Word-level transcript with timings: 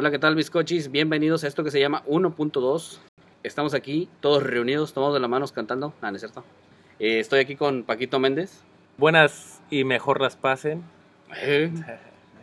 Hola, 0.00 0.12
¿qué 0.12 0.20
tal, 0.20 0.36
bizcochis? 0.36 0.92
Bienvenidos 0.92 1.42
a 1.42 1.48
esto 1.48 1.64
que 1.64 1.72
se 1.72 1.80
llama 1.80 2.04
1.2. 2.06 3.00
Estamos 3.42 3.74
aquí, 3.74 4.08
todos 4.20 4.44
reunidos, 4.44 4.92
tomados 4.92 5.14
de 5.14 5.18
las 5.18 5.28
manos 5.28 5.50
cantando. 5.50 5.92
Ah, 6.00 6.12
no 6.12 6.16
es 6.16 6.20
cierto. 6.20 6.44
Eh, 7.00 7.18
estoy 7.18 7.40
aquí 7.40 7.56
con 7.56 7.82
Paquito 7.82 8.20
Méndez. 8.20 8.60
Buenas 8.96 9.60
y 9.70 9.82
mejor 9.82 10.20
las 10.20 10.36
pasen. 10.36 10.84
Eh, 11.42 11.72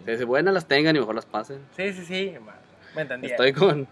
que 0.06 0.26
buenas 0.26 0.54
las 0.54 0.68
tengan 0.68 0.98
y 0.98 1.00
mejor 1.00 1.16
las 1.16 1.26
pasen. 1.26 1.62
Sí, 1.78 1.94
sí, 1.94 2.04
sí. 2.04 2.34
Me 2.94 3.04
entendí. 3.04 3.28
Estoy 3.28 3.54
con 3.54 3.88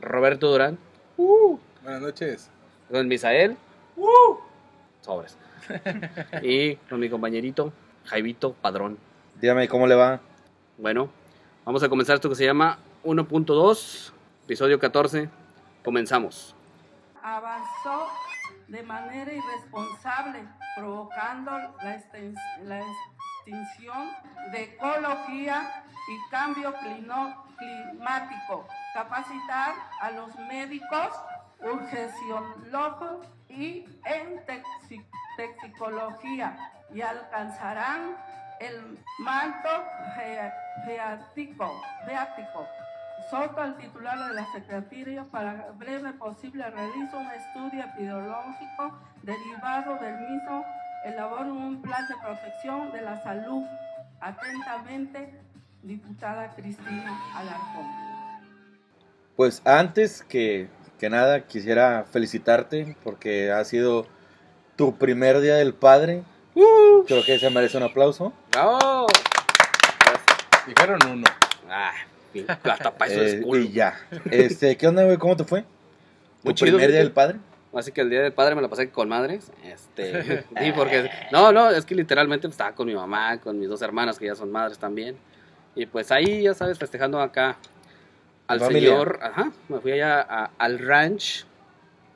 Roberto 0.00 0.48
Durán. 0.48 0.78
Buenas 1.16 2.02
noches. 2.02 2.48
Con 2.92 3.08
Misael. 3.08 3.56
Sobres. 5.00 5.36
y 6.42 6.76
con 6.76 7.00
mi 7.00 7.10
compañerito, 7.10 7.72
Jaivito 8.04 8.52
Padrón. 8.52 8.98
Dígame, 9.40 9.66
¿cómo 9.66 9.88
le 9.88 9.96
va? 9.96 10.20
Bueno, 10.78 11.10
vamos 11.64 11.82
a 11.82 11.88
comenzar 11.88 12.14
esto 12.14 12.28
que 12.28 12.36
se 12.36 12.44
llama 12.44 12.78
1.2, 13.04 14.12
episodio 14.44 14.78
14. 14.78 15.28
Comenzamos. 15.84 16.54
avanzó 17.22 18.08
de 18.68 18.82
manera 18.82 19.32
irresponsable, 19.32 20.44
provocando 20.76 21.50
la, 21.82 21.96
extinción 21.96 24.10
de 24.52 24.62
ecología 24.64 25.84
y 26.08 26.30
cambio 26.30 26.74
climático, 27.58 28.66
capacitar 28.94 29.74
a 30.00 30.10
los 30.12 30.34
médicos, 30.36 31.08
urgenciólogos 31.60 33.26
y 33.48 33.84
en 34.04 34.44
toxi- 34.46 35.04
toxicología 35.36 36.56
y 36.92 37.00
alcanzarán 37.00 38.16
el 38.60 38.98
manto 39.18 39.68
geático, 40.84 41.82
geático 42.06 42.66
Soto 43.28 43.60
al 43.60 43.76
titular 43.76 44.28
de 44.28 44.34
la 44.34 44.46
Secretaría 44.52 45.24
para 45.24 45.70
breve 45.76 46.12
posible 46.14 46.64
realiza 46.70 47.16
un 47.16 47.26
estudio 47.26 47.84
epidemiológico 47.84 48.98
derivado 49.22 49.98
del 49.98 50.14
mismo, 50.20 50.64
elabora 51.04 51.52
un 51.52 51.82
plan 51.82 52.06
de 52.08 52.14
protección 52.16 52.92
de 52.92 53.02
la 53.02 53.22
salud. 53.22 53.64
Atentamente, 54.20 55.34
diputada 55.82 56.54
Cristina 56.54 57.18
Alarcón. 57.34 57.86
Pues 59.36 59.62
antes 59.64 60.22
que, 60.22 60.68
que 60.98 61.10
nada 61.10 61.46
quisiera 61.46 62.04
felicitarte 62.10 62.96
porque 63.02 63.50
ha 63.50 63.64
sido 63.64 64.06
tu 64.76 64.96
primer 64.96 65.40
día 65.40 65.56
del 65.56 65.74
padre. 65.74 66.22
Creo 67.06 67.24
que 67.24 67.38
se 67.38 67.50
merece 67.50 67.76
un 67.76 67.84
aplauso. 67.84 68.32
¡Bravo! 68.52 69.06
Dijeron 70.66 70.98
uno. 71.10 71.24
Ah, 71.68 71.92
hasta 72.64 72.96
para 72.96 73.10
eso 73.12 73.20
Eh, 73.22 73.26
es 73.38 73.44
culo. 73.44 73.60
y 73.60 73.72
ya. 73.72 73.98
Este, 74.30 74.76
¿Qué 74.76 74.86
onda, 74.86 75.04
güey? 75.04 75.16
¿Cómo 75.16 75.36
te 75.36 75.44
fue? 75.44 75.64
Muy 76.42 76.54
¿Tu 76.54 76.64
chido, 76.64 76.76
primer 76.78 76.90
día 76.90 77.00
del 77.00 77.12
padre? 77.12 77.38
Así 77.74 77.92
que 77.92 78.00
el 78.00 78.10
día 78.10 78.22
del 78.22 78.32
padre 78.32 78.54
me 78.54 78.62
la 78.62 78.68
pasé 78.68 78.90
con 78.90 79.08
madres. 79.08 79.52
Este, 79.64 80.42
sí, 80.60 80.72
porque. 80.74 81.08
No, 81.32 81.52
no, 81.52 81.70
es 81.70 81.84
que 81.84 81.94
literalmente 81.94 82.48
pues, 82.48 82.54
estaba 82.54 82.74
con 82.74 82.86
mi 82.86 82.94
mamá, 82.94 83.38
con 83.40 83.58
mis 83.58 83.68
dos 83.68 83.82
hermanas 83.82 84.18
que 84.18 84.26
ya 84.26 84.34
son 84.34 84.50
madres 84.50 84.78
también. 84.78 85.16
Y 85.74 85.86
pues 85.86 86.10
ahí, 86.10 86.42
ya 86.42 86.54
sabes, 86.54 86.78
festejando 86.78 87.20
acá 87.20 87.56
al 88.48 88.58
Familia. 88.60 88.88
señor. 88.90 89.20
Ajá, 89.22 89.52
me 89.68 89.78
fui 89.80 89.92
allá 89.92 90.20
a- 90.20 90.50
al 90.58 90.78
ranch 90.80 91.44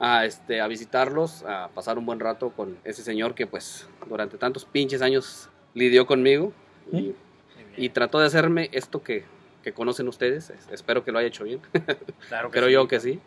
a, 0.00 0.24
este, 0.26 0.60
a 0.60 0.66
visitarlos, 0.66 1.44
a 1.44 1.68
pasar 1.72 1.96
un 1.98 2.04
buen 2.04 2.18
rato 2.18 2.50
con 2.50 2.76
ese 2.82 3.02
señor 3.02 3.34
que, 3.36 3.46
pues, 3.46 3.86
durante 4.08 4.36
tantos 4.38 4.64
pinches 4.64 5.02
años 5.02 5.48
lidió 5.74 6.04
conmigo. 6.06 6.52
Y, 6.92 7.14
y 7.76 7.88
trató 7.90 8.18
de 8.18 8.26
hacerme 8.26 8.68
esto 8.72 9.02
que, 9.04 9.24
que 9.64 9.72
conocen 9.72 10.06
ustedes. 10.08 10.50
Es- 10.50 10.68
Espero 10.70 11.02
que 11.02 11.10
lo 11.10 11.18
haya 11.18 11.28
hecho 11.28 11.44
bien. 11.44 11.60
Claro 12.28 12.50
Creo 12.50 12.66
sí. 12.66 12.72
yo 12.72 12.86
que 12.86 13.00
sí. 13.00 13.20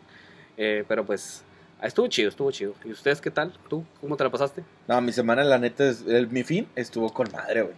Eh, 0.56 0.84
pero 0.88 1.04
pues 1.04 1.42
ah, 1.80 1.86
estuvo 1.86 2.06
chido, 2.06 2.28
estuvo 2.30 2.50
chido. 2.50 2.74
¿Y 2.84 2.92
ustedes 2.92 3.20
qué 3.20 3.30
tal? 3.30 3.52
¿Tú 3.68 3.84
cómo 4.00 4.16
te 4.16 4.24
la 4.24 4.30
pasaste? 4.30 4.62
No, 4.86 5.00
mi 5.00 5.12
semana, 5.12 5.44
la 5.44 5.58
neta, 5.58 5.88
es, 5.88 6.04
el- 6.06 6.28
mi 6.28 6.44
fin 6.44 6.66
estuvo 6.76 7.12
con 7.12 7.30
madre, 7.32 7.62
güey. 7.62 7.74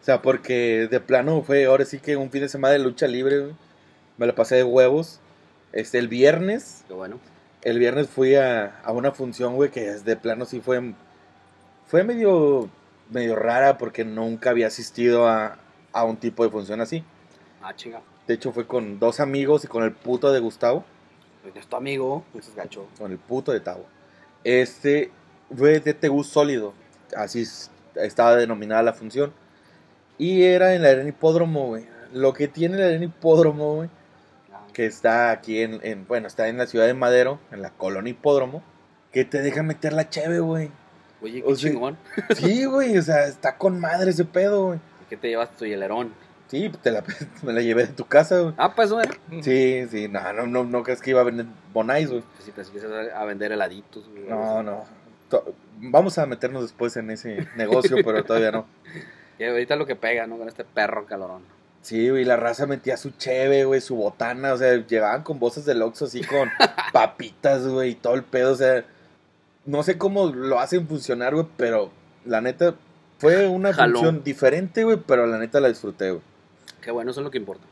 O 0.00 0.04
sea, 0.04 0.22
porque 0.22 0.86
de 0.90 1.00
plano 1.00 1.42
fue 1.42 1.64
ahora 1.66 1.84
sí 1.84 1.98
que 1.98 2.16
un 2.16 2.30
fin 2.30 2.42
de 2.42 2.48
semana 2.48 2.72
de 2.72 2.78
lucha 2.78 3.06
libre, 3.08 3.40
güey. 3.40 3.54
Me 4.16 4.26
la 4.26 4.34
pasé 4.34 4.56
de 4.56 4.64
huevos. 4.64 5.20
Este, 5.72 5.98
el 5.98 6.08
viernes, 6.08 6.84
Qué 6.88 6.94
bueno. 6.94 7.18
el 7.62 7.78
viernes 7.78 8.08
fui 8.08 8.34
a, 8.36 8.80
a 8.84 8.92
una 8.92 9.12
función, 9.12 9.54
güey, 9.56 9.70
que 9.70 9.82
de 9.82 10.16
plano 10.16 10.44
sí 10.46 10.60
fue, 10.60 10.94
fue 11.86 12.04
medio, 12.04 12.70
medio 13.10 13.36
rara 13.36 13.76
porque 13.76 14.04
nunca 14.04 14.50
había 14.50 14.66
asistido 14.68 15.28
a, 15.28 15.58
a 15.92 16.04
un 16.04 16.16
tipo 16.16 16.42
de 16.44 16.50
función 16.50 16.80
así. 16.80 17.04
Ah, 17.62 17.74
chinga. 17.74 18.00
De 18.26 18.34
hecho, 18.34 18.52
fue 18.52 18.66
con 18.66 18.98
dos 18.98 19.20
amigos 19.20 19.64
y 19.64 19.68
con 19.68 19.82
el 19.84 19.92
puto 19.92 20.32
de 20.32 20.40
Gustavo, 20.40 20.84
Pues 21.42 21.56
es 21.56 21.66
tu 21.66 21.76
amigo, 21.76 22.24
es 22.34 22.54
gacho. 22.54 22.86
con 22.98 23.10
el 23.10 23.18
puto 23.18 23.52
de 23.52 23.60
Tavo. 23.60 23.86
Este 24.44 25.10
fue 25.56 25.80
de 25.80 25.94
TU 25.94 26.22
sólido, 26.24 26.74
así 27.16 27.42
es- 27.42 27.70
estaba 27.94 28.36
denominada 28.36 28.82
la 28.82 28.92
función. 28.92 29.32
Y 30.18 30.42
era 30.44 30.74
en 30.74 30.82
la 30.82 30.90
arena 30.90 31.08
hipódromo, 31.08 31.68
güey. 31.68 31.86
Lo 32.12 32.32
que 32.32 32.48
tiene 32.48 32.76
la 32.78 32.86
arena 32.86 33.04
hipódromo, 33.04 33.76
güey, 33.76 33.88
que 34.72 34.86
está 34.86 35.30
aquí 35.30 35.60
en, 35.62 35.80
en- 35.82 36.06
bueno, 36.06 36.26
está 36.26 36.48
en 36.48 36.58
la 36.58 36.66
ciudad 36.66 36.86
de 36.86 36.94
Madero, 36.94 37.38
en 37.50 37.62
la 37.62 37.70
colonia 37.70 38.10
hipódromo, 38.10 38.62
que 39.12 39.24
te 39.24 39.40
deja 39.42 39.62
meter 39.62 39.92
la 39.92 40.08
cheve, 40.10 40.40
güey. 40.40 40.70
Oye, 41.22 41.42
o 41.44 41.48
qué 41.48 41.56
sea- 41.56 41.70
chingón. 41.70 41.96
Sí, 42.36 42.64
güey, 42.66 42.96
o 42.98 43.02
sea, 43.02 43.26
está 43.26 43.56
con 43.56 43.80
madre 43.80 44.10
ese 44.10 44.24
pedo, 44.24 44.66
güey. 44.66 44.78
¿Qué 45.08 45.16
te 45.16 45.28
llevaste 45.28 45.56
tu 45.56 45.64
hielerón? 45.64 46.12
Sí, 46.48 46.70
te 46.82 46.90
la, 46.90 47.04
me 47.42 47.52
la 47.52 47.60
llevé 47.60 47.86
de 47.86 47.92
tu 47.92 48.06
casa, 48.06 48.40
güey. 48.40 48.54
Ah, 48.56 48.74
pues 48.74 48.90
era. 48.90 49.14
Sí, 49.42 49.86
sí, 49.90 50.08
no, 50.08 50.32
no, 50.32 50.46
no, 50.46 50.64
no 50.64 50.82
crees 50.82 51.00
que 51.00 51.10
iba 51.10 51.20
a 51.20 51.24
vender 51.24 51.46
Bonais, 51.72 52.08
güey. 52.08 52.22
Pues 52.22 52.44
si 52.44 52.50
pensé 52.50 52.72
que 52.72 52.78
ibas 52.78 53.12
a 53.14 53.24
vender 53.24 53.52
heladitos. 53.52 54.08
güey, 54.08 54.24
No, 54.28 54.62
no. 54.62 54.84
Vamos 55.80 56.18
a 56.18 56.26
meternos 56.26 56.62
después 56.62 56.96
en 56.96 57.10
ese 57.10 57.46
negocio, 57.56 57.96
pero 58.04 58.24
todavía 58.24 58.50
no. 58.50 58.66
Y 59.38 59.44
ahorita 59.44 59.76
lo 59.76 59.86
que 59.86 59.94
pega, 59.94 60.26
¿no? 60.26 60.38
Con 60.38 60.48
este 60.48 60.64
perro 60.64 61.06
calorón. 61.06 61.42
Sí, 61.82 62.08
güey, 62.10 62.24
la 62.24 62.36
raza 62.36 62.66
metía 62.66 62.96
su 62.96 63.10
cheve, 63.10 63.64
güey, 63.64 63.80
su 63.80 63.94
botana, 63.94 64.52
o 64.52 64.58
sea, 64.58 64.74
llegaban 64.86 65.22
con 65.22 65.38
voces 65.38 65.64
del 65.64 65.80
Oxxo 65.82 66.06
así 66.06 66.22
con 66.22 66.50
papitas, 66.92 67.66
güey, 67.66 67.90
y 67.90 67.94
todo 67.94 68.14
el 68.14 68.24
pedo, 68.24 68.52
o 68.52 68.56
sea, 68.56 68.84
no 69.64 69.82
sé 69.82 69.96
cómo 69.96 70.26
lo 70.26 70.58
hacen 70.58 70.88
funcionar, 70.88 71.34
güey, 71.34 71.46
pero 71.56 71.90
la 72.24 72.40
neta 72.40 72.74
fue 73.18 73.46
una 73.46 73.72
función 73.72 74.24
diferente, 74.24 74.82
güey, 74.82 74.98
pero 75.06 75.26
la 75.26 75.38
neta 75.38 75.60
la 75.60 75.68
disfruté, 75.68 76.10
güey. 76.10 76.22
Qué 76.80 76.90
bueno, 76.90 77.10
eso 77.10 77.20
es 77.20 77.24
lo 77.24 77.30
que 77.30 77.38
importa. 77.38 77.64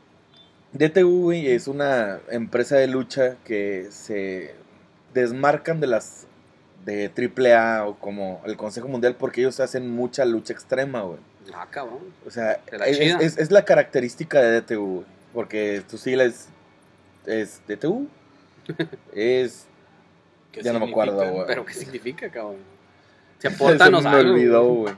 DTU, 0.73 1.23
güey, 1.23 1.47
es 1.51 1.67
una 1.67 2.19
empresa 2.29 2.75
de 2.75 2.87
lucha 2.87 3.37
que 3.45 3.87
se 3.89 4.53
desmarcan 5.13 5.79
de 5.79 5.87
las 5.87 6.27
de 6.85 7.09
AAA 7.15 7.85
o 7.85 7.95
como 7.99 8.41
el 8.45 8.55
Consejo 8.57 8.87
Mundial 8.87 9.15
porque 9.15 9.41
ellos 9.41 9.59
hacen 9.59 9.89
mucha 9.89 10.23
lucha 10.25 10.53
extrema, 10.53 11.01
güey. 11.01 11.19
Ah, 11.53 11.67
cabrón. 11.69 11.99
O 12.25 12.29
sea, 12.31 12.59
es, 12.85 12.97
chida. 12.99 13.17
es- 13.19 13.37
es 13.37 13.51
la 13.51 13.63
característica 13.65 14.41
de 14.41 14.61
DTU, 14.61 14.85
güey, 14.85 15.05
porque 15.33 15.81
tu 15.89 15.97
sigla 15.97 16.25
es, 16.25 16.49
es 17.25 17.61
DTU. 17.67 18.07
es... 19.13 19.65
¿Qué 20.51 20.61
Ya 20.63 20.73
no 20.73 20.79
me 20.79 20.89
acuerdo, 20.89 21.29
güey. 21.31 21.47
Pero 21.47 21.65
¿qué 21.65 21.73
significa, 21.73 22.29
cabrón? 22.29 22.57
Se 23.39 23.49
Se 23.49 23.55
aportanos 23.55 24.03
me 24.03 24.09
algo. 24.09 24.33
olvidó, 24.33 24.63
güey. 24.65 24.93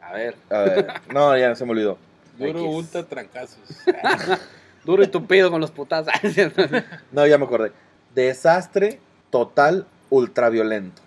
A 0.00 0.12
ver, 0.12 0.34
A 0.50 0.58
ver, 0.60 0.86
no, 1.12 1.36
ya 1.38 1.54
se 1.54 1.64
me 1.64 1.70
olvidó. 1.72 1.98
Duro 2.46 2.64
ultra 2.64 3.04
trancazos. 3.04 3.58
duro 4.84 5.02
y 5.02 5.08
tupido 5.08 5.50
con 5.50 5.60
los 5.60 5.70
putas. 5.70 6.06
No, 7.12 7.26
ya 7.26 7.38
me 7.38 7.44
acordé. 7.44 7.72
Desastre 8.14 8.98
total 9.30 9.86
ultraviolento. 10.08 11.02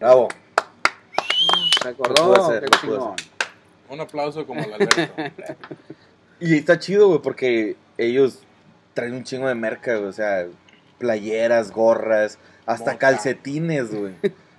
Bravo. 0.00 0.28
Se 1.82 1.88
acordó. 1.88 2.46
hacer. 2.46 2.64
Un 3.88 4.00
aplauso 4.00 4.46
como 4.46 4.62
el 4.62 4.72
Alberto. 4.72 5.12
Y 6.38 6.54
está 6.56 6.78
chido, 6.78 7.08
güey, 7.08 7.22
porque 7.22 7.76
ellos 7.96 8.40
traen 8.92 9.14
un 9.14 9.24
chingo 9.24 9.48
de 9.48 9.54
merca, 9.54 9.96
güey. 9.96 10.08
O 10.08 10.12
sea, 10.12 10.46
playeras, 10.98 11.70
gorras, 11.70 12.38
hasta 12.66 12.98
calcetines, 12.98 13.94
güey. 13.94 14.12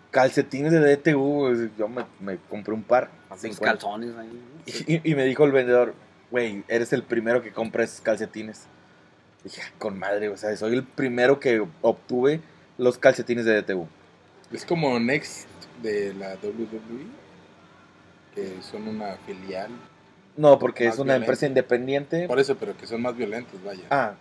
Calcetines 0.10 0.72
de 0.72 0.96
DTU, 0.96 1.20
güey. 1.20 1.70
Yo 1.78 1.88
me, 1.88 2.04
me 2.20 2.38
compré 2.50 2.74
un 2.74 2.82
par. 2.82 3.12
A 3.44 3.48
Los 3.48 3.56
50. 3.58 3.66
calzones 3.66 4.16
ahí. 4.18 4.42
Y, 4.88 5.12
y 5.12 5.16
me 5.16 5.26
dijo 5.26 5.44
el 5.46 5.52
vendedor, 5.52 5.94
güey, 6.32 6.64
eres 6.68 6.92
el 6.94 7.04
primero 7.04 7.42
que 7.42 7.52
compra 7.52 7.84
esos 7.84 8.02
calcetines. 8.02 8.66
Dije, 9.44 9.62
"Ah, 9.66 9.72
con 9.80 9.98
madre, 9.98 10.30
o 10.30 10.38
sea, 10.38 10.56
soy 10.58 10.74
el 10.76 10.84
primero 10.84 11.40
que 11.40 11.66
obtuve 11.82 12.42
los 12.78 12.98
calcetines 12.98 13.46
de 13.46 13.62
DTU. 13.62 13.88
es 14.52 14.66
como 14.66 15.00
Next 15.00 15.48
de 15.82 16.14
la 16.14 16.36
WWE. 16.42 17.06
Que 18.36 18.62
son 18.62 18.88
una 18.88 19.14
filial. 19.26 19.72
No, 20.36 20.60
porque 20.60 20.86
es 20.86 20.96
una 20.96 21.14
violento. 21.14 21.24
empresa 21.26 21.48
independiente. 21.48 22.28
Por 22.28 22.40
eso, 22.40 22.56
pero 22.58 22.78
que 22.78 22.86
son 22.86 23.02
más 23.02 23.16
violentos, 23.18 23.64
vaya. 23.64 23.84
Ah, 23.90 24.14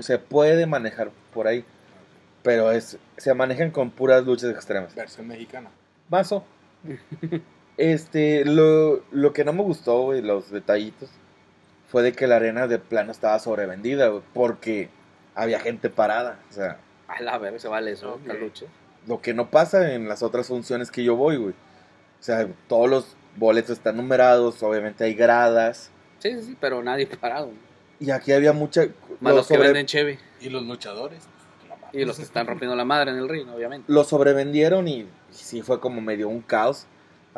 se 0.00 0.18
puede 0.18 0.66
manejar 0.66 1.10
por 1.34 1.46
ahí. 1.48 1.64
Pero 2.44 2.70
es 2.70 2.96
se 3.16 3.34
manejan 3.34 3.70
con 3.72 3.90
puras 3.90 4.24
luchas 4.24 4.50
extremas. 4.50 4.94
Versión 4.94 5.26
mexicana. 5.26 5.70
fue 11.90 12.02
de 12.02 12.12
que 12.12 12.26
la 12.26 12.36
arena 12.36 12.66
de 12.66 12.78
plano 12.78 13.12
estaba 13.12 13.38
sobrevendida, 13.38 14.08
güey, 14.08 14.22
porque 14.34 14.90
había 15.34 15.60
gente 15.60 15.88
parada. 15.90 16.38
O 16.50 16.52
sea, 16.52 16.78
A 17.08 17.22
la 17.22 17.38
ver, 17.38 17.58
se 17.60 17.68
vale 17.68 17.92
eso, 17.92 18.14
Ok. 18.14 18.26
la 18.26 18.34
lucha. 18.34 18.66
lo 19.06 19.22
que 19.22 19.32
no 19.32 19.48
pasa 19.50 19.94
en 19.94 20.08
las 20.08 20.22
otras 20.22 20.48
funciones 20.48 20.90
que 20.90 21.02
yo 21.04 21.16
voy, 21.16 21.36
güey. 21.36 21.52
O 21.52 22.22
sea, 22.22 22.46
todos 22.68 22.90
los 22.90 23.16
boletos 23.36 23.70
están 23.70 23.96
numerados, 23.96 24.62
obviamente 24.62 25.04
hay 25.04 25.14
gradas. 25.14 25.90
Sí, 26.18 26.32
sí, 26.34 26.42
sí, 26.42 26.56
pero 26.60 26.82
nadie 26.82 27.06
parado. 27.20 27.50
Y 28.00 28.10
aquí 28.10 28.32
había 28.32 28.52
mucha... 28.52 28.82
Más 29.20 29.34
los 29.34 29.48
que 29.48 29.54
sobre- 29.54 29.68
venden 29.68 29.86
cheve 29.86 30.18
Y 30.40 30.50
los 30.50 30.62
luchadores. 30.64 31.20
no 31.68 31.98
y 31.98 32.04
los 32.04 32.16
que 32.18 32.22
están 32.22 32.46
rompiendo 32.46 32.76
la 32.76 32.84
madre 32.84 33.12
en 33.12 33.16
el 33.18 33.28
ring, 33.28 33.48
obviamente. 33.48 33.90
Lo 33.90 34.04
sobrevendieron 34.04 34.86
y, 34.88 35.00
y 35.00 35.08
sí 35.30 35.62
fue 35.62 35.80
como 35.80 36.00
medio 36.02 36.28
un 36.28 36.42
caos. 36.42 36.86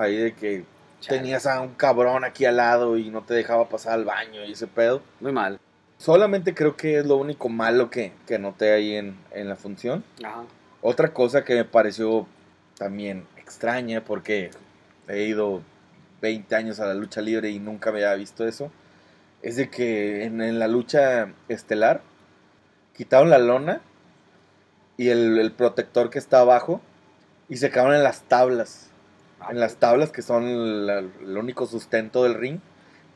Ahí 0.00 0.16
de 0.16 0.32
que 0.34 0.64
Chale. 1.00 1.18
tenías 1.18 1.46
a 1.46 1.60
un 1.60 1.74
cabrón 1.74 2.24
aquí 2.24 2.44
al 2.44 2.56
lado 2.56 2.96
y 2.96 3.10
no 3.10 3.22
te 3.22 3.34
dejaba 3.34 3.68
pasar 3.68 3.92
al 3.94 4.04
baño 4.04 4.44
y 4.44 4.52
ese 4.52 4.66
pedo. 4.66 5.02
Muy 5.20 5.32
mal. 5.32 5.58
Solamente 5.98 6.54
creo 6.54 6.76
que 6.76 6.98
es 6.98 7.06
lo 7.06 7.16
único 7.16 7.48
malo 7.50 7.90
que, 7.90 8.12
que 8.26 8.38
noté 8.38 8.72
ahí 8.72 8.94
en, 8.96 9.16
en 9.32 9.48
la 9.48 9.56
función. 9.56 10.02
Ajá. 10.24 10.44
Otra 10.80 11.12
cosa 11.12 11.44
que 11.44 11.54
me 11.54 11.64
pareció 11.64 12.26
también 12.78 13.26
extraña, 13.36 14.02
porque 14.02 14.50
he 15.08 15.24
ido 15.24 15.60
20 16.22 16.56
años 16.56 16.80
a 16.80 16.86
la 16.86 16.94
lucha 16.94 17.20
libre 17.20 17.50
y 17.50 17.58
nunca 17.58 17.92
me 17.92 17.98
había 18.02 18.14
visto 18.14 18.46
eso, 18.46 18.70
es 19.42 19.56
de 19.56 19.68
que 19.68 20.24
en, 20.24 20.40
en 20.40 20.58
la 20.58 20.68
lucha 20.68 21.28
estelar 21.48 22.00
quitaron 22.96 23.28
la 23.28 23.38
lona 23.38 23.80
y 24.96 25.08
el, 25.08 25.38
el 25.38 25.52
protector 25.52 26.10
que 26.10 26.18
está 26.18 26.40
abajo 26.40 26.80
y 27.48 27.56
se 27.56 27.70
quedaron 27.70 27.94
en 27.94 28.02
las 28.02 28.22
tablas, 28.22 28.89
en 29.50 29.60
las 29.60 29.76
tablas 29.76 30.10
que 30.10 30.22
son 30.22 30.86
la- 30.86 30.98
el 30.98 31.36
único 31.36 31.66
sustento 31.66 32.24
del 32.24 32.34
ring 32.34 32.58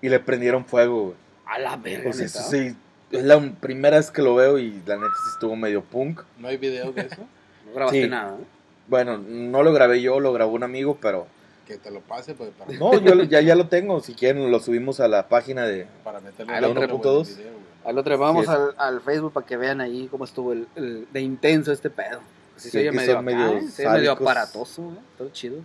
y 0.01 0.09
le 0.09 0.21
prendieron 0.21 0.65
fuego. 0.65 1.03
güey. 1.05 1.15
A 1.47 1.59
la 1.59 1.77
verga, 1.77 2.05
Pues 2.05 2.21
eso 2.21 2.43
sí, 2.51 2.75
es 3.11 3.23
la 3.25 3.39
primera 3.61 3.99
vez 3.99 4.11
que 4.11 4.23
lo 4.23 4.35
veo 4.35 4.59
y 4.59 4.71
la 4.87 4.97
neta 4.97 5.09
sí 5.25 5.31
estuvo 5.35 5.55
medio 5.57 5.83
punk. 5.83 6.23
¿No 6.39 6.49
hay 6.49 6.57
video 6.57 6.93
de 6.93 7.03
eso? 7.03 7.21
No 7.67 7.73
grabaste 7.75 8.03
Sí. 8.05 8.09
nada, 8.09 8.37
¿eh? 8.39 8.45
Bueno, 8.89 9.19
no 9.19 9.63
lo 9.63 9.73
grabé 9.73 10.01
yo, 10.03 10.21
lo 10.21 10.33
grabó 10.33 10.53
un 10.55 10.63
amigo, 10.63 10.99
pero 11.01 11.27
Que 11.67 11.77
te 11.79 11.91
lo 11.91 12.01
pase 12.01 12.35
pues, 12.35 12.51
para, 12.59 12.71
no, 12.79 12.93
yo 13.01 13.23
ya, 13.23 13.41
ya 13.41 13.55
lo 13.55 13.69
tengo. 13.69 14.01
Si 14.01 14.15
quieren, 14.15 14.51
lo 14.51 14.61
subimos 14.61 15.01
a 15.01 15.09
la 15.09 15.29
página 15.29 15.65
de. 15.67 15.87
para 16.05 16.21
dos. 16.21 17.37
video, 17.37 17.53
güey. 17.53 17.65
Al 17.87 17.99
otro, 17.99 18.19
vamos 18.19 18.47
Sí. 18.47 18.53
al, 18.53 18.75
al 18.79 19.01
Facebook 19.01 19.33
para 19.33 19.47
que 19.47 19.57
vean 19.57 19.81
ahí 19.81 20.09
cómo 20.11 20.25
estuvo 20.25 20.53
el, 20.53 20.67
el- 20.77 21.07
de 21.13 21.21
intenso 21.21 21.73
este 21.73 21.89
pedo. 21.91 22.21
Sí, 22.57 22.65
Sí, 22.65 22.71
se 22.71 22.79
oye 22.81 22.93
medio, 22.93 23.13
acá, 23.13 23.23
medio 23.23 23.61
medio 23.91 24.13
aparatoso, 24.13 24.83
¿eh? 24.93 25.01
Todo 25.19 25.29
chido. 25.31 25.57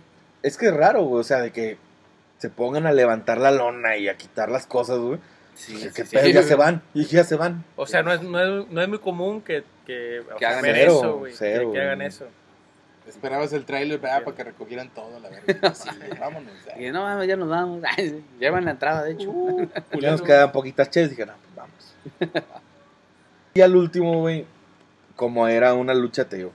Es 0.42 0.56
que 0.56 0.66
es 0.66 0.74
raro, 0.74 1.02
güey. 1.04 1.20
O 1.20 1.24
sea, 1.24 1.38
de 1.40 1.50
que 1.52 1.76
se 2.38 2.48
pongan 2.50 2.86
a 2.86 2.92
levantar 2.92 3.38
la 3.38 3.50
lona 3.50 3.96
y 3.96 4.08
a 4.08 4.16
quitar 4.16 4.50
las 4.50 4.66
cosas, 4.66 4.98
güey. 4.98 5.18
Sí, 5.54 5.74
Que- 5.74 5.80
sí, 5.80 5.90
que 5.94 6.04
sí. 6.06 6.16
pedo, 6.16 6.28
ya 6.28 6.42
se 6.42 6.54
van. 6.54 6.82
Y 6.94 7.04
ya 7.04 7.24
se 7.24 7.36
van. 7.36 7.64
O 7.76 7.86
sea, 7.86 8.02
no 8.02 8.12
es, 8.12 8.22
no 8.22 8.40
es, 8.40 8.68
no 8.70 8.80
es 8.82 8.88
muy 8.88 8.98
común 8.98 9.42
que, 9.42 9.64
que, 9.86 10.22
hagan 10.44 10.60
cero, 10.62 10.92
eso, 10.98 11.18
güey. 11.18 11.32
que, 11.34 11.68
que 11.72 11.80
hagan 11.80 12.02
eso. 12.02 12.26
Esperabas 13.06 13.52
el 13.52 13.64
trailer 13.64 13.98
¿verdad? 13.98 14.22
para 14.22 14.36
que 14.36 14.44
recogieran 14.44 14.88
todo, 14.90 15.18
la 15.20 15.28
verdad. 15.28 15.74
Sí, 15.74 15.88
vámonos. 16.18 16.52
ya. 16.66 16.80
Y 16.80 16.92
no 16.92 17.24
ya 17.24 17.36
nos 17.36 17.48
vamos. 17.48 17.82
Llevan 18.38 18.64
la 18.64 18.70
entrada, 18.72 19.02
de 19.04 19.12
hecho. 19.12 19.30
Uh, 19.30 19.68
Ya 20.00 20.12
nos 20.12 20.22
quedan 20.22 20.52
poquitas 20.52 20.88
ches. 20.90 21.10
Dije, 21.10 21.26
no, 21.26 21.32
pues 21.32 21.56
vamos. 21.56 22.44
y 23.54 23.60
al 23.60 23.74
último, 23.74 24.20
güey, 24.20 24.46
como 25.16 25.48
era 25.48 25.74
una 25.74 25.92
lucha, 25.92 26.24
te 26.26 26.36
digo, 26.36 26.52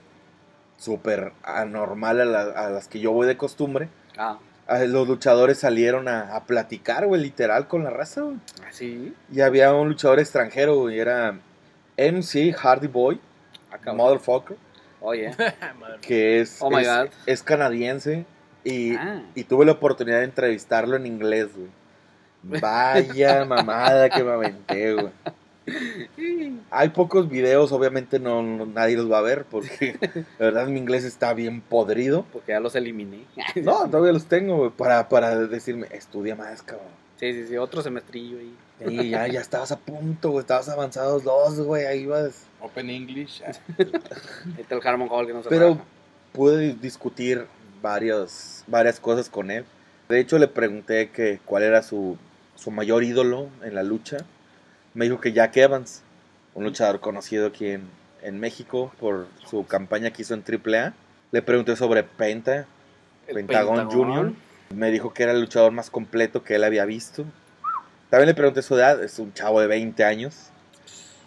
súper 0.76 1.32
anormal 1.42 2.20
a, 2.20 2.24
la- 2.24 2.42
a 2.66 2.70
las 2.70 2.88
que 2.88 3.00
yo 3.00 3.12
voy 3.12 3.26
de 3.26 3.36
costumbre. 3.36 3.88
Ah, 4.18 4.38
Los 4.86 5.06
luchadores 5.08 5.58
salieron 5.60 6.08
a, 6.08 6.34
a 6.34 6.44
platicar, 6.44 7.06
güey, 7.06 7.20
literal 7.22 7.68
con 7.68 7.84
la 7.84 7.90
raza, 7.90 8.22
güey. 8.22 8.36
así. 8.68 9.14
Y 9.32 9.40
había 9.40 9.72
un 9.72 9.88
luchador 9.88 10.18
extranjero, 10.20 10.76
güey, 10.80 10.98
era 10.98 11.38
MC 11.96 12.52
Hardy 12.52 12.88
Boy, 12.88 13.20
Acá. 13.70 13.92
motherfucker, 13.92 14.56
Oye. 15.00 15.30
Que 16.00 16.40
es, 16.40 16.58
Oh 16.60 16.70
my 16.70 16.82
es, 16.82 16.88
God. 16.88 17.06
es 17.26 17.42
canadiense 17.42 18.24
y, 18.64 18.94
Ah. 18.96 19.22
y 19.34 19.44
tuve 19.44 19.64
la 19.66 19.72
oportunidad 19.72 20.18
de 20.18 20.24
entrevistarlo 20.24 20.96
en 20.96 21.06
inglés, 21.06 21.48
güey. 21.54 21.70
Vaya 22.60 23.44
mamada 23.48 24.08
que 24.10 24.22
me 24.24 24.32
aventé, 24.32 24.94
güey. 24.94 25.10
Hay 26.70 26.88
pocos 26.90 27.28
videos, 27.28 27.72
obviamente 27.72 28.18
no, 28.18 28.42
no- 28.42 28.66
nadie 28.66 28.96
los 28.96 29.10
va 29.10 29.18
a 29.18 29.22
ver 29.22 29.44
porque 29.44 29.96
la 30.38 30.46
verdad 30.46 30.66
mi 30.68 30.78
inglés 30.78 31.04
está 31.04 31.34
bien 31.34 31.60
podrido. 31.60 32.24
Porque 32.32 32.52
ya 32.52 32.60
los 32.60 32.74
eliminé. 32.74 33.24
No, 33.56 33.88
todavía 33.90 34.12
los 34.12 34.26
tengo, 34.26 34.70
para, 34.70 35.08
para 35.08 35.36
decirme, 35.46 35.86
estudia 35.90 36.34
más, 36.36 36.62
cabrón. 36.62 36.86
Sí, 37.18 37.32
sí, 37.32 37.46
sí. 37.48 37.56
Otro 37.56 37.82
semestrillo 37.82 38.38
ahí. 38.38 38.54
Y 38.88 39.10
ya, 39.10 39.26
ya 39.26 39.40
estabas 39.40 39.72
a 39.72 39.78
punto, 39.78 40.30
güey, 40.30 40.40
estabas 40.42 40.68
avanzados 40.68 41.24
dos, 41.24 41.58
güey, 41.60 41.86
ahí 41.86 42.04
vas. 42.06 42.42
Open 42.60 42.90
English. 42.90 43.42
ah. 43.46 43.52
Está 44.58 44.74
el 44.74 44.86
Harmon 44.86 45.08
Hall 45.10 45.26
que 45.26 45.32
no 45.32 45.42
se 45.42 45.48
Pero 45.48 45.70
raja. 45.70 45.84
pude 46.32 46.74
discutir 46.74 47.46
varios, 47.80 48.64
varias 48.66 49.00
cosas 49.00 49.30
con 49.30 49.50
él. 49.50 49.64
De 50.10 50.20
hecho, 50.20 50.38
le 50.38 50.46
pregunté 50.48 51.08
que 51.10 51.40
cuál 51.46 51.62
era 51.62 51.82
su, 51.82 52.18
su 52.54 52.70
mayor 52.70 53.02
ídolo 53.02 53.48
en 53.62 53.74
la 53.74 53.82
lucha. 53.82 54.18
Me 54.96 55.04
dijo 55.04 55.20
que 55.20 55.32
Jack 55.32 55.56
Evans, 55.58 56.02
un 56.54 56.64
luchador 56.64 57.00
conocido 57.00 57.48
aquí 57.48 57.68
en, 57.68 57.82
en 58.22 58.40
México 58.40 58.90
por 58.98 59.26
su 59.44 59.66
campaña 59.66 60.10
que 60.10 60.22
hizo 60.22 60.32
en 60.34 60.42
AAA. 60.42 60.94
Le 61.32 61.42
pregunté 61.42 61.76
sobre 61.76 62.02
Penta, 62.02 62.66
El 63.26 63.34
Pentagon 63.34 63.90
Junior. 63.90 64.32
Me 64.74 64.90
dijo 64.90 65.12
que 65.12 65.22
era 65.24 65.32
el 65.32 65.40
luchador 65.40 65.70
más 65.72 65.90
completo 65.90 66.42
que 66.42 66.54
él 66.54 66.64
había 66.64 66.86
visto. 66.86 67.24
También 68.08 68.28
le 68.28 68.34
pregunté 68.34 68.62
su 68.62 68.74
edad, 68.74 69.02
es 69.04 69.18
un 69.18 69.34
chavo 69.34 69.60
de 69.60 69.66
20 69.66 70.02
años, 70.04 70.46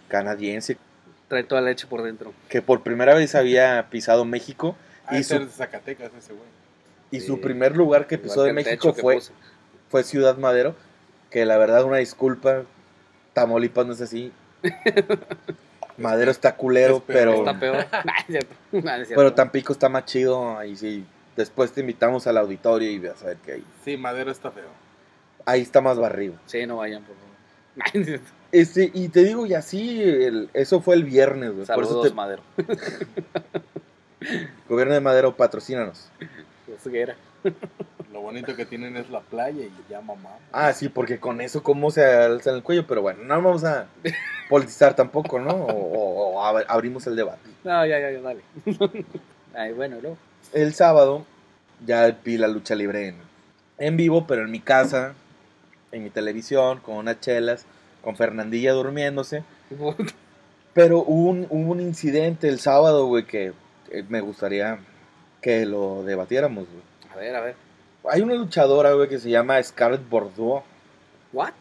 canadiense, 0.08 0.78
Trae 1.28 1.44
toda 1.44 1.62
la 1.62 1.70
leche 1.70 1.86
por 1.86 2.02
dentro. 2.02 2.34
que 2.48 2.64
por 2.64 2.82
primera 2.82 3.14
vez 3.14 3.36
había 3.36 3.88
pisado 3.92 4.26
México 4.26 4.76
Ah, 5.06 5.18
y 5.20 5.24
su 5.24 5.38
de 5.38 5.46
Zacatecas 5.48 6.10
ese 6.18 6.34
güey. 6.34 6.46
Y 7.12 7.20
Sí. 7.20 7.28
su 7.28 7.40
primer 7.40 7.78
lugar 7.78 8.08
que 8.08 8.18
pisó 8.18 8.42
de 8.44 8.52
México 8.54 8.94
fue, 8.94 9.20
fue 9.90 10.04
Ciudad 10.04 10.38
Madero. 10.38 10.76
Que 11.30 11.46
la 11.46 11.58
verdad, 11.58 11.84
una 11.84 11.98
disculpa. 11.98 12.64
Tamaulipas 13.40 13.86
no 13.86 13.94
es 13.94 14.02
así. 14.02 14.32
Madero 15.98 16.32
está 16.32 16.56
culero, 16.56 16.98
Es 16.98 17.04
pero, 17.08 17.34
Está 17.36 17.60
peor. 17.60 17.78
Es 18.18 18.26
cierto. 18.28 18.56
pero 19.16 19.34
Tampico 19.34 19.74
está 19.74 19.90
más 19.90 20.06
chido. 20.06 20.58
Ahí 20.58 20.76
sí. 20.76 21.06
Después 21.36 21.72
te 21.72 21.82
invitamos 21.82 22.28
al 22.28 22.38
auditorio 22.38 22.90
y 22.92 23.00
vas 23.00 23.22
a 23.24 23.28
ver 23.28 23.38
que 23.38 23.52
ahí, 23.54 23.64
Sí, 23.86 23.96
Madero 23.98 24.32
está 24.32 24.52
feo. 24.52 24.66
ahí 25.46 25.62
está 25.62 25.80
más 25.82 25.98
barrido. 25.98 26.34
Sí, 26.48 26.66
no 26.66 26.78
vayan, 26.78 27.04
por 27.04 27.16
favor. 27.16 28.04
Cierto. 28.06 28.30
Este, 28.52 28.92
y 28.94 29.10
te 29.10 29.24
digo, 29.24 29.46
y 29.46 29.54
así, 29.54 30.02
el- 30.04 30.50
eso 30.54 30.82
fue 30.82 30.96
el 30.96 31.04
viernes, 31.04 31.52
güey. 31.54 31.66
Por 31.68 31.84
eso 31.84 32.02
Saludos, 32.02 32.10
te, 32.10 32.16
Madero. 32.16 32.42
gobierno 34.68 34.94
de 34.96 35.00
Madero, 35.02 35.36
patrocínanos. 35.36 36.10
Era. 36.92 37.16
Lo 38.12 38.22
bonito 38.22 38.56
que 38.56 38.66
tienen 38.66 38.98
es 38.98 39.10
la 39.10 39.20
playa 39.20 39.64
y 39.64 39.72
ya 39.90 40.02
mamá. 40.02 40.30
Ah, 40.52 40.74
sí, 40.74 40.90
porque 40.90 41.20
con 41.20 41.42
eso, 41.42 41.62
¿cómo 41.62 41.92
se 41.92 42.04
alza 42.06 42.50
el 42.52 42.64
cuello? 42.64 42.88
Pero 42.88 43.02
bueno, 43.04 43.24
no 43.24 43.36
vamos 43.36 43.64
a 43.64 43.88
politizar 44.50 44.96
tampoco, 44.96 45.40
¿no? 45.40 45.52
O, 45.52 45.74
o- 45.74 46.36
o 46.40 46.44
ab- 46.44 46.66
abrimos 46.68 47.06
el 47.08 47.16
debate. 47.16 47.48
No, 47.64 47.86
ya, 47.86 48.00
ya, 48.00 48.10
ya, 48.12 48.22
dale. 48.22 48.42
Ay, 49.54 49.74
bueno, 49.74 49.98
no. 50.02 50.18
El 50.54 50.74
sábado 50.74 51.24
ya 51.86 52.10
vi 52.24 52.38
la 52.38 52.48
lucha 52.48 52.74
libre 52.74 53.10
en, 53.10 53.16
en 53.78 53.96
vivo, 53.98 54.26
pero 54.26 54.42
en 54.44 54.50
mi 54.52 54.60
casa, 54.60 55.14
en 55.92 56.04
mi 56.04 56.10
televisión, 56.10 56.80
con 56.80 56.96
unas 56.96 57.20
chelas, 57.20 57.66
con 58.04 58.16
Fernandilla 58.16 58.74
durmiéndose. 58.74 59.44
Pero 60.74 61.00
hubo 61.00 61.30
un, 61.30 61.48
hubo 61.50 61.72
un 61.72 61.80
incidente 61.82 62.48
el 62.48 62.60
sábado, 62.60 63.06
güey, 63.06 63.26
que 63.26 63.54
eh, 63.92 64.04
me 64.10 64.22
gustaría 64.22 64.80
que 65.42 65.66
lo 65.66 66.04
debatiéramos, 66.04 66.66
güey. 66.68 66.84
A 67.14 67.16
ver, 67.18 67.36
a 67.36 67.42
ver. 67.42 67.69
Hay 68.10 68.22
una 68.22 68.36
luchadora, 68.36 68.94
güey, 68.94 69.08
que 69.08 69.20
se 69.20 69.30
llama 69.30 69.62
Scarlett 69.62 70.08
Bordeaux. 70.10 70.64
¿What? 71.34 71.54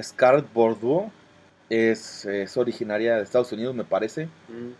Scarlett 0.00 0.52
Bordeaux 0.52 1.10
es, 1.68 2.24
es 2.24 2.56
originaria 2.56 3.16
de 3.16 3.22
Estados 3.22 3.52
Unidos, 3.52 3.74
me 3.74 3.84
parece. 3.84 4.26
Mm. 4.48 4.72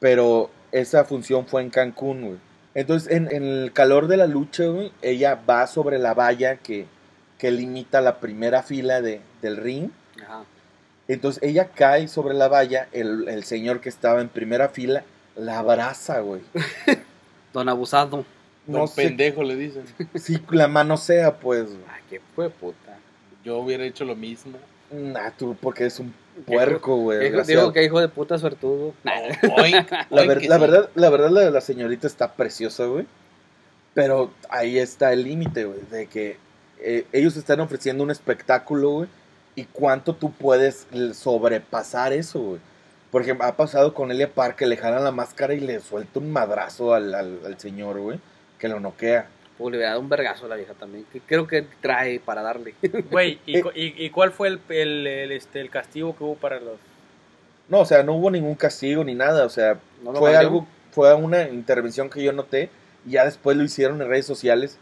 pero 0.00 0.50
esa 0.72 1.04
función 1.04 1.46
fue 1.46 1.62
en 1.62 1.70
Cancún, 1.70 2.22
güey. 2.22 2.38
Entonces, 2.74 3.10
en, 3.12 3.30
en 3.30 3.44
el 3.44 3.72
calor 3.72 4.08
de 4.08 4.16
la 4.16 4.26
lucha, 4.26 4.64
güey, 4.66 4.92
ella 5.02 5.40
va 5.48 5.66
sobre 5.66 5.98
la 5.98 6.14
valla 6.14 6.56
que, 6.56 6.86
que 7.38 7.52
limita 7.52 8.00
la 8.00 8.18
primera 8.18 8.62
fila 8.62 9.00
de, 9.00 9.20
del 9.40 9.56
ring. 9.56 9.90
Ajá. 10.22 10.42
Entonces, 11.06 11.42
ella 11.42 11.68
cae 11.68 12.08
sobre 12.08 12.34
la 12.34 12.48
valla, 12.48 12.88
el, 12.92 13.28
el 13.28 13.44
señor 13.44 13.80
que 13.80 13.88
estaba 13.88 14.20
en 14.20 14.28
primera 14.28 14.68
fila 14.70 15.04
la 15.36 15.58
abraza, 15.58 16.20
güey. 16.20 16.42
Don 17.52 17.68
Abusado. 17.68 18.24
No 18.66 18.78
Don 18.78 18.88
sé 18.88 19.02
pendejo 19.08 19.42
le 19.42 19.56
dicen. 19.56 19.84
si 20.14 20.38
la 20.50 20.68
mano 20.68 20.96
sea, 20.96 21.36
pues. 21.38 21.66
Ay, 21.92 22.02
qué 22.08 22.20
fue 22.34 22.50
puta. 22.50 22.98
Yo 23.44 23.58
hubiera 23.58 23.84
hecho 23.84 24.04
lo 24.04 24.16
mismo. 24.16 24.56
Nah, 24.90 25.30
tú, 25.36 25.56
porque 25.60 25.86
es 25.86 25.98
un 26.00 26.14
puerco, 26.46 26.96
güey. 26.96 27.30
Digo, 27.46 27.72
que 27.72 27.84
hijo 27.84 28.00
de 28.00 28.08
puta 28.08 28.38
suertudo. 28.38 28.94
Nah. 29.02 29.12
Oink, 29.62 29.90
La, 30.10 30.24
ver- 30.24 30.40
sí. 30.40 30.48
verdad, 30.48 30.88
la 30.94 31.10
verdad, 31.10 31.30
la, 31.30 31.50
la 31.50 31.60
señorita 31.60 32.06
está 32.06 32.32
preciosa, 32.32 32.86
güey. 32.86 33.06
Pero 33.92 34.30
ahí 34.50 34.78
está 34.78 35.12
el 35.12 35.24
límite, 35.24 35.64
güey, 35.66 35.80
de 35.90 36.06
que 36.06 36.36
eh, 36.80 37.06
ellos 37.12 37.36
están 37.36 37.60
ofreciendo 37.60 38.02
un 38.02 38.10
espectáculo, 38.10 38.90
güey, 38.90 39.08
y 39.54 39.64
cuánto 39.64 40.14
tú 40.16 40.32
puedes 40.32 40.86
sobrepasar 41.12 42.12
eso, 42.12 42.40
güey. 42.40 42.60
Porque 43.10 43.36
ha 43.38 43.56
pasado 43.56 43.94
con 43.94 44.10
Elia 44.10 44.32
Park 44.32 44.56
que 44.56 44.66
le 44.66 44.76
jalan 44.76 45.04
la 45.04 45.12
máscara 45.12 45.54
y 45.54 45.60
le 45.60 45.78
suelta 45.80 46.18
un 46.18 46.32
madrazo 46.32 46.94
al, 46.94 47.14
al, 47.14 47.38
al 47.46 47.58
señor, 47.60 48.00
güey, 48.00 48.18
que 48.64 48.68
lo 48.70 48.80
noquea. 48.80 49.26
O 49.58 49.68
le 49.68 49.76
hubiera 49.76 49.90
dado 49.90 50.00
un 50.00 50.08
vergazo 50.08 50.46
a 50.46 50.48
la 50.48 50.56
vieja 50.56 50.72
también. 50.72 51.04
Que 51.12 51.20
creo 51.20 51.46
que 51.46 51.66
trae 51.82 52.18
para 52.18 52.40
darle. 52.40 52.74
Güey, 53.10 53.38
¿y, 53.44 53.58
y, 53.74 54.06
y 54.06 54.08
cuál 54.08 54.32
fue 54.32 54.48
el, 54.48 54.60
el, 54.70 55.06
el, 55.06 55.32
este, 55.32 55.60
el 55.60 55.68
castigo 55.68 56.16
que 56.16 56.24
hubo 56.24 56.34
para 56.36 56.58
los... 56.60 56.78
No, 57.68 57.80
o 57.80 57.84
sea, 57.84 58.02
no 58.02 58.14
hubo 58.14 58.30
ningún 58.30 58.54
castigo 58.54 59.04
ni 59.04 59.14
nada, 59.14 59.44
o 59.44 59.50
sea, 59.50 59.78
¿No 60.02 60.12
lo 60.12 60.18
fue 60.18 60.32
valió? 60.32 60.48
algo, 60.48 60.66
fue 60.92 61.12
una 61.14 61.42
intervención 61.48 62.08
que 62.08 62.22
yo 62.22 62.32
noté 62.32 62.70
y 63.06 63.12
ya 63.12 63.26
después 63.26 63.54
lo 63.56 63.64
hicieron 63.64 64.00
en 64.00 64.08
redes 64.08 64.24
sociales 64.26 64.78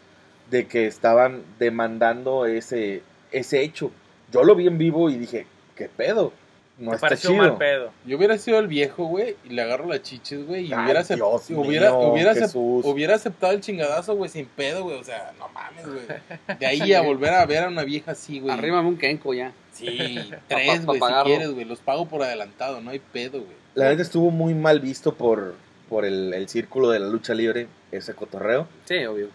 de 0.51 0.69
que 0.69 0.87
estaban 0.87 1.43
demandando 1.59 2.47
ese, 2.47 3.03
ese 3.33 3.63
hecho. 3.63 3.91
Yo 4.33 4.45
lo 4.45 4.55
vi 4.55 4.69
en 4.69 4.79
vivo 4.79 5.11
y 5.11 5.17
dije, 5.17 5.47
¿qué 5.75 5.89
pedo? 5.89 6.33
No 6.83 6.91
Me 6.91 6.97
está 6.97 7.07
pareció 7.09 7.31
chido. 7.31 7.43
mal 7.43 7.57
pedo. 7.59 7.93
Yo 8.05 8.17
hubiera 8.17 8.37
sido 8.39 8.59
el 8.59 8.67
viejo, 8.67 9.05
güey, 9.05 9.37
y 9.45 9.51
le 9.51 9.63
agarro 9.63 9.87
las 9.87 10.03
chiches, 10.03 10.45
güey, 10.47 10.67
y 10.67 10.73
Ay, 10.73 10.83
hubiera, 10.85 11.03
acep- 11.03 11.15
Dios 11.15 11.51
hubiera, 11.51 11.91
mío, 11.91 11.99
hubiera, 12.09 12.33
acep- 12.33 12.41
Jesús. 12.41 12.85
hubiera 12.85 13.15
aceptado 13.15 13.53
el 13.53 13.61
chingadazo, 13.61 14.17
güey, 14.17 14.29
sin 14.29 14.47
pedo, 14.47 14.83
güey. 14.83 14.99
O 14.99 15.05
sea, 15.05 15.33
no 15.39 15.49
mames, 15.51 15.87
güey. 15.87 16.59
De 16.59 16.67
ahí 16.67 16.93
a 16.95 17.01
volver 17.03 17.35
a 17.35 17.47
ver 17.47 17.63
a 17.65 17.69
una 17.69 17.85
vieja 17.85 18.11
así, 18.13 18.41
güey. 18.41 18.53
Arrímame 18.53 18.89
un 18.89 18.97
kenko 18.99 19.33
ya. 19.33 19.53
Sí, 19.73 20.19
Pa- 20.31 20.37
tres, 20.49 20.81
pa- 20.81 20.85
güey, 20.87 20.97
si 20.97 21.01
pagarlo. 21.01 21.25
quieres, 21.25 21.51
güey. 21.53 21.65
Los 21.65 21.79
pago 21.81 22.07
por 22.07 22.23
adelantado, 22.23 22.81
no 22.81 22.91
hay 22.91 22.99
pedo, 22.99 23.39
güey. 23.41 23.57
La 23.75 23.89
neta 23.89 24.03
estuvo 24.03 24.31
muy 24.33 24.53
mal 24.55 24.81
visto 24.81 25.15
por, 25.15 25.55
por 25.89 26.05
el, 26.05 26.35
el 26.35 26.49
círculo 26.49 26.91
de 26.91 26.99
la 26.99 27.07
lucha 27.09 27.33
libre, 27.33 27.69
ese 27.93 28.13
cotorreo. 28.15 28.67
Sí, 28.87 29.05
obvio. 29.07 29.29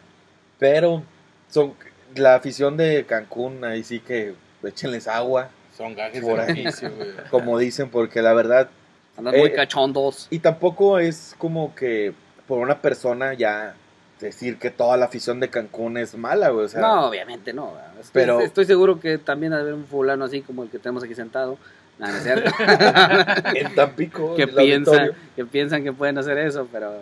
Pero 0.59 1.01
son 1.49 1.73
la 2.15 2.35
afición 2.35 2.77
de 2.77 3.05
Cancún, 3.07 3.63
ahí 3.63 3.83
sí 3.83 3.99
que 3.99 4.33
échenles 4.63 5.07
agua, 5.07 5.49
Son 5.77 5.93
gajes 5.95 6.21
Por 6.23 6.37
de 6.43 6.51
ahí. 6.53 6.67
oficio, 6.67 6.91
güey. 6.95 7.09
como 7.29 7.59
dicen, 7.59 7.89
porque 7.89 8.21
la 8.21 8.33
verdad 8.33 8.69
Andan 9.17 9.33
Eh, 9.35 9.39
muy 9.39 9.53
cachondos. 9.53 10.27
Y 10.29 10.39
tampoco 10.39 10.99
es 10.99 11.35
como 11.37 11.73
que 11.75 12.13
por 12.47 12.59
una 12.59 12.81
persona 12.81 13.33
ya 13.33 13.73
decir 14.19 14.57
que 14.59 14.69
toda 14.71 14.95
la 14.97 15.05
afición 15.05 15.39
de 15.39 15.49
Cancún 15.49 15.97
es 15.97 16.15
mala, 16.15 16.49
güey. 16.49 16.65
O 16.65 16.69
sea, 16.69 16.81
no, 16.81 17.07
obviamente 17.07 17.51
no. 17.53 17.73
Estoy, 17.99 18.09
pero- 18.13 18.41
estoy 18.41 18.65
seguro 18.65 18.99
que 18.99 19.17
también 19.17 19.53
haber 19.53 19.73
un 19.73 19.85
fulano 19.85 20.25
así 20.25 20.41
como 20.41 20.63
el 20.63 20.69
que 20.69 20.77
tenemos 20.79 21.03
aquí 21.03 21.15
sentado. 21.15 21.57
No, 21.99 22.07
no 22.07 22.15
es 22.15 22.23
cierto. 22.23 22.51
en 23.55 23.73
Tampico, 23.75 24.35
que, 24.35 24.47
piensan, 24.47 25.11
que 25.35 25.45
piensan 25.45 25.83
que 25.83 25.91
pueden 25.93 26.17
hacer 26.19 26.37
eso, 26.37 26.67
pero... 26.71 26.93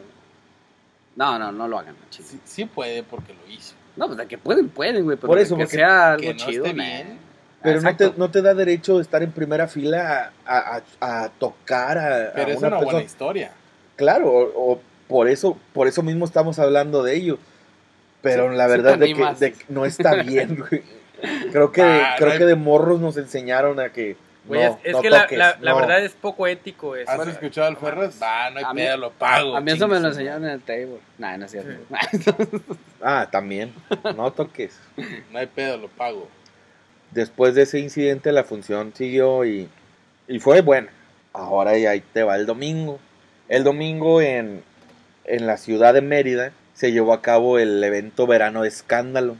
No, 1.17 1.37
no, 1.39 1.51
no 1.51 1.67
lo 1.67 1.79
hagan, 1.79 1.95
chicos. 2.09 2.31
Sí, 2.31 2.39
sí 2.45 2.65
puede 2.65 3.03
porque 3.03 3.33
lo 3.33 3.51
hizo. 3.53 3.73
No, 3.97 4.07
pues 4.07 4.17
de 4.17 4.25
que 4.27 4.37
pueden, 4.37 4.69
pueden, 4.69 5.03
güey. 5.03 5.17
Pero 5.17 5.27
Por 5.27 5.39
eso, 5.39 5.55
que 5.57 5.63
porque- 5.63 5.77
sea 5.77 6.11
algo 6.13 6.21
que 6.21 6.33
no 6.33 6.39
chido, 6.39 6.65
esté 6.65 6.77
bien. 6.77 7.17
Pero 7.65 7.81
no 7.81 7.95
te, 7.97 8.11
no 8.17 8.31
te 8.31 8.41
da 8.41 8.53
derecho 8.53 8.95
de 8.97 9.01
estar 9.01 9.21
en 9.23 9.31
primera 9.31 9.67
fila 9.67 10.31
a, 10.45 10.57
a- 10.77 11.23
a- 11.25 11.29
tocar 11.37 11.97
a, 11.97 12.29
a 12.29 12.33
Pero 12.33 12.51
es 12.51 12.57
una 12.59 12.67
una 12.67 12.77
buena 12.77 12.79
persona. 12.91 13.03
historia. 13.03 13.51
Claro, 13.95 14.29
o, 14.31 14.73
o 14.73 14.81
por 15.07 15.27
eso 15.27 15.57
por 15.73 15.87
eso 15.87 16.01
mismo 16.03 16.25
estamos 16.25 16.57
hablando 16.59 17.03
de 17.03 17.15
ello. 17.15 17.37
Pero 18.21 18.49
Sí, 18.49 18.55
la 18.57 18.67
verdad 18.67 18.97
de 18.97 19.05
que, 19.07 19.11
animas. 19.13 19.39
de 19.39 19.53
que 19.53 19.65
no 19.69 19.85
está 19.85 20.15
bien, 20.23 20.57
güey. 20.69 20.83
Creo 21.51 21.71
que, 21.71 21.81
Ah, 21.81 22.15
creo 22.17 22.27
no 22.27 22.33
hay- 22.33 22.39
que 22.39 22.45
de 22.45 22.55
morros 22.55 22.99
nos 22.99 23.17
enseñaron 23.17 23.79
a 23.79 23.89
que 23.89 24.17
Güey, 24.47 24.61
no, 24.63 24.69
es, 24.73 24.77
es 24.83 24.93
no 24.93 25.01
que 25.01 25.09
la, 25.09 25.21
toques, 25.23 25.37
la, 25.39 25.57
la 25.59 25.71
no. 25.71 25.77
verdad 25.77 26.03
es 26.05 26.11
poco 26.13 26.45
ético 26.45 26.95
eso. 26.95 27.09
¿Has 27.11 27.27
escuchado 27.27 27.65
al 27.67 27.77
Ferras? 27.77 28.19
Va, 28.21 28.51
no 28.51 28.59
hay 28.59 28.75
pedo, 28.75 28.97
lo 28.97 29.09
pago. 29.11 29.55
A 29.57 29.61
mí 29.61 29.71
eso 29.71 29.87
me 29.87 29.99
lo 29.99 30.07
enseñaron 30.09 30.43
en 30.43 30.51
el 30.51 30.61
table. 30.61 30.99
Nah, 31.17 31.35
no 31.37 31.45
es 31.45 31.51
cierto. 31.51 31.71
Ah, 33.01 33.27
también. 33.31 33.73
No 34.15 34.31
toques. 34.31 34.79
No 35.31 35.39
hay 35.39 35.47
pedo, 35.47 35.77
lo 35.77 35.87
pago. 35.87 36.27
Después 37.15 37.55
de 37.55 37.61
ese 37.61 37.79
incidente 37.79 38.33
la 38.33 38.43
función 38.43 38.91
siguió 38.93 39.45
y, 39.45 39.69
y 40.27 40.39
fue 40.39 40.59
buena. 40.59 40.89
Ahora 41.31 41.77
ya 41.77 41.93
te 42.11 42.23
va 42.23 42.35
el 42.35 42.45
domingo. 42.45 42.99
El 43.47 43.63
domingo 43.63 44.21
en, 44.21 44.61
en 45.23 45.47
la 45.47 45.55
ciudad 45.55 45.93
de 45.93 46.01
Mérida 46.01 46.51
se 46.73 46.91
llevó 46.91 47.13
a 47.13 47.21
cabo 47.21 47.57
el 47.57 47.81
evento 47.81 48.27
Verano 48.27 48.65
Escándalo. 48.65 49.37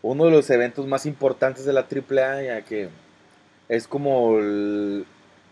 Uno 0.00 0.26
de 0.26 0.30
los 0.30 0.48
eventos 0.50 0.86
más 0.86 1.06
importantes 1.06 1.64
de 1.64 1.72
la 1.72 1.88
AAA 1.90 2.42
ya 2.44 2.62
que 2.62 2.88
es 3.68 3.88
como 3.88 4.38
el, 4.38 5.04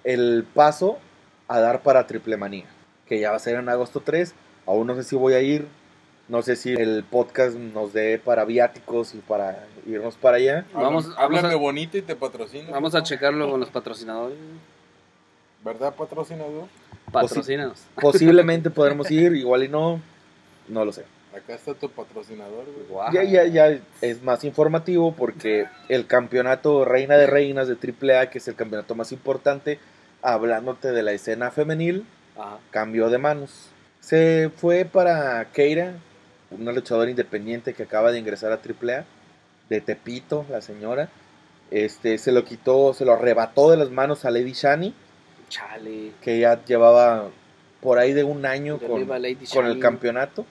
el 0.05 0.47
paso 0.55 1.01
a 1.49 1.59
dar 1.59 1.83
para 1.83 2.07
Triple 2.07 2.37
Manía. 2.37 2.67
Que 3.09 3.19
ya 3.19 3.31
va 3.31 3.39
a 3.39 3.41
ser 3.41 3.57
en 3.57 3.69
agosto 3.69 4.03
3. 4.05 4.37
Aún 4.67 4.87
no 4.87 4.95
sé 4.95 5.03
si 5.03 5.17
voy 5.17 5.35
a 5.35 5.41
ir. 5.41 5.67
No 6.29 6.43
sé 6.43 6.55
si 6.55 6.75
el 6.75 7.03
podcast 7.03 7.57
nos 7.57 7.93
dé 7.93 8.21
para 8.25 8.45
viáticos 8.45 9.17
y 9.17 9.19
para 9.19 9.67
irnos 9.87 10.17
para 10.17 10.37
allá. 10.39 10.65
Vamos- 10.73 11.07
vamos 11.09 11.19
háblame 11.19 11.55
a- 11.55 11.57
bonito 11.57 11.97
y 11.97 12.03
te 12.03 12.17
patrocino. 12.17 12.71
Vamos 12.73 12.95
a 12.95 13.03
checarlo 13.03 13.51
con 13.51 13.61
los 13.61 13.71
patrocinadores. 13.71 14.37
¿Verdad, 15.65 15.95
patrocinador? 15.95 16.67
Patrocínanos. 17.13 17.85
Posiblemente 18.01 18.71
podremos 18.71 19.11
ir, 19.11 19.33
igual 19.35 19.65
y 19.65 19.69
no. 19.69 20.01
No 20.69 20.85
lo 20.85 20.93
sé. 20.93 21.05
Acá 21.37 21.55
está 21.55 21.75
tu 21.75 21.91
patrocinador, 21.91 22.65
güey. 22.65 22.87
Guau. 22.89 23.13
Ya, 23.13 23.23
ya, 23.25 23.45
ya 23.45 23.79
es 24.01 24.23
más 24.23 24.43
informativo 24.45 25.13
porque 25.15 25.67
el 25.89 26.07
campeonato 26.07 26.85
Reina 26.85 27.17
de 27.17 27.27
Reinas 27.27 27.69
de 27.69 27.75
AAA, 27.77 28.31
que 28.31 28.39
es 28.39 28.49
el 28.49 28.55
campeonato 28.55 28.95
más 28.95 29.13
importante, 29.13 29.79
hablándote 30.23 30.93
de 30.93 31.03
la 31.03 31.13
escena 31.13 31.51
femenil, 31.51 32.07
Ajá. 32.39 32.59
cambió 32.71 33.11
de 33.11 33.19
manos. 33.19 33.69
Se 34.01 34.51
fue 34.57 34.85
para 34.87 35.45
Keira, 35.53 35.95
una 36.51 36.73
luchadora 36.73 37.11
independiente 37.11 37.75
que 37.75 37.83
acaba 37.83 38.13
de 38.13 38.19
ingresar 38.19 38.51
a 38.53 38.57
AAA, 38.63 39.05
de 39.69 39.81
Tepito, 39.81 40.45
la 40.51 40.61
señora. 40.61 41.09
Este, 41.71 42.19
se 42.19 42.33
lo 42.33 42.45
quitó, 42.45 42.95
se 42.95 43.05
lo 43.05 43.13
arrebató 43.15 43.71
de 43.71 43.77
las 43.77 43.91
manos 43.91 44.25
a 44.25 44.31
Lady 44.31 44.53
Shani, 44.53 44.95
Chale. 45.49 46.13
que 46.21 46.39
ya 46.39 46.65
llevaba 46.65 47.29
por 47.81 47.99
ahí 47.99 48.13
de 48.13 48.25
un 48.25 48.47
año 48.47 48.79
De 48.79 48.87
con, 48.87 49.07
con 49.53 49.67
el 49.67 49.81
campeonato. 49.81 50.47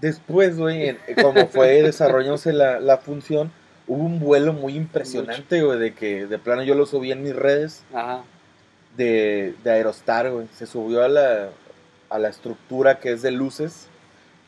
Después, 0.00 0.56
güey, 0.58 0.96
como 1.20 1.46
fue 1.48 1.82
desarrollándose 1.82 2.52
la, 2.52 2.80
la 2.80 2.98
función, 2.98 3.52
hubo 3.86 4.02
un 4.04 4.18
vuelo 4.18 4.52
muy 4.52 4.74
impresionante, 4.76 5.62
güey, 5.62 5.78
de 5.78 5.94
que 5.94 6.26
de 6.26 6.38
plano 6.38 6.62
yo 6.62 6.74
lo 6.74 6.86
subí 6.86 7.12
en 7.12 7.22
mis 7.22 7.36
redes 7.36 7.84
Ajá. 7.92 8.22
de, 8.96 9.54
de 9.62 9.70
Aerostar, 9.70 10.30
güey. 10.30 10.46
Se 10.54 10.66
subió 10.66 11.02
a 11.04 11.08
la, 11.08 11.50
a 12.08 12.18
la 12.18 12.28
estructura 12.28 12.98
que 12.98 13.12
es 13.12 13.22
de 13.22 13.30
luces 13.30 13.88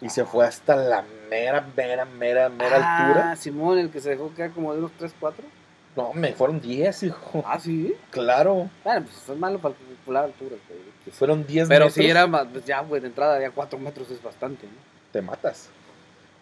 y 0.01 0.09
se 0.11 0.25
fue 0.25 0.47
hasta 0.47 0.77
la 0.77 1.05
mera, 1.31 1.67
mera, 1.77 2.05
mera, 2.05 2.49
mera 2.49 2.77
ah, 2.83 2.99
altura. 3.09 3.37
Simón, 3.37 3.79
el 3.79 3.91
que 3.91 4.01
se 4.01 4.11
dejó 4.11 4.33
quedar 4.35 4.51
como 4.53 4.73
de 4.73 4.79
unos 4.81 4.93
3, 4.99 5.15
4. 5.19 5.45
No, 5.97 6.13
me 6.13 6.33
fueron 6.35 6.61
10, 6.61 7.05
hijo. 7.05 7.43
Ah, 7.47 7.59
sí. 7.59 7.95
Claro, 8.11 8.69
Bueno, 8.85 9.03
pues 9.07 9.17
eso 9.23 9.33
es 9.33 9.39
malo 9.39 9.59
para 9.59 9.75
calcular 9.75 10.25
alturas, 10.25 10.59
fueron 11.13 11.47
10 11.47 11.69
Pero 11.69 11.87
metros. 11.87 11.95
si 11.95 12.11
era 12.11 12.27
más, 12.27 12.47
pues 12.53 12.65
ya, 12.67 12.81
güey, 12.81 13.01
de 13.01 13.07
entrada 13.09 13.41
ya 13.41 13.51
4 13.51 13.79
metros 13.79 14.11
es 14.11 14.23
bastante, 14.23 14.67
¿no? 14.67 14.73
te 15.13 15.23
matas. 15.23 15.71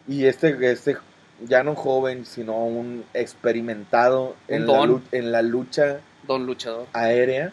Y 0.08 0.24
este, 0.26 0.56
este 0.72 0.96
ya 1.44 1.62
no 1.62 1.76
joven, 1.76 2.24
sino 2.26 2.56
un 2.64 3.04
experimentado 3.14 4.34
Un 4.48 4.54
en 4.54 4.66
la, 4.66 4.72
don. 4.76 4.88
lu- 4.88 5.02
en 5.12 5.30
la 5.32 5.42
lucha 5.42 6.00
Don 6.26 6.44
luchador. 6.46 6.86
aérea, 6.92 7.52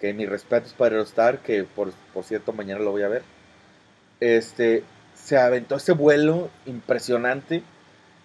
que 0.00 0.12
mis 0.14 0.28
respetos 0.28 0.72
para 0.74 0.94
Aerostar, 0.94 1.38
que 1.40 1.64
por, 1.64 1.90
por 2.14 2.22
cierto 2.22 2.52
mañana 2.52 2.80
lo 2.80 2.92
voy 2.92 3.02
a 3.02 3.08
ver. 3.08 3.22
Este, 4.20 4.84
se 5.26 5.36
aventó 5.36 5.74
ese 5.76 5.92
vuelo 5.92 6.48
impresionante. 6.66 7.62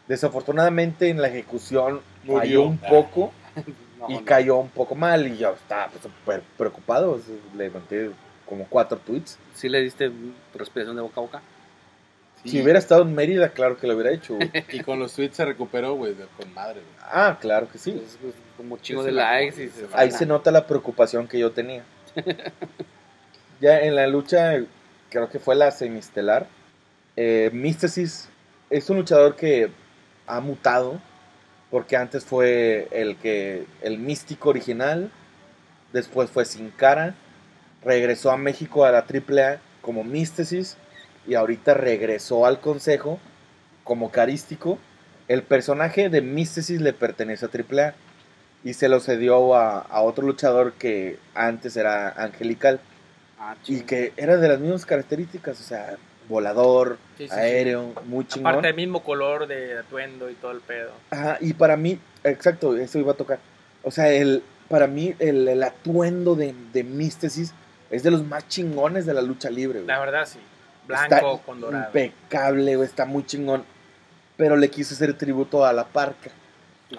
Desafortunadamente 0.08 1.10
en 1.10 1.22
la 1.22 1.30
ejecución 1.30 2.02
Murió. 2.24 2.40
falló 2.40 2.64
un 2.64 2.80
Ah. 2.84 2.90
poco 2.90 3.32
No, 4.00 4.10
y 4.10 4.14
no. 4.16 4.26
cayó 4.26 4.58
un 4.58 4.70
poco 4.70 4.96
mal 4.96 5.28
y 5.28 5.38
yo 5.38 5.52
estaba 5.54 5.88
pues, 5.88 6.04
súper 6.04 6.42
preocupado. 6.58 7.20
Levanté 7.56 8.12
como 8.48 8.66
cuatro 8.68 8.98
tweets. 8.98 9.38
¿Sí 9.56 9.70
le 9.70 9.80
diste 9.82 10.12
respiración 10.56 10.96
de 10.96 11.02
boca 11.04 11.20
a 11.20 11.24
boca? 11.24 11.42
Sí. 12.44 12.50
Si 12.50 12.62
hubiera 12.64 12.80
estado 12.80 13.04
en 13.04 13.14
Mérida, 13.14 13.50
claro 13.50 13.78
que 13.78 13.86
lo 13.86 13.94
hubiera 13.94 14.12
hecho. 14.12 14.34
güey. 14.36 14.52
Y 14.72 14.80
con 14.82 15.00
los 15.00 15.14
tweets 15.14 15.38
se 15.38 15.46
recuperó, 15.46 15.94
güey, 15.94 16.16
con 16.38 16.52
madre, 16.54 16.82
güey. 16.82 16.96
ah, 17.12 17.38
claro 17.40 17.70
que 17.72 17.78
sí. 17.78 17.92
Pues, 17.92 18.18
pues, 18.22 18.34
como 18.58 18.78
chingo 18.80 19.04
de 19.04 19.12
likes 19.12 19.64
y 19.64 19.70
se 19.70 19.88
Ahí 19.94 20.12
se 20.12 20.26
nota 20.26 20.50
la 20.52 20.66
preocupación 20.68 21.28
que 21.28 21.38
yo 21.40 21.52
tenía. 21.52 21.84
ya 23.62 23.82
en 23.82 23.96
la 23.96 24.08
lucha, 24.08 24.54
creo 25.10 25.30
que 25.30 25.40
fue 25.40 25.56
la 25.56 25.70
semistelar. 25.72 26.48
Eh, 27.16 27.50
Mysticis 27.54 28.30
es 28.70 28.90
un 28.90 28.98
luchador 28.98 29.36
que 29.36 29.72
ha 30.28 30.40
mutado. 30.40 31.02
Porque 31.70 31.96
antes 31.96 32.26
fue 32.26 32.90
el 32.92 33.16
que. 33.18 33.66
el 33.82 33.98
místico 33.98 34.50
original. 34.50 35.12
Después 35.94 36.30
fue 36.30 36.46
sin 36.46 36.70
cara. 36.70 37.16
Regresó 37.84 38.32
a 38.32 38.38
México 38.38 38.86
a 38.86 38.92
la 38.92 39.00
AAA 39.00 39.60
como 39.82 40.04
Mysticis. 40.04 40.78
Y 41.28 41.36
ahorita 41.36 41.74
regresó 41.74 42.46
al 42.46 42.60
consejo 42.60 43.20
como 43.84 44.12
carístico. 44.12 44.80
El 45.28 45.44
personaje 45.44 46.10
de 46.10 46.22
Mysticis 46.22 46.82
le 46.82 46.94
pertenece 46.94 47.46
a 47.46 47.50
AAA 47.50 47.94
y 48.64 48.74
se 48.74 48.90
lo 48.90 49.00
cedió 49.00 49.56
a, 49.56 49.80
a 49.80 50.02
otro 50.02 50.26
luchador 50.26 50.74
que 50.74 51.18
antes 51.34 51.78
era 51.78 52.10
angelical 52.10 52.82
Ah, 53.44 53.56
y 53.66 53.82
que 53.82 54.14
era 54.18 54.38
de 54.38 54.48
las 54.48 54.60
mismas 54.60 54.86
características, 54.86 55.60
o 55.60 55.64
sea, 55.64 55.98
volador, 56.32 56.98
Sí, 57.18 57.26
sí, 57.28 57.30
sí. 57.34 57.40
aéreo, 57.40 57.94
muy 58.06 58.26
chingón. 58.28 58.48
Aparte 58.48 58.68
del 58.68 58.76
mismo 58.76 59.04
color 59.04 59.46
de 59.48 59.78
atuendo 59.78 60.30
y 60.30 60.34
todo 60.34 60.52
el 60.52 60.62
pedo. 60.62 60.92
Ajá, 61.12 61.38
y 61.42 61.54
para 61.54 61.78
mí, 61.78 62.00
exacto, 62.24 62.76
eso 62.76 62.98
iba 62.98 63.12
a 63.12 63.16
tocar. 63.16 63.38
O 63.84 63.92
sea, 63.92 64.10
el, 64.10 64.42
para 64.70 64.88
mí, 64.88 65.14
el, 65.20 65.48
el 65.48 65.62
atuendo 65.62 66.36
de, 66.36 66.56
de 66.74 66.84
Místesis 66.84 67.54
es 67.92 68.02
de 68.04 68.10
los 68.12 68.26
más 68.26 68.48
chingones 68.48 69.06
de 69.06 69.14
la 69.14 69.22
lucha 69.22 69.50
libre, 69.52 69.80
güey. 69.80 69.88
La 69.88 70.00
verdad, 70.00 70.26
sí. 70.26 70.40
Está 70.90 71.20
Blanco 71.20 71.42
con 71.46 71.62
dorado. 71.62 71.86
impecable, 71.86 72.76
güey, 72.76 72.88
está 72.88 73.06
muy 73.06 73.26
chingón. 73.26 73.64
Pero 74.38 74.56
le 74.58 74.70
quiso 74.70 74.96
hacer 74.96 75.14
tributo 75.18 75.64
a 75.66 75.72
la 75.74 75.86
parca. 75.86 76.32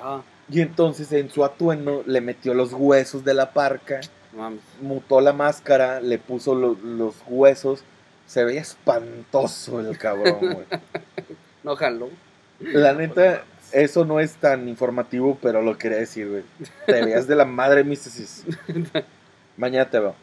Ah, 0.01 0.21
Y 0.49 0.61
entonces 0.61 1.11
en 1.13 1.31
su 1.31 1.45
atuendo 1.45 2.03
le 2.07 2.21
metió 2.21 2.55
los 2.55 2.73
huesos 2.73 3.25
de 3.25 3.35
la 3.35 3.53
parca, 3.53 4.01
mames. 4.35 4.61
mutó 4.81 5.21
la 5.21 5.33
máscara, 5.33 6.01
le 6.01 6.19
puso 6.19 6.55
lo- 6.55 6.77
los 6.83 7.17
huesos. 7.27 7.85
Se 8.27 8.45
veía 8.45 8.61
espantoso 8.61 9.81
el 9.81 9.97
cabrón, 9.99 10.39
güey. 10.41 10.67
No 11.63 11.77
jaló. 11.77 12.09
La 12.59 12.93
neta, 12.93 13.45
eso 13.71 14.05
no 14.05 14.19
es 14.19 14.35
tan 14.35 14.69
informativo, 14.69 15.39
pero 15.41 15.63
lo 15.63 15.79
quería 15.79 15.99
decir, 15.99 16.29
güey. 16.29 16.43
Te 16.87 17.05
veías 17.05 17.29
de 17.29 17.37
la 17.37 17.45
madre 17.45 17.85
místesis. 17.85 18.45
Mañana 19.57 19.89
te 19.89 20.01
veo. 20.01 20.15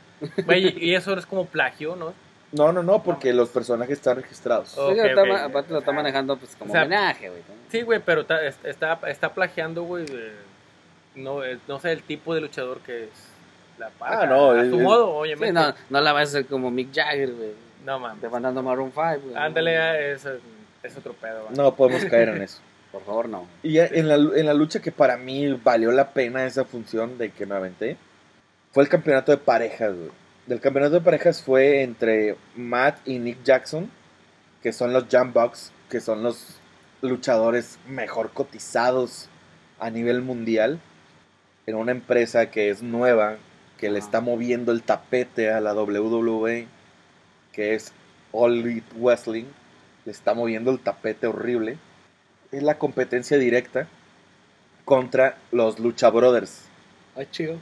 Güey, 0.46 0.77
y 0.84 0.96
eso 0.96 1.13
es 1.18 1.25
como 1.25 1.46
plagio, 1.46 1.96
¿no? 1.96 2.13
No, 2.51 2.74
no, 2.74 2.84
no, 2.84 3.03
porque 3.03 3.32
los 3.32 3.50
personajes 3.50 3.94
están 4.00 4.18
registrados. 4.18 4.77
Oh. 4.77 4.88
Ok, 4.89 4.96
Sí, 4.96 5.00
está 5.01 5.46
aparte 5.46 5.72
lo 5.72 5.79
está 5.79 5.91
manejando 5.94 6.36
pues 6.36 6.56
como 6.58 6.72
O 6.72 6.74
sea, 6.74 6.82
homenaje, 6.82 7.29
güey. 7.29 7.41
Sí, 7.72 7.84
güey, 7.84 8.01
pero 8.03 8.25
ta- 8.25 8.44
es- 8.46 8.58
está, 8.63 9.00
está 9.08 9.34
plagiando, 9.34 9.84
güey. 9.84 10.06
eh, 10.10 10.34
No, 11.15 11.44
eh, 11.44 11.58
no 11.68 11.79
sé 11.79 11.91
el 11.94 12.03
tipo 12.03 12.34
de 12.36 12.41
luchador 12.41 12.79
que 12.79 13.06
es. 13.06 13.10
La. 13.77 13.91
Ah, 14.01 14.25
no, 14.25 14.51
A 14.51 14.63
es- 14.63 14.70
su 14.72 14.79
modo, 14.79 15.06
Sí, 15.24 15.32
obviamente. 15.32 15.53
no, 15.53 15.74
no 15.89 16.01
la 16.01 16.12
vas 16.12 16.22
a 16.22 16.39
hacer 16.39 16.48
como 16.48 16.70
Mick 16.72 16.94
Jagger, 16.94 17.32
güey. 17.32 17.51
No 17.86 18.00
mames. 18.00 18.22
Demandando 18.22 18.62
Maroon 18.64 18.92
5, 18.92 19.04
güey. 19.24 19.36
Ándale, 19.36 19.78
ah, 19.78 20.00
es, 20.00 20.28
es 20.84 20.98
otro 20.98 21.14
pedo. 21.14 21.44
güey. 21.46 21.56
No 21.58 21.76
podemos 21.76 22.06
caer 22.06 22.30
en 22.30 22.42
eso. 22.42 22.60
Por 22.92 23.04
favor, 23.04 23.30
no. 23.30 23.48
Y 23.62 23.74
ya 23.74 23.86
en 23.86 24.08
la, 24.08 24.16
en 24.16 24.46
la 24.46 24.54
lucha 24.54 24.82
que 24.82 24.92
para 24.92 25.16
mí 25.18 25.54
valió 25.64 25.92
la 25.92 26.12
pena 26.12 26.46
esa 26.46 26.66
función 26.66 27.18
de 27.18 27.30
que 27.32 27.46
me 27.46 27.56
aventé, 27.56 27.98
fue 28.72 28.84
el 28.84 28.90
campeonato 28.90 29.32
de 29.32 29.38
parejas, 29.38 29.96
güey. 29.96 30.10
Del 30.48 30.60
campeonato 30.60 30.96
de 30.96 31.02
parejas 31.02 31.44
fue 31.44 31.84
entre 31.84 32.36
Matt 32.56 33.08
y 33.08 33.20
Nick 33.20 33.44
Jackson, 33.44 33.92
que 34.64 34.74
son 34.74 34.92
los 34.94 35.06
Jump 35.12 35.36
Bucks, 35.36 35.72
que 35.90 36.00
son 36.00 36.24
los 36.24 36.60
luchadores 37.02 37.78
mejor 37.88 38.32
cotizados 38.32 39.30
a 39.80 39.92
nivel 39.92 40.22
mundial, 40.22 40.80
en 41.68 41.76
una 41.76 41.92
empresa 41.92 42.50
que 42.50 42.72
es 42.72 42.82
nueva, 42.82 43.38
que 43.78 43.92
le 43.92 44.00
está 44.00 44.22
moviendo 44.22 44.72
el 44.72 44.82
tapete 44.82 45.52
a 45.52 45.62
la 45.62 45.76
WWE, 45.76 46.68
que 47.60 47.75
es 47.75 47.92
All 48.32 48.54
Elite 48.62 48.88
Wrestling, 48.96 49.44
le 50.06 50.13
está 50.13 50.34
moviendo 50.34 50.72
el 50.72 50.80
tapete 50.80 51.28
horrible. 51.28 51.78
Es 52.54 52.63
la 52.63 52.78
competencia 52.78 53.38
directa 53.38 53.86
contra 54.86 55.38
los 55.51 55.78
Lucha 55.78 56.10
Brothers, 56.10 56.70
Ay, 57.18 57.28
chido. 57.30 57.60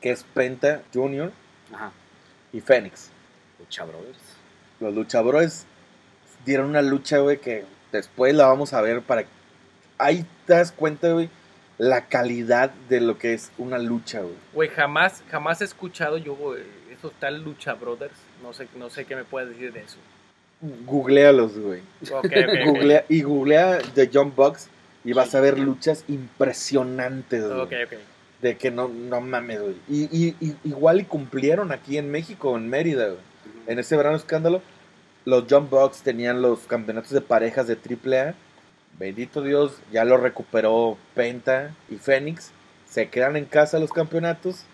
que 0.00 0.10
es 0.10 0.24
Penta 0.24 0.80
Jr. 0.94 1.32
Ajá. 1.70 1.92
y 2.50 2.62
Fénix. 2.62 3.10
Lucha 3.58 3.84
Brothers. 3.84 4.22
Los 4.80 4.94
Lucha 4.94 5.20
Brothers 5.20 5.66
dieron 6.46 6.70
una 6.70 6.80
lucha, 6.80 7.18
güey, 7.18 7.42
que 7.42 7.66
después 7.92 8.34
la 8.34 8.46
vamos 8.46 8.72
a 8.72 8.80
ver 8.80 9.02
para... 9.02 9.26
Ahí 9.98 10.24
te 10.46 10.54
das 10.54 10.72
cuenta, 10.72 11.12
güey, 11.12 11.28
la 11.76 12.06
calidad 12.06 12.70
de 12.88 13.02
lo 13.02 13.18
que 13.18 13.34
es 13.34 13.52
una 13.58 13.78
lucha, 13.78 14.20
güey. 14.20 14.34
Güey, 14.54 14.68
jamás, 14.70 15.22
jamás 15.30 15.60
he 15.60 15.64
escuchado 15.64 16.16
yo, 16.16 16.34
güey, 16.36 16.62
esos 17.00 17.12
tal 17.14 17.42
Lucha 17.42 17.74
Brothers. 17.74 18.14
No 18.42 18.52
sé, 18.52 18.68
no 18.76 18.88
sé 18.90 19.04
qué 19.04 19.16
me 19.16 19.24
puedes 19.24 19.48
decir 19.50 19.72
de 19.72 19.80
eso. 19.80 19.96
Googlealos, 20.86 21.58
güey. 21.58 21.80
Ok, 22.12 22.24
ok, 22.26 22.26
ok. 22.26 22.66
Googlea, 22.66 23.04
y 23.08 23.22
googlea 23.22 23.78
The 23.94 24.10
Jump 24.12 24.36
Box 24.36 24.68
y 25.04 25.12
vas 25.14 25.34
a 25.34 25.40
ver 25.40 25.58
luchas 25.58 26.04
impresionantes, 26.08 27.42
güey. 27.46 27.60
De 28.42 28.56
que 28.56 28.70
no, 28.70 28.88
no 28.88 29.20
mames, 29.20 29.60
güey. 29.60 29.76
Y, 29.88 30.02
y- 30.16 30.36
y- 30.40 30.56
igual 30.64 31.00
y 31.00 31.04
cumplieron 31.04 31.72
aquí 31.72 31.98
en 31.98 32.10
México, 32.10 32.56
en 32.56 32.68
Mérida, 32.68 33.06
güey. 33.06 33.18
En 33.66 33.78
ese 33.78 33.96
verano 33.96 34.16
escándalo, 34.16 34.62
los 35.24 35.44
Jump 35.48 35.70
Box 35.70 36.02
tenían 36.02 36.42
los 36.42 36.60
campeonatos 36.60 37.10
de 37.10 37.20
parejas 37.20 37.66
de 37.66 37.76
AAA. 37.76 38.34
Bendito 38.98 39.42
Dios, 39.42 39.78
ya 39.92 40.04
lo 40.04 40.16
recuperó 40.16 40.98
Penta 41.14 41.74
y 41.90 41.96
Fénix. 41.96 42.50
Se 42.86 43.08
quedan 43.08 43.36
en 43.36 43.44
casa 43.46 43.78
los 43.78 43.92
campeonatos. 43.92 44.64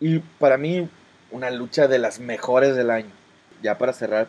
Y 0.00 0.20
para 0.38 0.56
mí, 0.56 0.88
una 1.30 1.50
lucha 1.50 1.88
de 1.88 1.98
las 1.98 2.20
mejores 2.20 2.76
del 2.76 2.90
año. 2.90 3.10
Ya 3.62 3.78
para 3.78 3.92
cerrar, 3.92 4.28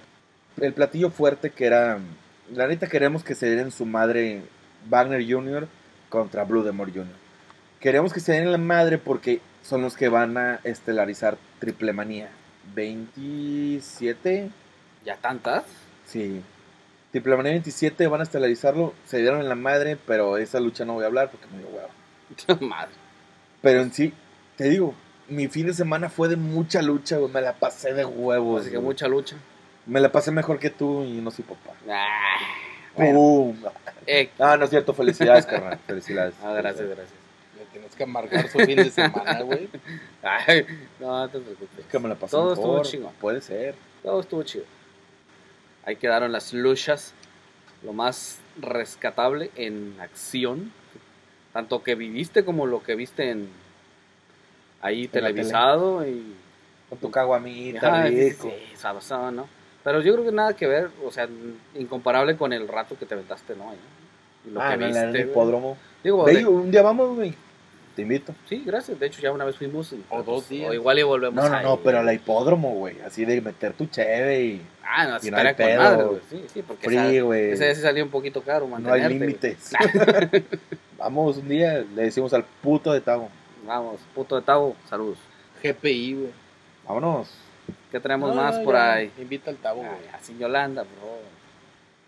el 0.60 0.74
platillo 0.74 1.10
fuerte 1.10 1.52
que 1.52 1.66
era. 1.66 2.00
La 2.54 2.68
neta 2.68 2.88
queremos 2.88 3.24
que 3.24 3.36
se 3.36 3.50
den 3.56 3.72
su 3.72 3.86
madre 3.86 4.42
Wagner 4.90 5.24
Jr. 5.28 5.68
contra 6.10 6.44
Blue 6.44 6.64
Jr. 6.64 7.06
Queremos 7.80 8.14
que 8.14 8.20
se 8.20 8.34
den 8.34 8.52
la 8.52 8.58
madre 8.58 8.98
porque 8.98 9.42
son 9.64 9.82
los 9.82 9.96
que 9.96 10.10
van 10.10 10.38
a 10.38 10.60
estelarizar 10.64 11.38
Triple 11.60 11.94
Manía. 11.94 12.30
27, 12.76 14.50
¿Ya 15.06 15.18
tantas? 15.18 15.64
sí. 16.06 16.42
Triple 17.12 17.36
Manía 17.36 17.52
27 17.52 18.08
van 18.08 18.22
a 18.22 18.24
estelarizarlo. 18.24 18.94
Se 19.06 19.18
dieron 19.18 19.42
en 19.42 19.50
la 19.50 19.56
madre, 19.56 19.98
pero 20.08 20.38
esa 20.38 20.60
lucha 20.62 20.86
no 20.86 20.94
voy 20.94 21.04
a 21.04 21.08
hablar 21.08 21.30
porque 21.30 21.48
me 21.48 21.58
dio 21.60 21.68
huevo. 21.68 22.66
Madre. 22.66 22.92
Pero 23.62 23.82
en 23.82 23.92
sí, 23.92 24.14
te 24.56 24.70
digo, 24.70 24.96
mi 25.32 25.48
fin 25.48 25.65
de 25.67 25.74
semana 25.74 26.10
fue 26.10 26.28
de 26.28 26.36
mucha 26.36 26.82
lucha, 26.82 27.17
güey. 27.17 27.32
Me 27.32 27.41
la 27.41 27.54
pasé 27.54 27.94
de 27.94 28.06
huevos. 28.06 28.62
Así 28.62 28.70
que 28.72 28.78
güey. 28.78 28.86
mucha 28.86 29.08
lucha. 29.08 29.36
Me 29.86 30.00
la 30.00 30.12
pasé 30.12 30.32
mejor 30.32 30.60
que 30.60 30.70
tú 30.70 31.04
y 31.04 31.13
no 31.22 31.32
soy 31.32 31.46
papá. 31.46 31.72
Ah, 31.89 32.38
bueno. 32.96 33.13
Pum. 33.20 33.58
Eh, 34.06 34.30
Ah, 34.39 34.58
no 34.58 34.65
es 34.65 34.70
cierto. 34.70 34.94
Felicidades, 34.94 35.46
carnal. 35.46 35.80
Felicidades. 35.88 36.36
ah, 36.44 36.54
gracias, 36.54 36.88
gracias. 36.88 37.10
Le 37.58 37.65
tienes 37.72 37.96
que 37.96 38.04
amargar 38.04 38.48
su 38.50 38.60
fin 38.60 38.76
de 38.76 38.89
semana, 38.91 39.41
güey. 39.41 39.70
Ay, 40.22 40.65
no, 41.00 41.08
no 41.20 41.30
te 41.30 41.39
preocupes. 41.39 41.80
Es 41.80 41.86
que 41.86 42.00
me 42.00 42.10
la 42.10 42.15
pasé 42.15 42.32
Todo 42.32 42.50
mejor. 42.56 42.82
estuvo 42.82 42.84
chingón. 42.84 43.13
Puede 43.20 43.41
ser. 43.41 43.76
Todo 44.04 44.20
estuvo 44.22 44.44
chido. 44.44 44.65
Ahí 45.86 45.96
quedaron 45.96 46.32
las 46.32 46.54
luchas. 46.54 47.13
Lo 47.84 47.94
más 47.94 48.39
rescatable 48.60 49.50
en 49.56 49.96
acción. 50.00 50.72
Tanto 51.54 51.82
que 51.84 51.96
viviste 51.96 52.46
como 52.46 52.65
lo 52.67 52.84
que 52.84 52.96
viste 52.96 53.32
en 53.32 53.50
ahí 54.82 55.08
televisado 55.08 56.06
y 56.08 56.34
Con 56.89 56.98
tu 57.00 57.10
caguamita, 57.12 58.04
rico. 58.04 58.50
sí, 58.50 58.76
sabrosón, 58.78 59.36
¿no? 59.38 59.48
Pero 59.84 60.02
yo 60.02 60.13
creo 60.13 60.26
que 60.26 60.32
nada 60.32 60.54
que 60.56 60.67
ver, 60.67 60.89
o 61.06 61.12
sea, 61.12 61.28
incomparable 61.76 62.38
con 62.38 62.54
el 62.54 62.67
rato 62.67 62.96
que 63.00 63.06
te 63.06 63.13
aventaste, 63.15 63.56
¿no? 63.56 63.74
Y 64.46 64.52
lo 64.52 64.62
ah, 64.62 64.72
que 64.72 64.78
no, 64.78 64.86
en 64.88 64.91
viste. 64.94 65.22
el 65.22 65.30
hipódromo. 65.30 65.78
Digo, 66.04 66.26
de- 66.26 66.46
un 66.46 66.70
día 66.72 66.82
vamos, 66.82 67.15
güey. 67.15 67.34
Te 67.96 68.04
invito. 68.04 68.34
sí, 68.48 68.63
gracias. 68.65 68.98
De 69.00 69.06
hecho, 69.08 69.22
ya 69.22 69.32
una 69.34 69.44
vez 69.44 69.58
fuimos. 69.58 69.91
y, 69.91 70.02
O 70.10 70.24
dos 70.24 70.48
días. 70.48 70.70
O 70.70 70.74
igual 70.74 70.98
y 71.00 71.04
volvemos 71.04 71.44
No, 71.44 71.50
no, 71.50 71.58
ahí. 71.58 71.63
no, 71.65 71.78
pero 71.78 72.00
a 72.00 72.04
la 72.04 72.13
hipódromo, 72.13 72.74
güey. 72.76 73.02
Así 73.02 73.26
de 73.26 73.41
meter 73.41 73.74
tu 73.74 73.86
cheve 73.88 74.41
y 74.44 74.62
Ah, 74.84 75.06
no, 75.08 75.17
y 75.22 75.30
no 75.30 75.38
con 75.38 75.56
pedo. 75.56 75.82
madre, 75.82 76.04
güey. 76.06 76.20
Sí, 76.30 76.46
sí, 76.54 76.62
porque 76.65 76.88
free, 76.88 77.20
güey. 77.20 77.52
ese 77.52 77.76
sí 77.76 77.82
salió 77.82 78.04
un 78.04 78.10
poquito 78.10 78.41
caro 78.44 78.65
No 78.67 78.76
hay 78.78 79.02
mantenerte. 79.02 79.13
límites. 79.13 79.72
Vamos 80.98 81.38
un 81.38 81.50
día, 81.50 81.84
le 81.96 82.04
decimos 82.04 82.34
al 82.34 82.44
puto 82.62 82.94
de 82.94 83.02
Tavo. 83.02 83.30
Vamos, 83.65 84.00
puto 84.15 84.36
de 84.36 84.41
Tavo, 84.41 84.76
saludos. 84.89 85.17
GPI, 85.63 86.13
güey. 86.15 86.32
Vámonos. 86.88 87.30
¿Qué 87.91 88.00
traemos 88.00 88.34
No, 88.36 88.41
más 88.41 88.58
no, 88.58 88.63
por 88.63 88.76
ya, 88.76 88.93
ahí? 88.93 89.12
Invita 89.19 89.52
al 89.52 89.58
tabo, 89.58 89.78
güey. 89.82 89.91
Ay, 89.91 90.10
así 90.13 90.36
Yolanda, 90.38 90.84
bro. 90.84 91.19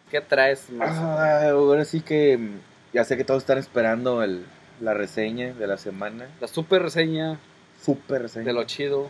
¿Qué 0.09 0.21
traes 0.21 0.69
más? 0.71 0.89
Ah, 0.97 1.49
ahora 1.49 1.85
sí 1.85 2.01
que 2.01 2.37
mm, 2.37 2.59
ya 2.93 3.03
sé 3.03 3.17
que 3.17 3.23
todos 3.23 3.43
están 3.43 3.57
esperando 3.57 4.23
el, 4.23 4.45
la 4.81 4.93
reseña 4.93 5.53
de 5.53 5.67
la 5.67 5.77
semana. 5.77 6.27
La 6.39 6.47
super 6.47 6.81
reseña 6.81 7.39
Súper 7.81 8.23
reseña. 8.23 8.45
de 8.45 8.53
lo 8.53 8.63
chido. 8.63 9.09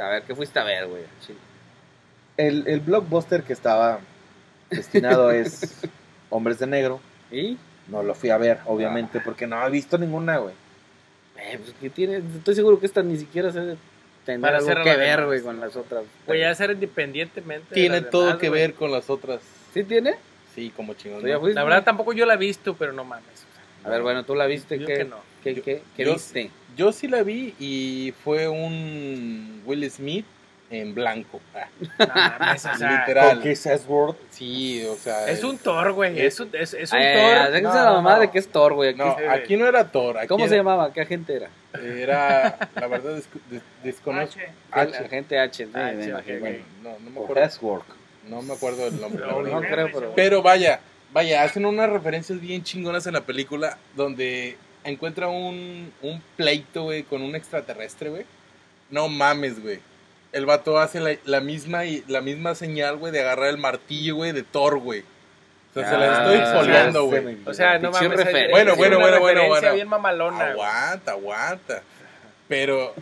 A 0.00 0.08
ver, 0.08 0.22
¿qué 0.22 0.34
fuiste 0.34 0.58
a 0.58 0.64
ver, 0.64 0.86
güey? 0.86 1.02
El, 2.36 2.66
el 2.66 2.80
blockbuster 2.80 3.42
que 3.42 3.52
estaba 3.52 4.00
destinado 4.70 5.30
es 5.32 5.82
Hombres 6.30 6.58
de 6.58 6.66
Negro. 6.66 7.00
¿Y? 7.30 7.58
No 7.88 8.02
lo 8.02 8.14
fui 8.14 8.30
a 8.30 8.38
ver, 8.38 8.60
obviamente, 8.66 9.18
Ah. 9.18 9.22
porque 9.24 9.46
no 9.46 9.66
he 9.66 9.70
visto 9.70 9.98
ninguna, 9.98 10.38
güey. 10.38 10.54
Eh, 11.44 11.58
pues 11.58 11.74
que 11.80 11.90
tiene, 11.90 12.22
estoy 12.36 12.54
seguro 12.54 12.78
que 12.78 12.86
esta 12.86 13.02
ni 13.02 13.16
siquiera 13.18 13.50
se 13.52 13.76
tener 14.24 14.40
Para 14.40 14.58
algo 14.58 14.70
hacer 14.70 14.82
que 14.84 14.96
ver, 14.96 15.26
güey, 15.26 15.40
con 15.42 15.58
las 15.60 15.74
otras. 15.76 16.04
Voy 16.26 16.42
a 16.42 16.50
hacer 16.50 16.70
independientemente. 16.70 17.66
de 17.70 17.74
Tiene 17.74 18.00
todo 18.02 18.26
demás, 18.26 18.38
que 18.38 18.48
güey. 18.48 18.60
ver 18.60 18.74
con 18.74 18.90
las 18.92 19.10
otras. 19.10 19.40
¿Sí 19.74 19.82
tiene? 19.84 20.14
Sí, 20.54 20.72
como 20.76 20.94
chingón. 20.94 21.22
¿Tú 21.22 21.26
ya 21.28 21.40
fuiste? 21.40 21.54
La 21.54 21.64
verdad 21.64 21.82
tampoco 21.82 22.12
yo 22.12 22.24
la 22.26 22.34
he 22.34 22.36
visto, 22.36 22.76
pero 22.76 22.92
no 22.92 23.04
mames. 23.04 23.26
A 23.84 23.88
ver, 23.90 24.02
bueno, 24.02 24.24
tú 24.24 24.34
la 24.36 24.46
viste, 24.46 24.78
Yo 24.78 24.86
¿qué, 24.86 24.98
que 24.98 25.04
no. 25.04 25.16
qué, 25.42 25.54
Yo- 25.56 25.62
qué, 25.64 25.82
qué 25.96 26.04
yo- 26.04 26.12
viste? 26.14 26.50
Yo 26.76 26.92
sí 26.92 27.08
la 27.08 27.22
vi 27.22 27.54
y 27.58 28.14
fue 28.24 28.48
un 28.48 29.60
Will 29.66 29.90
Smith 29.90 30.24
en 30.72 30.94
blanco. 30.94 31.40
Ah, 31.54 31.68
No 31.98 32.06
mames, 32.38 32.64
o 32.66 32.74
sea, 32.76 33.00
Literal. 33.00 33.40
Chris 33.40 33.66
Hemsworth. 33.66 34.16
sí, 34.30 34.84
o 34.86 34.96
sea. 34.96 35.28
es 35.28 35.44
un 35.44 35.58
Thor, 35.58 35.92
güey. 35.92 36.18
Es, 36.20 36.40
un- 36.40 36.50
es, 36.52 36.74
es 36.74 36.90
un 36.92 36.98
Ay, 36.98 37.50
Thor. 37.52 37.62
No, 37.62 37.74
la 37.74 37.92
mamá 37.92 38.14
no. 38.16 38.20
de 38.22 38.30
que 38.30 38.38
es 38.38 38.48
Thor, 38.48 38.74
güey. 38.74 38.90
aquí. 38.90 38.98
No, 38.98 39.16
aquí 39.30 39.56
no 39.56 39.66
era 39.66 39.90
Thor. 39.90 40.18
Aquí 40.18 40.28
¿Cómo 40.28 40.44
se 40.46 40.54
era, 40.54 40.62
llamaba? 40.62 40.92
¿Qué 40.92 41.00
agente 41.02 41.36
era? 41.36 41.48
Era, 41.80 42.58
la 42.74 42.86
verdad, 42.86 43.14
des- 43.14 43.28
des- 43.50 43.62
desconozco. 43.84 44.40
El 44.40 44.50
H. 44.88 44.96
agente 44.98 45.38
H, 45.38 45.64
sí, 45.66 45.70
Ah, 45.74 45.92
me 45.94 46.02
sí, 46.04 46.10
imagino. 46.10 46.40
Bueno, 46.40 46.58
no, 46.82 46.90
no 46.90 47.10
me 47.10 47.20
acuerdo. 47.22 47.84
No 48.28 48.42
me 48.42 48.52
acuerdo 48.54 48.84
del 48.90 49.00
nombre. 49.00 49.26
No. 49.26 49.42
No 49.42 49.60
creo, 49.60 49.90
pero... 49.92 50.12
Pero 50.14 50.42
vaya, 50.42 50.80
vaya, 51.12 51.42
hacen 51.42 51.66
unas 51.66 51.90
referencias 51.90 52.40
bien 52.40 52.62
chingonas 52.62 53.06
en 53.06 53.14
la 53.14 53.20
película 53.22 53.76
donde 53.96 54.56
encuentra 54.84 55.28
un, 55.28 55.92
un 56.02 56.22
pleito, 56.36 56.84
güey, 56.84 57.02
con 57.02 57.20
un 57.22 57.34
extraterrestre, 57.34 58.10
güey. 58.10 58.24
No 58.90 59.08
mames, 59.08 59.60
güey. 59.62 59.80
El 60.32 60.46
vato 60.46 60.78
hace 60.78 60.98
la, 61.00 61.14
la 61.24 61.40
misma 61.40 61.84
y 61.84 62.02
la 62.08 62.20
misma 62.22 62.54
señal, 62.54 62.96
güey, 62.96 63.12
de 63.12 63.20
agarrar 63.20 63.48
el 63.50 63.58
martillo, 63.58 64.16
güey, 64.16 64.32
de 64.32 64.42
Thor, 64.42 64.78
güey. 64.78 65.00
O 65.74 65.80
sea, 65.80 65.90
se 65.90 65.96
la 65.98 66.04
Ah, 66.04 66.32
estoy 66.34 66.46
spoileando, 66.50 67.00
se 67.10 67.20
güey. 67.20 67.38
O 67.46 67.54
sea, 67.54 67.78
no 67.78 67.90
mames. 67.90 68.18
es- 68.20 68.26
refer- 68.26 68.44
es 68.46 68.50
Bueno, 68.50 68.72
una 68.72 68.78
bueno, 68.78 68.98
bueno, 69.00 69.20
bueno, 69.20 69.48
bueno. 69.48 69.74
bien 69.74 69.88
mamalona. 69.88 70.44
Aguanta, 70.52 71.12
aguanta. 71.12 71.82
Pero, 72.48 72.94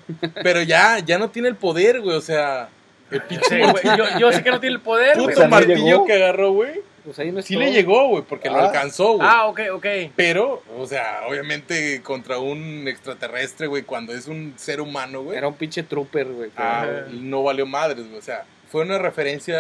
pero 0.43 0.63
ya, 0.63 0.99
ya 1.01 1.19
no 1.19 1.31
tiene 1.31 1.49
el 1.49 1.57
poder, 1.57 2.01
güey. 2.01 2.17
O 2.17 2.21
sea, 2.21 2.69
el 3.11 3.23
pinche 3.23 3.45
Sí, 3.49 3.61
güey, 3.61 3.97
yo, 3.97 4.05
yo 4.19 4.33
sé 4.33 4.43
que 4.45 4.51
no 4.51 4.61
tiene 4.61 4.75
el 4.77 4.81
poder, 4.83 5.17
puto 5.17 5.33
sea, 5.35 5.45
¿no 5.45 5.51
martillo 5.51 6.05
que 6.05 6.13
agarró, 6.15 6.53
güey. 6.53 6.81
Pues 7.11 7.19
ahí 7.19 7.33
no 7.33 7.41
es 7.41 7.47
Sí 7.47 7.55
todo. 7.55 7.65
le 7.65 7.73
llegó, 7.73 8.07
güey, 8.07 8.23
porque 8.23 8.49
lo 8.49 8.55
Ah. 8.59 8.67
alcanzó, 8.67 9.15
güey. 9.15 9.27
Ah, 9.29 9.47
ok, 9.47 9.61
ok. 9.73 9.87
Pero, 10.15 10.63
o 10.79 10.87
sea, 10.87 11.23
obviamente 11.29 12.01
contra 12.03 12.39
un 12.39 12.87
extraterrestre, 12.87 13.67
güey, 13.67 13.83
cuando 13.83 14.13
es 14.15 14.29
un 14.29 14.55
ser 14.57 14.81
humano, 14.81 15.23
güey. 15.25 15.37
Era 15.37 15.49
un 15.49 15.55
pinche 15.55 15.83
trooper, 15.83 16.27
güey. 16.29 16.51
ah, 16.57 16.87
no 17.11 17.43
valió 17.43 17.67
madres, 17.67 18.07
güey. 18.07 18.17
O 18.19 18.23
sea, 18.23 18.45
fue 18.71 18.83
una 18.83 18.99
referencia 18.99 19.59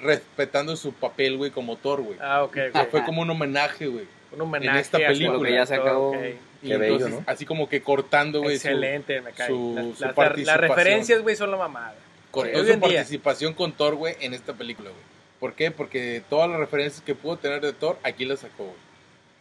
respetando 0.00 0.76
su 0.76 0.94
papel, 0.94 1.36
güey, 1.36 1.50
como 1.50 1.76
Thor, 1.76 2.00
güey. 2.00 2.16
Ah, 2.22 2.42
ok, 2.42 2.56
O 2.70 2.72
sea, 2.72 2.82
ok. 2.84 2.90
fue 2.90 3.04
como 3.04 3.20
un 3.22 3.28
homenaje, 3.28 3.86
güey. 3.86 4.06
Un 4.32 4.40
homenaje 4.40 4.80
esta 4.80 4.96
hacia 4.96 5.08
película. 5.08 5.36
lo 5.38 5.44
que 5.44 5.52
ya 5.52 5.66
se 5.66 5.74
acabó. 5.74 6.14
Y 6.62 6.68
Qué 6.68 6.76
bello, 6.78 6.94
entonces, 6.94 7.20
¿no? 7.20 7.24
así 7.26 7.44
como 7.44 7.68
que 7.68 7.82
cortando, 7.82 8.40
güey, 8.40 8.56
su- 8.58 8.68
Excelente, 8.68 9.20
me 9.20 9.32
cae. 9.32 9.48
su- 9.48 9.72
Las- 9.74 9.84
su 9.84 9.90
las, 9.90 10.00
las 10.00 10.12
participación. 10.14 10.60
referencias, 10.70 11.20
güey, 11.22 11.36
son 11.36 11.50
la 11.50 11.56
mamada. 11.58 11.94
cortó 12.30 12.58
Hoy 12.60 12.64
su 12.66 12.72
en 12.72 12.80
día. 12.80 12.88
participación 13.00 13.52
con 13.52 13.72
Thor, 13.72 13.94
güey, 13.96 14.14
en 14.20 14.32
esta 14.32 14.54
película, 14.54 14.88
güey. 14.88 15.11
¿Por 15.42 15.54
qué? 15.54 15.72
Porque 15.72 16.22
todas 16.30 16.48
las 16.48 16.60
referencias 16.60 17.02
que 17.02 17.16
pudo 17.16 17.36
tener 17.36 17.60
de 17.60 17.72
Thor, 17.72 17.98
aquí 18.04 18.24
las 18.24 18.38
sacó, 18.40 18.62
güey. 18.62 18.76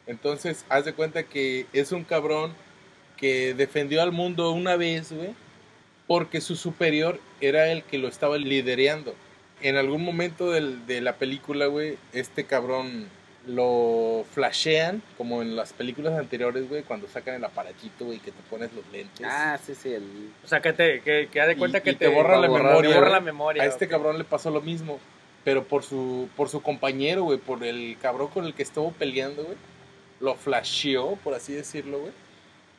Entonces, 0.07 0.65
haz 0.67 0.83
de 0.83 0.93
cuenta 0.93 1.21
que 1.21 1.67
es 1.73 1.91
un 1.91 2.03
cabrón 2.03 2.53
que 3.17 3.53
defendió 3.53 4.01
al 4.01 4.11
mundo 4.11 4.49
una 4.51 4.75
vez, 4.77 5.11
güey, 5.13 5.29
porque 6.07 6.41
su 6.41 6.55
superior 6.55 7.19
era 7.39 7.71
el 7.71 7.83
que 7.83 7.99
lo 7.99 8.07
estaba 8.07 8.39
liderando. 8.39 9.13
En 9.61 9.75
algún 9.77 10.03
momento 10.03 10.49
del- 10.49 10.87
de 10.87 11.01
la 11.01 11.17
película, 11.17 11.67
güey, 11.67 11.99
este 12.13 12.45
cabrón 12.45 13.07
lo 13.45 14.25
flashean, 14.33 15.03
como 15.19 15.43
en 15.43 15.55
las 15.55 15.71
películas 15.71 16.17
anteriores, 16.17 16.67
güey, 16.67 16.81
cuando 16.81 17.07
sacan 17.07 17.35
el 17.35 17.43
aparatito, 17.43 18.05
güey, 18.05 18.17
que 18.17 18.31
te 18.31 18.41
pones 18.49 18.73
los 18.73 18.83
lentes. 18.91 19.25
Ah, 19.29 19.59
sí, 19.63 19.75
sí. 19.75 19.93
El... 19.93 20.31
O 20.43 20.47
sea, 20.47 20.61
que 20.61 20.73
te, 20.73 21.01
que, 21.01 21.29
que 21.31 21.41
haz 21.41 21.47
de 21.47 21.57
cuenta 21.57 21.77
Y- 21.77 21.81
que 21.81 21.91
y 21.91 21.95
te 21.95 22.07
borra 22.07 22.37
la 22.37 22.47
memoria, 22.49 22.95
borra 22.95 23.09
la 23.09 23.19
memoria. 23.19 23.61
A 23.61 23.67
este 23.67 23.87
cabrón 23.87 24.17
le 24.17 24.23
pasó 24.23 24.49
lo 24.49 24.61
mismo, 24.61 24.99
pero 25.43 25.63
por 25.63 25.83
su 25.83 26.29
por 26.35 26.49
su 26.49 26.61
compañero, 26.61 27.23
güey, 27.23 27.39
por 27.39 27.63
el 27.63 27.97
cabrón 28.01 28.27
con 28.29 28.45
el 28.45 28.53
que 28.53 28.63
estuvo 28.63 28.91
peleando, 28.91 29.43
güey, 29.43 29.57
lo 30.19 30.35
flasheó, 30.35 31.15
por 31.23 31.33
así 31.33 31.53
decirlo, 31.53 31.99
güey, 31.99 32.11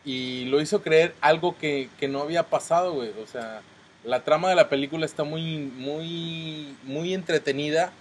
y 0.05 0.44
lo 0.46 0.61
hizo 0.61 0.83
creer 0.83 1.14
algo 1.20 1.57
que, 1.59 1.88
que 1.98 2.09
no 2.09 2.20
había 2.22 2.44
pasado, 2.44 2.92
güey. 2.94 3.11
O 3.22 3.27
sea, 3.27 3.62
la 4.05 4.25
trama 4.25 4.48
de 4.48 4.55
la 4.57 4.68
película 4.68 5.07
está 5.07 5.25
muy 5.25 5.59
muy 5.59 6.75
muy 6.85 7.14
entretenida 7.14 7.92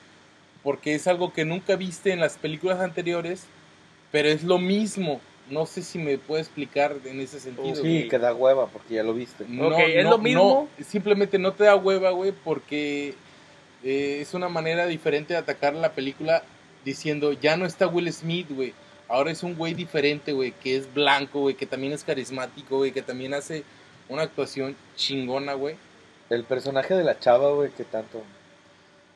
porque 0.63 0.93
es 0.93 1.07
algo 1.07 1.33
que 1.33 1.43
nunca 1.45 1.75
viste 1.75 2.11
en 2.11 2.19
las 2.19 2.37
películas 2.37 2.79
anteriores, 2.79 3.45
pero 4.11 4.29
es 4.29 4.43
lo 4.43 4.59
mismo. 4.59 5.21
No 5.49 5.65
sé 5.65 5.81
si 5.81 5.97
me 5.97 6.17
puede 6.17 6.43
explicar 6.43 6.95
en 7.03 7.19
ese 7.19 7.39
sentido. 7.39 7.75
Sí, 7.75 8.07
que 8.07 8.19
da 8.19 8.33
hueva 8.33 8.67
porque 8.67 8.93
ya 8.93 9.03
lo 9.03 9.13
viste. 9.13 9.43
No, 9.49 9.67
Ok, 9.67 9.79
¿es 9.79 10.03
no, 10.03 10.11
lo 10.11 10.17
mismo? 10.19 10.69
no, 10.77 10.85
simplemente 10.85 11.39
no 11.39 11.51
te 11.53 11.63
da 11.65 11.75
hueva, 11.75 12.11
güey, 12.11 12.31
porque 12.31 13.15
eh, 13.83 14.19
es 14.21 14.33
una 14.33 14.49
manera 14.49 14.85
diferente 14.87 15.33
de 15.33 15.39
atacar 15.39 15.73
la 15.73 15.91
película 15.93 16.43
diciendo, 16.85 17.33
ya 17.33 17.57
no 17.57 17.65
está 17.65 17.87
Will 17.87 18.11
Smith, 18.11 18.47
güey. 18.49 18.73
Ahora 19.07 19.31
es 19.31 19.43
un 19.43 19.55
güey 19.55 19.73
diferente, 19.73 20.31
güey, 20.31 20.51
que 20.51 20.77
es 20.77 20.93
blanco, 20.93 21.41
güey, 21.41 21.55
que 21.55 21.65
también 21.65 21.91
es 21.93 22.03
carismático, 22.03 22.77
güey, 22.77 22.91
que 22.91 23.01
también 23.01 23.33
hace 23.33 23.63
una 24.07 24.23
actuación 24.23 24.75
chingona, 24.95 25.53
güey. 25.53 25.75
El 26.29 26.43
personaje 26.45 26.93
de 26.95 27.03
la 27.03 27.19
chava, 27.19 27.51
güey, 27.51 27.71
que 27.71 27.83
tanto. 27.83 28.23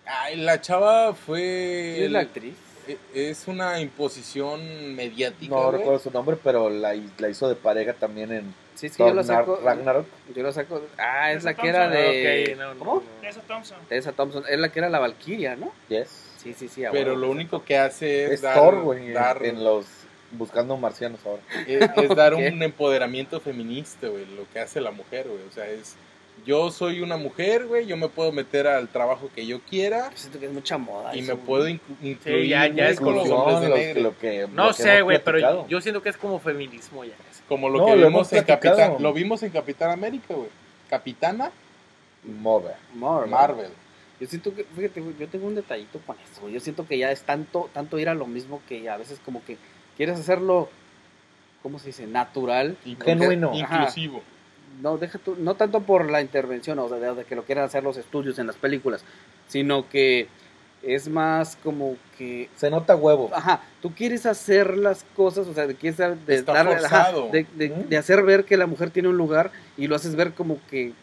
Ay, 0.05 0.35
la 0.35 0.59
chava 0.61 1.13
fue... 1.13 2.03
¿Es 2.05 2.11
la 2.11 2.19
actriz? 2.19 2.55
e- 2.87 2.97
Es 3.13 3.47
una 3.47 3.79
imposición 3.79 4.95
mediática, 4.95 5.55
No 5.55 5.71
recuerdo 5.71 5.99
su 5.99 6.11
nombre, 6.11 6.37
pero 6.43 6.69
la, 6.69 6.93
la 7.17 7.29
hizo 7.29 7.47
de 7.47 7.55
pareja 7.55 7.93
también 7.93 8.31
en 8.31 8.53
Sí, 8.75 8.89
sí, 8.89 8.95
yo 8.99 9.07
la 9.13 9.23
Thor 9.23 9.25
saco. 9.25 9.59
Ragnarok. 9.63 10.05
Yo 10.35 10.43
la 10.43 10.51
saco. 10.51 10.81
Ah, 10.97 11.31
es 11.31 11.37
Tessa 11.43 11.49
la 11.49 11.53
que 11.55 11.67
era 11.69 11.89
de. 11.89 12.43
Ok, 12.53 12.57
no, 12.59 12.73
no, 12.73 12.79
¿Cómo? 12.79 12.93
no. 12.95 13.01
Tessa 13.21 13.41
Thompson. 13.47 13.77
Tessa 13.89 14.11
Thompson. 14.11 14.43
Es 14.49 14.59
la 14.59 14.69
que 14.69 14.79
era 14.79 14.89
la 14.89 14.99
Valkyria, 14.99 15.55
¿no? 15.55 15.71
Yes. 15.89 16.09
Sí, 16.37 16.53
sí, 16.53 16.67
sí. 16.67 16.83
Pero 16.91 17.15
lo 17.15 17.29
único 17.29 17.63
que 17.63 17.77
hace 17.77 18.25
es, 18.25 18.31
Es 18.31 18.41
dar, 18.41 18.55
Thor, 18.55 18.81
güey, 18.81 19.07
en- 19.07 19.13
dar- 19.13 19.43
en 19.45 19.63
los 19.63 19.85
Buscando 20.31 20.75
Marcianos 20.77 21.19
ahora. 21.25 21.41
es, 21.67 21.89
es 21.95 22.15
dar 22.15 22.33
un 22.33 22.61
empoderamiento 22.61 23.39
feminista, 23.39 24.07
güey, 24.07 24.25
lo 24.25 24.45
que 24.51 24.59
hace 24.59 24.81
la 24.81 24.91
mujer, 24.91 25.27
güey. 25.27 25.39
O 25.47 25.51
sea, 25.51 25.65
es, 25.69 25.95
yo 26.45 26.69
soy 26.69 26.99
una 26.99 27.15
mujer, 27.15 27.65
güey, 27.67 27.85
yo 27.85 27.95
me 27.95 28.09
puedo 28.09 28.31
meter 28.33 28.67
al 28.67 28.89
trabajo 28.89 29.29
que 29.33 29.45
yo 29.45 29.61
quiera 29.61 30.09
Yo 30.11 30.17
siento 30.17 30.39
que 30.39 30.47
es 30.47 30.51
mucha 30.51 30.77
moda. 30.77 31.15
y 31.15 31.19
eso, 31.19 31.27
me 31.29 31.33
güey. 31.35 31.45
puedo 31.47 31.69
inclu- 31.69 31.79
incluir 32.03 32.47
ya- 32.49 32.65
es 32.89 32.99
con 32.99 33.15
los 33.15 33.23
como- 33.29 33.35
hombres 33.43 33.61
de 33.61 33.69
lo, 33.69 33.75
negro. 33.77 34.01
lo 34.01 34.17
que, 34.17 34.47
No 34.51 34.65
lo 34.67 34.75
que 34.75 34.83
sé, 34.83 35.01
güey, 35.01 35.23
pero 35.23 35.67
yo 35.67 35.79
siento 35.81 36.01
que 36.03 36.09
es 36.09 36.17
como 36.17 36.39
feminismo 36.39 37.05
ya. 37.05 37.13
Como 37.47 37.69
lo 37.69 37.79
No, 37.79 37.85
que 37.85 37.95
lo 37.95 38.07
vimos 38.07 38.33
en. 38.33 38.43
Capitán, 38.43 38.95
lo 38.99 39.13
vimos 39.13 39.43
en 39.43 39.49
Capitán 39.51 39.91
América, 39.91 40.33
güey. 40.33 40.49
Capitana 40.89 41.51
Mover. 42.23 42.75
Marvel. 42.95 43.29
Marvel. 43.29 43.69
Yo 44.19 44.27
siento 44.27 44.55
que, 44.55 44.63
fíjate, 44.63 45.01
güey, 45.01 45.15
yo 45.19 45.27
tengo 45.27 45.47
un 45.47 45.55
detallito 45.55 45.99
con 46.05 46.15
eso. 46.19 46.41
güey. 46.41 46.53
Yo 46.53 46.59
siento 46.59 46.87
que 46.87 46.97
ya 46.97 47.11
es 47.11 47.23
tanto, 47.23 47.69
tanto 47.73 47.99
ir 47.99 48.09
a 48.09 48.15
lo 48.15 48.25
mismo 48.27 48.61
que 48.67 48.89
a 48.89 48.97
veces 48.97 49.19
como 49.23 49.43
que 49.45 49.57
quieres 49.97 50.19
hacerlo, 50.19 50.69
¿cómo 51.61 51.79
se 51.79 51.87
dice? 51.87 52.07
Natural. 52.07 52.77
Genuino. 53.03 53.53
Inclusivo. 53.53 54.21
No, 54.81 54.97
deja 54.97 55.19
tú, 55.19 55.35
no 55.39 55.55
tanto 55.55 55.81
por 55.81 56.09
la 56.09 56.21
intervención, 56.21 56.79
o 56.79 56.89
sea, 56.89 56.97
de, 56.97 57.13
de 57.13 57.23
que 57.25 57.35
lo 57.35 57.43
quieran 57.43 57.63
hacer 57.65 57.83
los 57.83 57.95
estudios 57.97 58.39
en 58.39 58.47
las 58.47 58.57
películas, 58.57 59.05
sino 59.47 59.87
que 59.87 60.27
es 60.85 61.07
más 61.07 61.57
como 61.63 61.97
que 62.17 62.49
Se 62.55 62.69
nota 62.69 62.95
huevo. 62.95 63.29
Ajá, 63.33 63.61
tú 63.81 63.91
quieres 63.93 64.25
hacer 64.25 64.77
las 64.77 65.03
cosas, 65.15 65.47
o 65.47 65.53
sea, 65.53 65.65
de, 65.67 65.75
quieres 65.75 65.97
dar- 65.97 66.15
de, 66.17 66.35
Está 66.35 66.53
darle- 66.53 66.75
ajá, 66.75 67.05
forzado. 67.05 67.29
de, 67.31 67.45
de- 67.55 67.71
Ujú. 67.71 67.83
de 67.89 67.97
hacer 67.97 68.23
ver 68.23 68.45
que 68.45 68.55
la 68.57 68.67
mujer 68.67 68.91
tiene 68.91 69.09
un 69.09 69.17
lugar 69.17 69.51
y 69.77 69.87
lo 69.87 69.95
haces 69.95 70.15
ver 70.15 70.33
como 70.33 70.59
que 70.69 70.93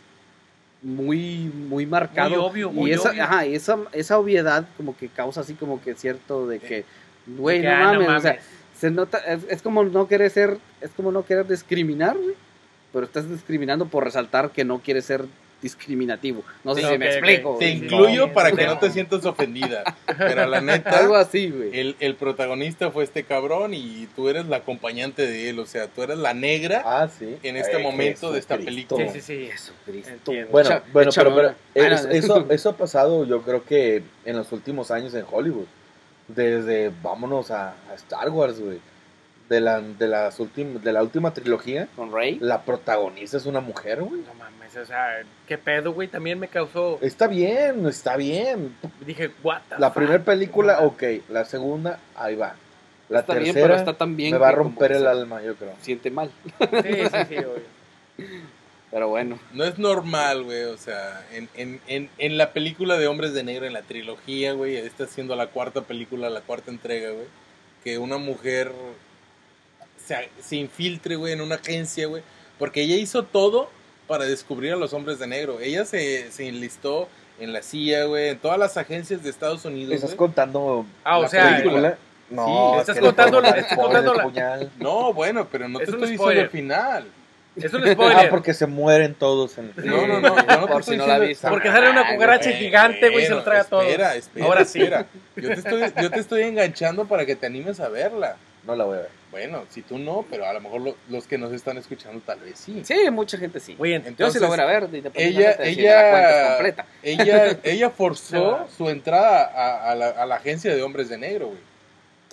muy 0.83 1.51
muy 1.68 1.87
marcado 1.87 2.31
Muy 2.31 2.38
obvio, 2.38 2.71
y 2.71 2.75
muy 2.75 2.92
esa, 2.92 3.11
obvio. 3.11 3.23
ajá, 3.23 3.47
y 3.47 3.55
esa 3.55 3.79
esa 3.92 4.18
obviedad 4.18 4.66
como 4.77 4.97
que 4.97 5.09
causa 5.09 5.40
así 5.42 5.55
como 5.55 5.81
que 5.81 5.95
cierto 5.95 6.47
de 6.49 6.59
que 6.59 6.85
güey, 7.27 7.61
Que, 7.61 7.68
no, 7.68 7.75
ah, 7.75 7.92
mames, 7.92 8.09
o 8.09 8.21
sea, 8.21 8.38
se 8.77 8.90
nota 8.90 9.18
es, 9.18 9.45
es 9.49 9.62
como 9.62 9.85
no 9.85 10.09
querer 10.09 10.31
ser 10.31 10.59
es 10.81 10.90
como 10.90 11.12
no 11.12 11.25
querer 11.25 11.47
discriminar, 11.47 12.16
güey, 12.16 12.35
pero 12.92 13.07
estás 13.07 13.31
discriminando 13.31 13.87
por 13.87 14.03
resaltar 14.05 14.51
que 14.51 14.64
no 14.64 14.81
quieres 14.81 15.05
ser 15.05 15.25
discriminativo. 15.62 16.42
No 16.64 16.75
sé 16.75 16.83
Sí, 16.83 16.88
si 16.88 16.98
me 16.98 17.07
explico. 17.07 17.57
Te 17.59 17.70
incluyo 17.70 18.27
no, 18.27 18.33
para 18.33 18.51
no. 18.51 18.57
que 18.57 18.66
no 18.66 18.79
te 18.79 18.90
sientas 18.92 19.25
ofendida. 19.25 19.85
Pero 20.18 20.46
la 20.46 20.61
neta, 20.61 20.98
Algo 20.98 21.16
así, 21.16 21.51
güey. 21.51 21.79
el, 21.79 21.96
el 22.01 22.16
protagonista 22.16 22.90
fue 22.90 23.05
este 23.05 23.22
cabrón 23.25 23.72
y 23.75 24.09
tú 24.16 24.29
eres 24.29 24.46
la 24.46 24.57
acompañante 24.59 25.27
de 25.27 25.48
él. 25.48 25.59
O 25.61 25.66
sea, 25.66 25.87
tú 25.87 26.03
eres 26.03 26.18
la 26.18 26.35
negra 26.35 26.83
Ah, 26.85 27.09
sí. 27.09 27.37
en 27.42 27.57
este 27.57 27.77
Ay, 27.77 27.83
momento 27.83 28.33
de 28.33 28.38
esta 28.40 28.59
película. 28.59 29.07
Sí, 29.12 29.20
sí, 29.20 29.46
sí. 29.46 29.48
Jesucristo. 29.51 30.11
Entiendo. 30.12 30.51
Bueno, 30.51 30.70
Echa- 30.70 30.83
bueno, 30.92 31.11
pero, 31.14 31.35
pero. 31.35 31.48
Ah, 31.96 32.09
eso, 32.11 32.46
eso 32.51 32.68
ha 32.70 32.77
pasado 32.77 33.25
yo 33.25 33.42
creo 33.42 33.64
que 33.64 34.03
en 34.25 34.37
los 34.37 34.51
últimos 34.53 34.90
años 34.90 35.14
en 35.14 35.25
Hollywood. 35.31 35.66
Desde, 36.29 36.90
vámonos 37.03 37.51
a, 37.51 37.70
a 37.90 37.94
Star 37.94 38.31
Wars, 38.31 38.59
güey. 38.61 38.79
De 39.53 39.61
la, 39.61 39.83
de, 39.83 40.09
las 40.09 40.38
de 40.38 40.93
la 40.95 41.03
última 41.03 41.35
trilogía, 41.35 41.87
con 41.95 42.11
Rey. 42.11 42.38
la 42.41 42.62
protagonista 42.62 43.37
es 43.37 43.45
una 43.45 43.61
mujer, 43.61 44.01
güey. 44.03 44.23
No 44.23 44.33
mames, 44.33 44.75
o 44.79 44.87
sea, 44.87 45.23
qué 45.47 45.59
pedo, 45.59 45.93
güey. 45.93 46.09
También 46.09 46.38
me 46.38 46.49
causó. 46.49 46.99
Está 47.03 47.27
bien, 47.27 47.85
está 47.87 48.17
bien. 48.17 48.75
Dije, 49.05 49.31
what 49.43 49.61
the 49.69 49.75
La 49.79 49.93
primera 49.93 50.25
película, 50.25 50.79
No, 50.81 50.87
ok. 50.87 51.03
La 51.29 51.45
segunda, 51.45 51.99
ahí 52.17 52.35
va. 52.35 52.55
La 53.11 53.21
está 53.21 53.35
bien, 53.35 53.53
tercera 53.53 53.67
pero 53.67 53.79
está 53.79 53.99
tan 53.99 54.17
bien 54.17 54.33
me 54.33 54.38
va 54.38 54.49
a 54.49 54.53
romper 54.53 54.93
el 54.93 55.07
alma, 55.07 55.43
yo 55.43 55.55
creo. 55.55 55.75
Siente 55.83 56.11
mal. 56.11 56.31
Sí, 56.59 56.67
sí, 56.71 57.19
sí, 57.29 57.37
obvio. 57.37 57.62
Pero 58.91 59.09
bueno. 59.09 59.38
No 59.53 59.65
es 59.65 59.79
normal, 59.79 60.45
güey. 60.45 60.65
O 60.65 60.79
sea, 60.79 61.27
en, 61.33 61.51
en, 61.55 61.79
en, 61.88 62.09
en 62.17 62.38
la 62.38 62.55
película 62.55 62.97
de 62.97 63.07
Hombres 63.07 63.35
de 63.35 63.43
Negro, 63.43 63.67
en 63.67 63.75
la 63.75 63.83
trilogía, 63.83 64.55
güey, 64.55 64.77
está 64.77 65.07
siendo 65.07 65.37
la 65.37 65.49
cuarta 65.49 65.83
película, 65.83 66.31
la 66.31 66.41
cuarta 66.41 66.71
entrega, 66.71 67.11
güey, 67.11 67.27
que 67.85 67.99
una 67.99 68.17
mujer 68.17 68.73
se, 70.07 70.29
se 70.41 70.57
infiltre, 70.57 71.17
güey, 71.17 71.33
en 71.33 71.41
una 71.41 71.57
agencia, 71.57 72.07
güey, 72.07 72.23
porque 72.59 72.83
ella 72.83 72.97
hizo 72.97 73.25
todo 73.25 73.71
para 74.07 74.25
descubrir 74.25 74.73
a 74.73 74.77
los 74.77 74.93
hombres 74.93 75.19
de 75.19 75.27
negro. 75.27 75.61
Ella 75.61 75.85
se, 75.85 76.31
se 76.33 76.49
enlistó 76.49 77.09
en 77.38 77.53
la 77.53 77.62
CIA, 77.62 78.05
güey, 78.05 78.29
en 78.31 78.38
todas 78.38 78.59
las 78.59 78.77
agencias 78.77 79.23
de 79.23 79.31
Estados 79.31 79.65
Unidos. 79.65 79.95
¿Estás 79.95 80.15
contando 80.15 80.85
Ah, 81.05 81.19
o 81.19 81.23
la 81.23 81.29
sea, 81.29 81.57
película? 81.57 81.97
Sí, 82.29 82.35
No, 82.35 82.81
estás 82.81 82.97
es 82.97 83.03
contando 83.03 83.41
la- 83.41 83.49
estás 83.51 83.79
contando 83.79 84.15
la- 84.15 84.23
puñal. 84.23 84.71
No, 84.79 85.12
bueno, 85.12 85.49
pero 85.51 85.69
no 85.69 85.79
Es 85.81 85.87
te 85.87 85.93
estoy 85.93 86.11
diciendo 86.11 86.41
el 86.41 86.49
final. 86.51 87.05
Es 87.57 87.73
un 87.75 87.87
spoiler. 87.93 88.17
Ah, 88.19 88.27
porque 88.31 88.55
se 88.55 88.67
mueren 88.67 89.15
todos 89.15 89.59
en 89.59 89.73
el 89.77 89.87
No, 89.87 90.07
no, 90.07 90.21
no, 90.21 90.37
yo 90.37 90.43
no 90.61 90.67
te 90.67 90.73
Por 90.73 90.81
estoy 90.81 90.95
si 90.97 90.99
no 90.99 91.07
la 91.07 91.15
diciendo- 91.21 91.27
viste. 91.29 91.49
Porque 91.49 91.69
sale 91.69 91.91
una 91.91 92.01
Ah, 92.09 92.12
cucaracha 92.15 92.51
gigante, 92.53 93.11
güey, 93.11 93.25
y 93.25 93.27
se 93.27 93.33
lo 93.35 93.43
traga 93.43 93.65
todo. 93.65 93.83
Espera, 93.83 94.15
espera. 94.15 94.47
Ahora 94.47 94.65
sí. 94.65 94.79
espera. 94.81 95.07
Yo 95.37 95.49
te, 95.49 95.55
estoy, 95.55 96.03
yo 96.03 96.11
te 96.11 96.21
estoy 96.21 96.43
enganchando 96.43 97.05
para 97.07 97.27
que 97.27 97.37
te 97.37 97.47
animes 97.47 97.81
a 97.81 97.88
verla. 97.88 98.37
No 98.64 98.77
la 98.77 98.85
voy 98.85 98.98
a 98.98 99.01
ver. 99.01 99.09
Bueno, 99.31 99.64
si 99.70 99.83
tú 99.83 99.98
no, 99.98 100.25
pero 100.31 100.46
a 100.46 100.53
lo 100.53 100.61
mejor 100.61 100.81
lo- 100.83 100.96
los 101.09 101.27
que 101.27 101.38
nos 101.38 101.53
están 101.53 101.79
escuchando 101.79 102.20
tal 102.25 102.38
vez 102.40 102.59
sí. 102.59 102.83
Sí, 102.85 103.11
mucha 103.11 103.38
gente 103.38 103.59
sí. 103.61 103.75
Oye, 103.79 103.94
Yo 103.94 104.03
sí 104.03 104.09
Entonces, 104.09 104.42
lo 104.42 104.48
voy 104.48 104.61
a 104.61 104.64
ver. 104.66 104.88
ella, 104.92 105.01
de 105.01 105.01
si 105.01 105.03
la 105.03 105.11
cuenta 105.11 105.62
es 105.64 105.79
ella, 105.79 106.48
completa. 106.55 106.87
ella, 107.03 107.59
ella 107.64 107.90
forzó 107.90 108.59
No. 108.61 108.68
su 108.68 108.88
entrada 108.90 109.44
a, 109.55 109.90
a 109.90 109.94
la, 109.94 110.09
a 110.11 110.27
la 110.27 110.37
agencia 110.37 110.75
de 110.75 110.83
hombres 110.83 111.09
de 111.09 111.18
negro, 111.18 111.46
güey. 111.48 111.59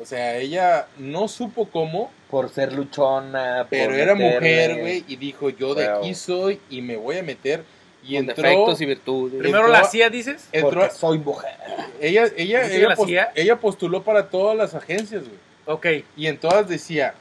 O 0.02 0.06
sea, 0.06 0.38
ella 0.38 0.88
no 0.98 1.28
supo 1.28 1.70
cómo, 1.70 2.12
Por 2.30 2.50
ser 2.50 2.74
luchona, 2.74 3.62
por 3.62 3.70
pero 3.70 3.96
era 3.96 4.14
meterle- 4.14 4.36
mujer, 4.36 4.80
güey, 4.80 5.04
y 5.08 5.16
dijo, 5.16 5.50
yo 5.50 5.74
de 5.76 5.88
aquí 5.88 6.14
soy 6.14 6.60
y 6.70 6.82
me 6.82 6.96
voy 6.96 7.18
a 7.18 7.24
meter. 7.24 7.64
Y 8.04 8.16
Con 8.16 8.30
entró, 8.30 8.44
defectos 8.44 8.82
y 8.82 8.86
virtudes. 8.86 9.40
primero 9.40 9.66
entró- 9.66 9.72
la 9.74 9.80
hacía, 9.80 10.10
dices. 10.10 10.48
entró- 10.54 10.82
Porque 10.82 10.96
soy 10.96 11.18
mujer. 11.20 11.52
ella, 12.00 12.28
ella, 12.38 12.60
¿Viste 12.62 12.76
que 12.78 12.86
ella, 13.12 13.26
la 13.26 13.32
ella 13.42 13.56
postuló 13.58 14.04
para 14.04 14.30
todas 14.30 14.56
las 14.56 14.74
agencias, 14.76 15.24
güey. 15.24 15.38
Ok. 15.72 15.86
Y 16.18 16.26
en 16.26 16.38
todas 16.40 16.68
decía, 16.68 17.14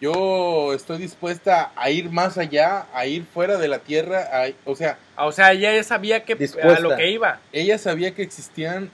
yo 0.00 0.72
estoy 0.72 0.96
dispuesta 0.98 1.70
a 1.76 1.90
ir 1.90 2.10
más 2.10 2.38
allá, 2.38 2.86
a 2.94 3.04
ir 3.04 3.24
fuera 3.24 3.58
de 3.58 3.68
la 3.68 3.80
tierra, 3.80 4.26
a- 4.32 4.48
o 4.64 4.74
sea, 4.74 4.96
Ah, 5.16 5.26
O 5.26 5.32
sea, 5.32 5.52
ella 5.52 5.74
ya 5.74 5.84
sabía 5.84 6.24
que 6.24 6.32
a 6.32 6.36
Dispuesta. 6.36 6.80
lo 6.80 6.96
que 6.96 7.10
iba. 7.10 7.40
ella 7.52 7.76
sabía 7.76 8.14
que 8.14 8.22
existían 8.22 8.90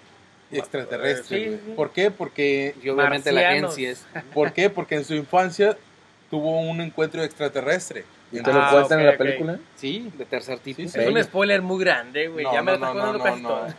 extraterrestres. 0.51 1.27
Sí, 1.29 1.61
sí. 1.65 1.73
¿Por 1.77 1.93
qué? 1.93 2.11
Porque, 2.11 2.75
Y 2.83 2.89
obviamente 2.89 3.31
la 3.31 3.43
Marcianos. 3.43 3.73
agencia 3.75 3.91
es. 3.93 4.07
¿por 4.35 4.53
qué? 4.53 4.71
Porque 4.71 4.97
en 4.97 5.05
su 5.05 5.15
infancia 5.15 5.77
tuvo 6.31 6.61
un 6.63 6.81
encuentro 6.81 7.23
extraterrestre. 7.23 8.05
¿Y 8.33 8.43
te 8.43 8.51
Ah, 8.51 8.71
lo 8.73 8.79
cuentan 8.79 9.01
en 9.01 9.07
ok, 9.07 9.13
la 9.13 9.19
película? 9.19 9.59
Sí. 9.77 10.11
de 10.19 10.25
tercer 10.25 10.59
tipo. 10.59 10.83
Sí, 10.83 10.89
sí. 10.89 10.99
Es 10.99 11.07
un 11.09 11.23
spoiler 11.23 11.63
muy 11.63 11.79
grande, 11.85 12.27
güey. 12.27 12.45
No, 12.45 12.53
ya 12.53 12.61
me 12.63 12.73
no, 12.77 12.79
lo 12.79 12.95
no, 12.95 13.13
no, 13.13 13.37
no, 13.37 13.37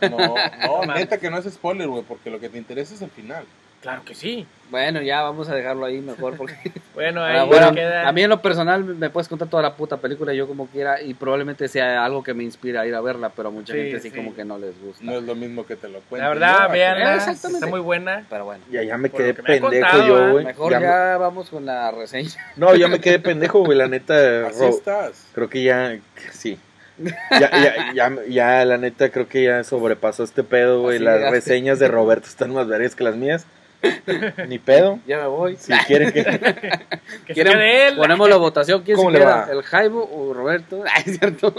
no, 0.10 0.36
No, 0.88 0.94
neta 0.96 1.18
que 1.18 1.30
no 1.30 1.38
es 1.38 1.54
spoiler, 1.54 1.88
güey, 1.90 2.04
porque 2.04 2.30
lo 2.30 2.40
que 2.40 2.48
te 2.48 2.58
interesa 2.58 2.94
es 2.96 3.02
el 3.02 3.10
final. 3.10 3.44
Claro 3.88 4.04
que 4.06 4.16
sí. 4.16 4.46
Bueno, 4.70 5.02
ya 5.02 5.22
vamos 5.22 5.48
a 5.48 5.56
dejarlo 5.56 5.86
ahí 5.86 6.02
mejor 6.02 6.36
porque 6.36 6.54
Bueno, 6.94 7.24
ahí 7.24 7.38
Ah, 7.38 7.44
bueno, 7.46 7.72
queda. 7.74 8.06
a 8.06 8.12
mí 8.12 8.22
en 8.24 8.30
lo 8.30 8.42
personal 8.42 8.84
me 8.84 9.10
puedes 9.10 9.30
contar 9.30 9.48
toda 9.48 9.64
la 9.64 9.76
puta 9.76 9.96
película 9.96 10.34
yo 10.34 10.46
como 10.46 10.68
quiera 10.68 11.02
y 11.02 11.14
probablemente 11.14 11.70
sea 11.70 12.04
algo 12.04 12.22
que 12.22 12.34
me 12.34 12.44
inspire 12.44 12.78
a 12.78 12.86
ir 12.86 12.94
a 12.94 13.00
verla, 13.00 13.30
pero 13.34 13.48
a 13.48 13.52
mucha 13.52 13.72
Sí, 13.72 13.80
gente 13.80 14.00
sí, 14.02 14.10
sí. 14.10 14.16
como 14.18 14.36
que 14.36 14.44
no 14.44 14.58
les 14.58 14.78
gusta. 14.82 15.06
No 15.06 15.14
es 15.14 15.24
lo 15.24 15.36
mismo 15.36 15.66
que 15.66 15.78
te 15.78 15.88
lo 15.88 16.00
cuente. 16.02 16.24
la 16.24 16.30
verdad, 16.34 16.70
véanla. 16.72 17.16
Exactamente. 17.16 17.56
Está 17.60 17.68
muy 17.68 17.80
buena. 17.80 18.26
Pero 18.30 18.44
bueno, 18.44 18.62
Ya, 18.70 18.84
ya 18.84 18.98
me 18.98 19.10
quedé 19.10 19.28
me 19.34 19.44
pendejo 19.44 19.70
contado, 19.70 20.06
yo, 20.08 20.28
¿eh? 20.28 20.32
güey. 20.34 20.46
mejor 20.46 20.72
Ya 20.74 20.80
ya, 20.82 20.88
me- 21.14 21.18
vamos 21.20 21.50
con 21.50 21.66
la 21.66 21.90
reseña. 21.92 22.30
No, 22.58 22.76
ya 22.76 22.90
me 22.90 23.00
quedé 23.00 23.20
pendejo, 23.20 23.64
güey, 23.64 23.78
la 23.78 23.88
neta. 23.88 24.48
Así 24.48 24.60
Ro- 24.60 24.70
estás. 24.70 25.28
Creo 25.34 25.50
que 25.50 25.64
ya, 25.64 25.98
sí. 26.34 26.60
Ya, 26.98 27.14
ya, 27.52 27.94
ya, 27.94 28.12
ya, 28.28 28.66
la 28.66 28.78
neta, 28.80 29.10
creo 29.12 29.28
que 29.30 29.44
ya 29.44 29.64
sobrepasó 29.64 30.24
este 30.24 30.44
pedo, 30.44 30.82
güey. 30.82 30.98
Las 31.00 31.18
llegaste. 31.18 31.36
reseñas 31.38 31.80
de 31.80 31.88
Roberto 31.88 32.28
están 32.28 32.52
más 32.54 32.68
vergas 32.68 32.96
que 32.96 33.04
las 33.04 33.16
mías. 33.16 33.46
Ni 34.48 34.58
pedo. 34.60 35.00
Ya 35.08 35.18
me 35.20 35.28
voy. 35.28 35.56
Si 35.56 35.72
quieren 35.86 36.12
que. 36.12 36.24
Que 37.26 37.34
se 37.34 37.42
¿Quieren- 37.42 37.54
quede 37.54 37.88
él. 37.90 37.96
Ponemos 37.98 38.30
la 38.30 38.36
votación. 38.38 38.82
¿Quién 38.84 38.98
¿Cómo 38.98 39.10
se 39.12 39.18
le 39.18 39.24
queda? 39.24 39.46
va? 39.46 39.52
¿El 39.52 39.62
Jaibo 39.64 40.10
o 40.12 40.34
Roberto? 40.34 40.84
Ay, 40.94 41.04
es 41.06 41.20
cierto. 41.20 41.54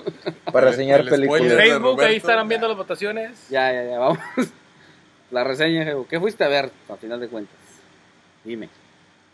Para 0.52 0.70
reseñar 0.70 1.00
El 1.00 1.08
En 1.08 1.14
spoiler. 1.14 1.28
películas. 1.30 1.56
de 1.56 1.56
Facebook, 1.70 2.02
ahí 2.02 2.16
estarán 2.16 2.48
viendo 2.48 2.68
las 2.68 2.76
votaciones. 2.76 3.48
Ya, 3.48 3.72
ya, 3.72 3.84
ya, 3.84 3.98
vamos. 3.98 4.18
La 5.30 5.44
reseña, 5.44 5.84
Jaibo. 5.84 6.06
¿Qué 6.08 6.18
fuiste 6.20 6.44
a 6.44 6.48
ver, 6.48 6.70
a 6.88 6.96
final 6.96 7.20
de 7.20 7.28
cuentas? 7.28 7.56
Dime. 8.44 8.68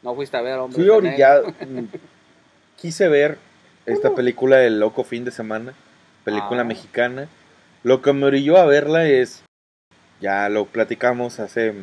¿No 0.02 0.14
fuiste 0.14 0.36
a 0.36 0.42
ver, 0.42 0.58
hombre? 0.58 0.76
Fui 0.80 0.88
orillado. 0.88 1.48
mm, 1.48 1.84
Quise 2.76 3.08
ver 3.08 3.38
esta 3.86 4.14
película 4.14 4.62
El 4.62 4.78
Loco 4.80 5.04
Fin 5.04 5.24
de 5.24 5.30
Semana. 5.30 5.72
Película 6.24 6.60
Ah. 6.62 6.64
mexicana. 6.64 7.28
Lo 7.82 8.02
que 8.02 8.12
me 8.12 8.26
orilló 8.26 8.56
a 8.58 8.66
verla 8.66 9.06
es. 9.06 9.42
Ya 10.20 10.48
lo 10.48 10.64
platicamos 10.66 11.38
hace. 11.40 11.74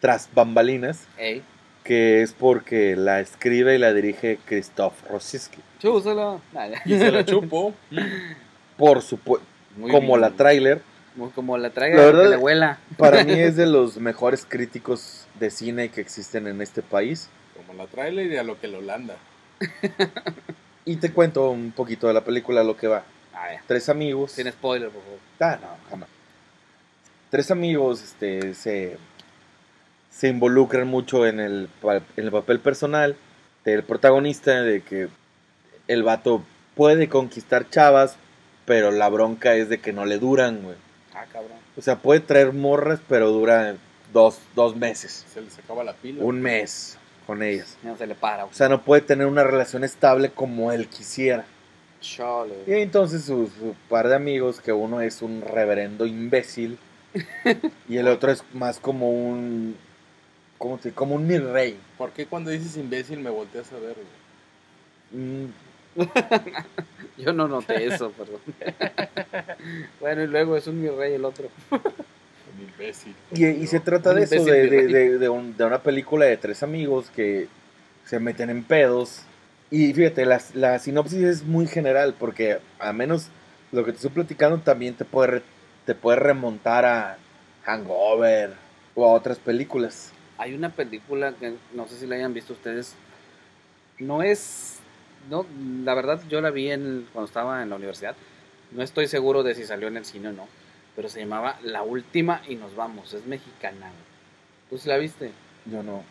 Tras 0.00 0.28
bambalinas. 0.34 1.06
Ey, 1.16 1.42
Que 1.84 2.22
es 2.22 2.32
porque 2.32 2.94
la 2.96 3.20
escribe 3.20 3.74
y 3.74 3.78
la 3.78 3.92
dirige 3.92 4.38
Christoph. 4.46 4.94
Ah, 6.54 6.66
ya. 6.68 6.82
Y 6.84 6.98
se 6.98 7.10
la 7.10 7.24
chupo. 7.24 7.74
Por 8.76 9.02
supuesto. 9.02 9.46
Como 9.80 10.00
bien. 10.00 10.20
la 10.20 10.30
tráiler. 10.30 10.82
Como- 11.34 11.58
la 11.58 11.70
traiga 11.70 12.12
La 12.12 12.22
que 12.22 12.28
le 12.28 12.36
huela. 12.36 12.78
Para 12.96 13.24
mí 13.24 13.32
es 13.32 13.56
de 13.56 13.66
los 13.66 13.96
mejores 13.96 14.46
críticos 14.48 15.26
de 15.40 15.50
cine 15.50 15.88
que 15.88 16.00
existen 16.00 16.46
en 16.46 16.60
este 16.62 16.82
país. 16.82 17.28
Como 17.56 17.74
la 17.74 17.88
trailer 17.88 18.30
y 18.30 18.36
a 18.36 18.44
lo 18.44 18.60
que 18.60 18.68
lo 18.68 18.80
landa. 18.80 19.16
Y 20.84 20.96
te 20.96 21.12
cuento 21.12 21.50
un 21.50 21.72
poquito 21.72 22.06
de 22.06 22.14
la 22.14 22.22
película, 22.24 22.62
lo 22.62 22.76
que 22.76 22.86
va. 22.86 23.02
A 23.34 23.48
ver, 23.48 23.60
Tres 23.66 23.88
amigos. 23.88 24.32
sin 24.32 24.50
spoiler, 24.50 24.90
por 24.90 25.02
favor. 25.02 25.18
Ah, 25.40 25.58
no, 25.60 25.90
jamás. 25.90 26.08
Tres 27.30 27.50
amigos 27.50 28.02
este, 28.02 28.54
se, 28.54 28.96
se 30.10 30.28
involucran 30.28 30.88
mucho 30.88 31.26
en 31.26 31.40
el, 31.40 31.68
en 32.16 32.24
el 32.24 32.30
papel 32.30 32.60
personal 32.60 33.16
del 33.64 33.82
protagonista, 33.82 34.62
de 34.62 34.80
que 34.82 35.08
el 35.86 36.02
vato 36.02 36.42
puede 36.74 37.08
conquistar 37.08 37.68
chavas, 37.70 38.16
pero 38.64 38.90
la 38.90 39.08
bronca 39.08 39.54
es 39.54 39.68
de 39.68 39.78
que 39.78 39.92
no 39.92 40.04
le 40.04 40.18
duran, 40.18 40.62
güey. 40.62 40.76
Ah, 41.14 41.24
cabrón. 41.32 41.58
O 41.76 41.82
sea, 41.82 41.98
puede 41.98 42.20
traer 42.20 42.52
morras, 42.52 43.00
pero 43.08 43.30
dura 43.30 43.76
dos, 44.12 44.40
dos 44.54 44.76
meses, 44.76 45.26
Se 45.32 45.40
les 45.40 45.58
acaba 45.58 45.84
la 45.84 45.92
pila. 45.94 46.24
un 46.24 46.40
mes 46.40 46.98
con 47.26 47.42
ellas. 47.42 47.76
No 47.82 47.96
se 47.96 48.06
le 48.06 48.14
para. 48.14 48.46
O 48.46 48.52
sea, 48.52 48.68
no 48.68 48.82
puede 48.82 49.02
tener 49.02 49.26
una 49.26 49.44
relación 49.44 49.84
estable 49.84 50.30
como 50.30 50.72
él 50.72 50.88
quisiera. 50.88 51.44
Chale. 52.00 52.54
Y 52.66 52.72
entonces 52.74 53.24
su, 53.24 53.48
su 53.48 53.74
par 53.88 54.08
de 54.08 54.14
amigos, 54.14 54.60
que 54.60 54.72
uno 54.72 55.00
es 55.00 55.20
un 55.20 55.42
reverendo 55.42 56.06
imbécil 56.06 56.78
y 57.88 57.96
el 57.96 58.08
otro 58.08 58.30
es 58.30 58.44
más 58.54 58.78
como 58.78 59.10
un... 59.10 59.76
¿Cómo 60.58 60.78
te 60.78 60.92
Como 60.92 61.14
un 61.14 61.26
mi 61.26 61.38
rey. 61.38 61.78
¿Por 61.96 62.10
qué 62.10 62.26
cuando 62.26 62.50
dices 62.50 62.76
imbécil 62.76 63.20
me 63.20 63.30
volteas 63.30 63.72
a 63.72 63.76
ver, 63.78 63.94
güey? 65.12 65.22
Mm, 65.46 65.52
Yo 67.18 67.32
no 67.32 67.48
noté 67.48 67.86
eso, 67.86 68.10
perdón. 68.12 68.40
bueno, 70.00 70.22
y 70.22 70.26
luego 70.26 70.56
es 70.56 70.66
un 70.66 70.80
mi 70.82 70.88
rey 70.88 71.14
el 71.14 71.24
otro. 71.24 71.48
Un 71.70 72.62
imbécil. 72.68 73.14
Y, 73.32 73.46
y 73.46 73.66
se 73.66 73.80
trata 73.80 74.14
de 74.14 74.22
eso, 74.24 74.44
de, 74.44 74.68
de, 74.68 74.86
de- 74.88 75.18
de 75.18 75.28
un- 75.28 75.56
de 75.56 75.64
una 75.64 75.82
película 75.82 76.24
de 76.26 76.36
tres 76.36 76.62
amigos 76.62 77.10
que 77.14 77.48
se 78.04 78.18
meten 78.20 78.50
en 78.50 78.64
pedos. 78.64 79.22
Y 79.70 79.92
fíjate, 79.92 80.24
la, 80.24 80.40
la 80.54 80.78
sinopsis 80.78 81.22
es 81.22 81.42
muy 81.44 81.66
general 81.66 82.14
porque 82.18 82.58
a 82.78 82.92
menos 82.92 83.28
lo 83.70 83.84
que 83.84 83.92
te 83.92 83.96
estoy 83.96 84.10
platicando 84.10 84.58
también 84.58 84.94
te 84.94 85.04
puede, 85.04 85.26
re- 85.28 85.42
te 85.84 85.94
puede 85.94 86.18
remontar 86.18 86.84
a 86.86 87.18
Hangover 87.64 88.54
o 88.94 89.04
a 89.04 89.12
otras 89.12 89.38
películas. 89.38 90.12
Hay 90.38 90.54
una 90.54 90.70
película 90.70 91.32
que 91.32 91.54
no 91.74 91.86
sé 91.88 91.96
si 91.98 92.06
la 92.06 92.14
hayan 92.16 92.32
visto 92.34 92.52
ustedes. 92.52 92.94
No 93.98 94.22
es. 94.22 94.78
No, 95.30 95.44
la 95.84 95.94
verdad, 95.94 96.20
yo 96.28 96.40
la 96.40 96.50
vi 96.50 96.70
en, 96.70 97.06
cuando 97.12 97.26
estaba 97.26 97.62
en 97.62 97.70
la 97.70 97.76
universidad. 97.76 98.14
No 98.70 98.82
estoy 98.82 99.08
seguro 99.08 99.42
de 99.42 99.54
si 99.54 99.64
salió 99.64 99.88
en 99.88 99.96
el 99.96 100.04
cine 100.04 100.28
o 100.28 100.32
no. 100.32 100.46
Pero 100.94 101.08
se 101.08 101.20
llamaba 101.20 101.58
La 101.62 101.82
Última 101.82 102.42
y 102.48 102.54
nos 102.56 102.74
vamos. 102.76 103.12
Es 103.14 103.26
mexicana. 103.26 103.90
¿Tú 104.70 104.78
sí 104.78 104.88
la 104.88 104.96
viste? 104.98 105.30
Yo 105.66 105.82
no. 105.82 106.02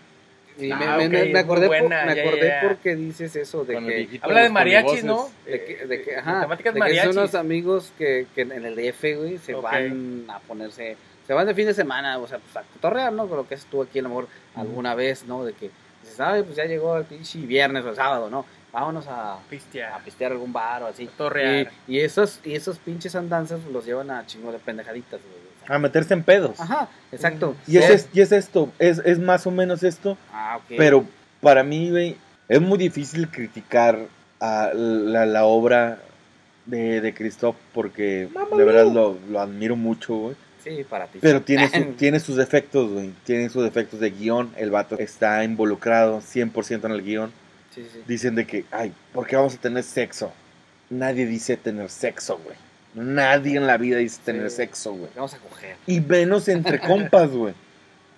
Y 0.60 0.72
Ah, 0.72 0.96
me, 0.98 1.08
muy 1.08 1.36
acordé, 1.38 1.68
por- 1.68 1.84
me 1.84 1.90
ya, 1.90 2.22
acordé 2.24 2.48
ya, 2.48 2.62
ya. 2.64 2.68
porque 2.68 2.96
dices 2.96 3.36
eso 3.36 3.64
de 3.64 3.76
Con 3.76 3.86
que. 3.86 4.20
Habla 4.22 4.42
de 4.42 4.50
mariachis, 4.50 5.04
¿no? 5.04 5.30
De 5.46 5.64
que, 5.64 5.86
de 5.86 6.02
que, 6.02 6.16
ajá, 6.16 6.48
de 6.48 6.58
que 6.58 7.00
son 7.04 7.10
unos 7.18 7.36
amigos 7.36 7.94
que, 7.98 8.26
que 8.34 8.42
en 8.42 8.66
el 8.66 8.76
DF, 8.76 9.04
güey, 9.18 9.38
se 9.38 9.54
van 9.54 10.26
a 10.30 10.40
ponerse, 10.40 10.98
se 11.28 11.34
van 11.34 11.46
de 11.46 11.54
fin 11.54 11.66
de 11.68 11.74
semana, 11.74 12.18
o 12.18 12.28
sea, 12.28 12.40
pues 12.40 12.56
a 12.58 12.64
cotorrear, 12.74 13.12
¿no? 13.14 13.28
Con 13.28 13.38
lo 13.38 13.48
que 13.48 13.56
estuvo 13.56 13.84
aquí 13.84 14.00
a 14.00 14.02
lo 14.04 14.10
mejor 14.10 14.28
alguna 14.56 14.96
vez, 14.96 15.26
¿no? 15.26 15.44
De 15.46 15.54
que, 15.54 15.70
dices, 16.02 16.20
ay, 16.20 16.42
pues 16.44 16.56
ya 16.56 16.66
llegó 16.66 16.98
el 16.98 17.04
pinche 17.06 17.38
viernes 17.40 17.84
o 17.86 17.90
el 17.90 17.96
sábado, 17.96 18.30
¿no? 18.30 18.46
Vámonos 18.72 19.08
a, 19.08 19.34
a 19.36 19.40
Pistia. 19.50 19.98
pistear 20.06 20.32
algún 20.32 20.54
bar 20.54 20.84
o 20.84 20.88
así. 20.88 21.10
Torrear. 21.18 21.72
Y, 21.88 21.98
y 21.98 22.00
esos, 22.02 22.40
y 22.44 22.54
esos 22.56 22.78
pinches 22.80 23.16
andanzas 23.16 23.60
los 23.72 23.86
llevan 23.86 24.12
a 24.12 24.26
chingo 24.26 24.52
de 24.52 24.60
pendejaditas, 24.60 25.20
güey. 25.22 25.48
A 25.70 25.80
meterse 25.80 26.14
en 26.14 26.24
pedos. 26.24 26.60
Ajá, 26.60 26.88
exacto. 27.12 27.56
Y 27.68 27.78
es, 27.78 27.86
Son- 27.86 27.96
es- 27.96 28.10
y 28.14 28.22
es 28.22 28.32
esto, 28.32 28.72
es, 28.80 29.00
es 29.00 29.20
más 29.20 29.46
o 29.48 29.52
menos 29.52 29.84
esto, 29.84 30.18
Ah, 30.32 30.58
ok. 30.58 30.76
pero 30.78 31.04
para 31.42 31.64
mí, 31.64 31.90
güey, 31.92 32.16
es 32.48 32.62
muy 32.62 32.78
difícil 32.78 33.30
criticar 33.30 34.00
a 34.40 34.72
la, 34.74 35.26
la 35.26 35.44
obra 35.46 36.00
de, 36.66 37.02
de 37.02 37.14
Christoph 37.14 37.56
porque 37.74 38.30
de 38.56 38.64
verdad 38.64 38.86
lo, 38.92 39.18
lo 39.30 39.40
admiro 39.42 39.76
mucho, 39.76 40.16
güey. 40.16 40.36
Sí, 40.68 40.84
para 40.84 41.08
ti. 41.08 41.20
Pero 41.22 41.42
tiene, 41.42 41.70
su- 41.70 41.94
tiene 41.94 42.20
sus 42.20 42.36
defectos, 42.36 42.92
güey. 42.92 43.12
Tiene 43.24 43.50
sus 43.50 43.64
defectos 43.64 44.00
de 44.00 44.10
guion. 44.12 44.52
El 44.58 44.72
vato 44.72 44.98
está 45.00 45.44
involucrado 45.44 46.20
100% 46.22 46.86
en 46.86 46.92
el 46.92 47.04
guion. 47.04 47.32
Sí, 47.74 47.88
sí. 47.94 48.02
Dicen 48.08 48.36
de 48.36 48.46
que, 48.48 48.66
ay, 48.72 48.92
¿por 49.14 49.28
qué 49.28 49.36
vamos 49.36 49.56
a 49.56 49.58
tener 49.58 49.84
sexo? 49.84 50.32
Nadie 50.90 51.26
dice 51.26 51.58
tener 51.58 51.90
sexo, 51.90 52.40
güey. 52.44 52.56
Nadie 52.96 53.58
en 53.58 53.68
la 53.68 53.78
vida 53.78 53.98
dice 53.98 54.20
tener 54.26 54.50
Sí. 54.50 54.58
sexo, 54.58 54.94
güey. 54.94 55.10
Vamos 55.16 55.34
a 55.34 55.38
coger. 55.38 55.76
Y 55.86 56.00
menos 56.02 56.48
entre 56.48 56.80
compas, 56.80 57.30
güey. 57.30 57.54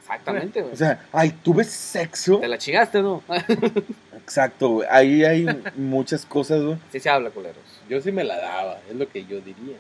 Exactamente, 0.02 0.62
güey. 0.62 0.74
O 0.74 0.78
sea, 0.78 1.06
ay, 1.12 1.32
¿tuve 1.44 1.64
sexo? 1.66 2.40
Te 2.40 2.48
la 2.48 2.58
chingaste, 2.58 3.02
¿no? 3.02 3.22
Exacto, 4.18 4.70
güey. 4.70 4.88
Ahí 4.90 5.24
hay 5.24 5.46
muchas 5.76 6.26
cosas, 6.26 6.62
güey. 6.62 6.78
sí 6.92 7.00
se 7.00 7.10
habla, 7.10 7.30
culeros. 7.30 7.58
Yo 7.90 8.00
sí 8.02 8.12
me 8.12 8.24
la 8.24 8.38
daba, 8.38 8.80
es 8.90 8.96
lo 8.96 9.08
que 9.10 9.26
yo 9.26 9.40
diría. 9.42 9.78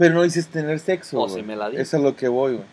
Pero 0.00 0.14
no 0.14 0.22
dices 0.22 0.48
tener 0.48 0.80
sexo, 0.80 1.20
O 1.20 1.28
si 1.28 1.42
me 1.42 1.54
la 1.54 1.68
di. 1.70 1.76
Eso 1.76 1.98
es 1.98 2.02
lo 2.02 2.16
que 2.16 2.26
voy, 2.26 2.54
güey. 2.54 2.66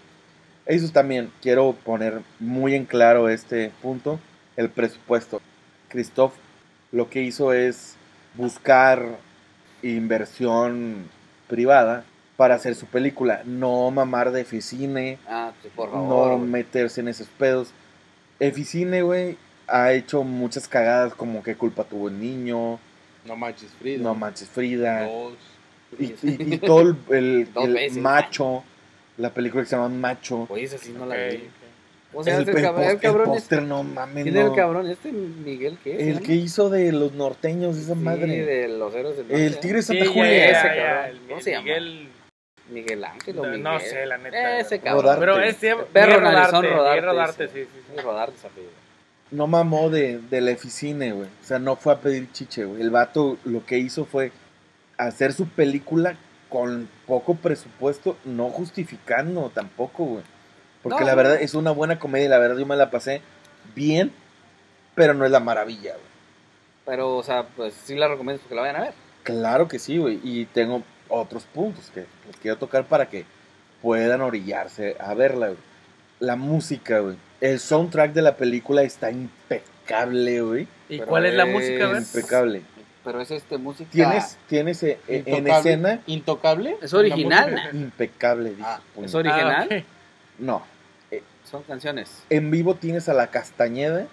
Eso 0.65 0.89
también, 0.91 1.29
quiero 1.41 1.73
poner 1.73 2.21
muy 2.39 2.73
en 2.73 2.85
claro 2.85 3.29
este 3.29 3.71
punto. 3.81 4.19
el 4.55 4.69
presupuesto. 4.69 5.39
Christoph 5.89 6.33
lo 6.91 7.09
que 7.09 7.21
hizo 7.21 7.53
es 7.53 7.95
buscar 8.35 9.05
inversión 9.83 11.09
privada 11.47 12.03
para 12.37 12.55
hacer 12.55 12.75
su 12.75 12.85
película, 12.85 13.41
no 13.45 13.89
mamar 13.91 14.31
de 14.31 14.41
Eficine, 14.41 15.17
Ah, 15.27 15.51
sí, 15.61 15.69
por 15.75 15.89
no 15.89 15.93
favor. 15.95 16.37
güey. 16.37 16.49
meterse 16.49 17.01
en 17.01 17.07
esos 17.07 17.27
pedos. 17.27 17.69
Eficine, 18.39 19.01
güey, 19.01 19.37
ha 19.67 19.91
hecho 19.91 20.23
muchas 20.23 20.67
cagadas 20.67 21.13
como 21.15 21.41
qué 21.43 21.55
culpa 21.55 21.83
tuvo 21.83 22.09
el 22.09 22.19
niño, 22.19 22.79
No 23.25 23.35
manches, 23.35 23.71
Frida. 23.79 24.03
no 24.03 24.13
manches 24.15 24.47
Frida, 24.49 25.05
Dos. 25.07 25.33
Y, 25.99 26.05
y- 26.05 26.53
y 26.53 26.57
todo 26.59 26.81
el, 26.81 26.95
el- 27.09 27.47
el 27.55 27.73
veces. 27.73 27.97
macho, 27.97 28.63
la 29.17 29.33
película 29.33 29.63
que 29.63 29.69
se 29.69 29.75
llama 29.75 29.89
Macho. 29.89 30.45
Oye, 30.49 30.63
esa 30.63 30.77
sí 30.77 30.93
no 30.97 31.05
la 31.05 31.15
Ok, 31.15 31.21
vi. 31.31 31.49
O 32.13 32.23
sea, 32.23 32.37
el, 32.37 32.43
el, 32.49 32.55
el 32.55 32.61
cabrón, 32.63 32.83
el 32.85 32.89
el 32.91 32.99
cabrón 32.99 33.29
es- 33.31 33.35
póster, 33.41 33.61
no 33.63 33.83
mames, 33.83 34.23
¿Quién 34.23 34.37
es 34.37 34.43
no. 34.45 34.49
el 34.51 34.55
cabrón 34.55 34.89
este? 34.89 35.11
¿Miguel 35.11 35.77
qué? 35.83 35.97
se 35.97 36.03
El 36.09 36.13
llama? 36.15 36.25
que 36.25 36.33
hizo 36.35 36.69
de 36.69 36.91
los 36.91 37.13
norteños, 37.13 37.77
esa 37.77 37.93
Sí, 37.93 37.99
madre. 37.99 38.45
de 38.45 38.67
los 38.69 38.95
héroes 38.95 39.17
del 39.17 39.31
El 39.31 39.45
norte. 39.51 39.59
Tigre 39.61 39.81
Sí, 39.81 39.87
Santa 39.87 40.05
ya, 40.05 40.11
Julia. 40.11 40.45
ese 40.45 40.53
ya, 40.53 40.75
cabrón. 40.75 41.05
el- 41.09 41.19
¿Cómo 41.27 41.37
el 41.37 41.43
se 41.43 41.51
llama? 41.51 41.63
Miguel, 41.63 42.09
Miguel 42.71 43.03
Ángel 43.05 43.37
o 43.39 43.41
no, 43.43 43.47
Miguel. 43.49 43.63
no 43.63 43.79
sé, 43.79 44.05
la 44.05 44.17
neta. 44.17 44.59
Ese 44.59 44.79
cabrón. 44.79 45.03
Rodarte. 45.03 45.19
Pero 45.19 45.39
este 45.41 45.75
Perro 45.93 46.19
Rodarte, 46.19 46.69
rodarte. 46.69 47.01
Rodarte, 47.01 47.47
sí. 47.47 47.53
sí, 47.53 47.65
sí, 47.73 47.79
sí. 47.95 48.01
Rodarte 48.01 48.37
se 48.39 48.47
apellida. 48.47 48.71
No 49.29 49.45
mamó 49.47 49.89
de, 49.89 50.19
de 50.19 50.41
la 50.41 50.51
eficine, 50.51 51.11
güey. 51.11 51.27
O 51.27 51.45
sea, 51.45 51.59
no 51.59 51.75
fue 51.75 51.91
a 51.93 51.99
pedir 51.99 52.31
chiche, 52.31 52.63
güey. 52.63 52.81
El 52.81 52.89
vato 52.89 53.37
lo 53.43 53.65
que 53.65 53.77
hizo 53.77 54.05
fue 54.05 54.31
hacer 54.97 55.33
su 55.33 55.47
película 55.47 56.15
con 56.49 56.89
poco 57.05 57.35
presupuesto, 57.35 58.17
no 58.25 58.49
justificando 58.49 59.51
tampoco, 59.53 60.05
güey. 60.05 60.23
Porque 60.81 61.01
No, 61.01 61.07
la 61.07 61.15
verdad 61.15 61.41
es 61.41 61.53
una 61.53 61.71
buena 61.71 61.99
comedia 61.99 62.25
y 62.25 62.29
la 62.29 62.39
verdad 62.39 62.57
yo 62.57 62.65
me 62.65 62.75
la 62.75 62.89
pasé 62.89 63.21
bien, 63.75 64.11
pero 64.95 65.13
no 65.13 65.25
es 65.25 65.31
la 65.31 65.39
maravilla, 65.39 65.93
güey. 65.93 66.07
Pero, 66.85 67.17
o 67.17 67.23
sea, 67.23 67.43
pues 67.55 67.73
sí 67.73 67.95
la 67.95 68.07
recomiendo 68.07 68.41
porque 68.41 68.55
la 68.55 68.61
vayan 68.61 68.77
a 68.77 68.81
ver. 68.81 68.93
Claro 69.23 69.67
que 69.67 69.77
sí, 69.77 69.97
güey. 69.97 70.21
Y 70.23 70.45
tengo 70.45 70.83
otros 71.09 71.43
puntos 71.43 71.91
que 71.93 72.05
quiero 72.41 72.57
tocar 72.57 72.85
para 72.85 73.07
que 73.09 73.25
puedan 73.81 74.21
orillarse 74.21 74.95
a 74.99 75.13
verla, 75.13 75.47
güey. 75.47 75.59
La 76.19 76.35
música, 76.37 76.99
güey. 76.99 77.17
El 77.41 77.59
soundtrack 77.59 78.13
de 78.13 78.21
la 78.21 78.37
película 78.37 78.83
está 78.83 79.11
impecable, 79.11 80.41
güey. 80.41 80.67
¿Y 80.89 80.99
Pero 80.99 81.07
cuál 81.07 81.25
es 81.25 81.33
la 81.33 81.45
música, 81.45 81.87
ver? 81.87 81.97
Impecable. 81.97 82.61
Pero 83.07 83.21
es 83.21 83.31
este 83.31 83.57
música. 83.57 83.89
Tienes, 83.89 84.37
tienes 84.49 84.83
eh, 84.83 84.99
eh, 85.07 85.23
en 85.25 85.47
escena 85.47 86.01
¿Intocable? 86.07 86.75
¿Es 86.81 86.93
original? 86.93 87.51
Música. 87.51 87.69
impecable, 87.71 88.49
dice. 88.49 88.63
Ah. 88.65 88.81
¿Es 89.01 89.15
original? 89.15 89.67
Ah. 89.71 89.83
No. 90.37 90.61
Son 91.49 91.63
canciones. 91.63 92.23
En 92.29 92.51
vivo 92.51 92.75
tienes 92.75 93.07
a 93.07 93.13
la 93.13 93.27
Castañeda, 93.27 94.07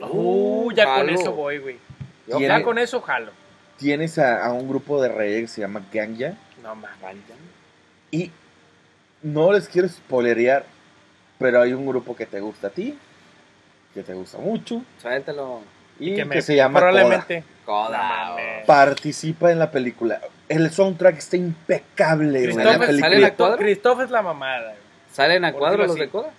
Uh, 0.00 0.72
ya 0.72 0.96
con 0.96 1.10
eso 1.10 1.32
voy, 1.32 1.58
güey. 1.58 1.78
Ya 2.26 2.62
con 2.64 2.78
eso 2.78 3.00
jalo. 3.02 3.30
tienes 3.76 4.18
a, 4.18 4.44
a 4.44 4.52
un 4.52 4.68
grupo 4.68 5.00
de 5.00 5.10
reggae 5.10 5.42
que 5.42 5.46
se 5.46 5.60
llama 5.60 5.82
Ganja. 5.92 6.34
No 6.60 6.74
mames. 6.74 6.96
Y 8.10 8.32
no 9.22 9.52
les 9.52 9.68
quiero 9.68 9.88
spoilerear, 9.88 10.64
pero 11.38 11.60
hay 11.62 11.72
un 11.72 11.86
grupo 11.86 12.16
que 12.16 12.26
te 12.26 12.40
gusta 12.40 12.66
a 12.66 12.70
ti, 12.70 12.98
que 13.94 14.02
te 14.02 14.14
gusta 14.14 14.38
mucho, 14.38 14.82
Suéltalo. 15.00 15.60
y 16.00 16.10
que, 16.10 16.16
que 16.16 16.24
me 16.24 16.42
se 16.42 16.56
llama 16.56 16.80
probablemente. 16.80 17.42
Coda. 17.42 17.59
Participa 18.66 19.50
en 19.50 19.58
la 19.58 19.70
película. 19.70 20.20
El 20.48 20.70
soundtrack 20.70 21.18
está 21.18 21.36
impecable, 21.36 22.40
güey, 22.40 22.50
en 22.50 22.56
la 22.56 22.62
Christoph, 22.64 22.72
¿Sale 22.72 22.86
película. 22.86 23.18
la 23.20 23.34
cuadra? 23.34 23.56
Christoph 23.58 24.00
es 24.00 24.10
la 24.10 24.22
mamada. 24.22 24.74
¿Salen 25.12 25.44
a 25.44 25.52
cuadro 25.52 25.86
los 25.86 25.96
de. 25.96 26.08
Coda? 26.08 26.30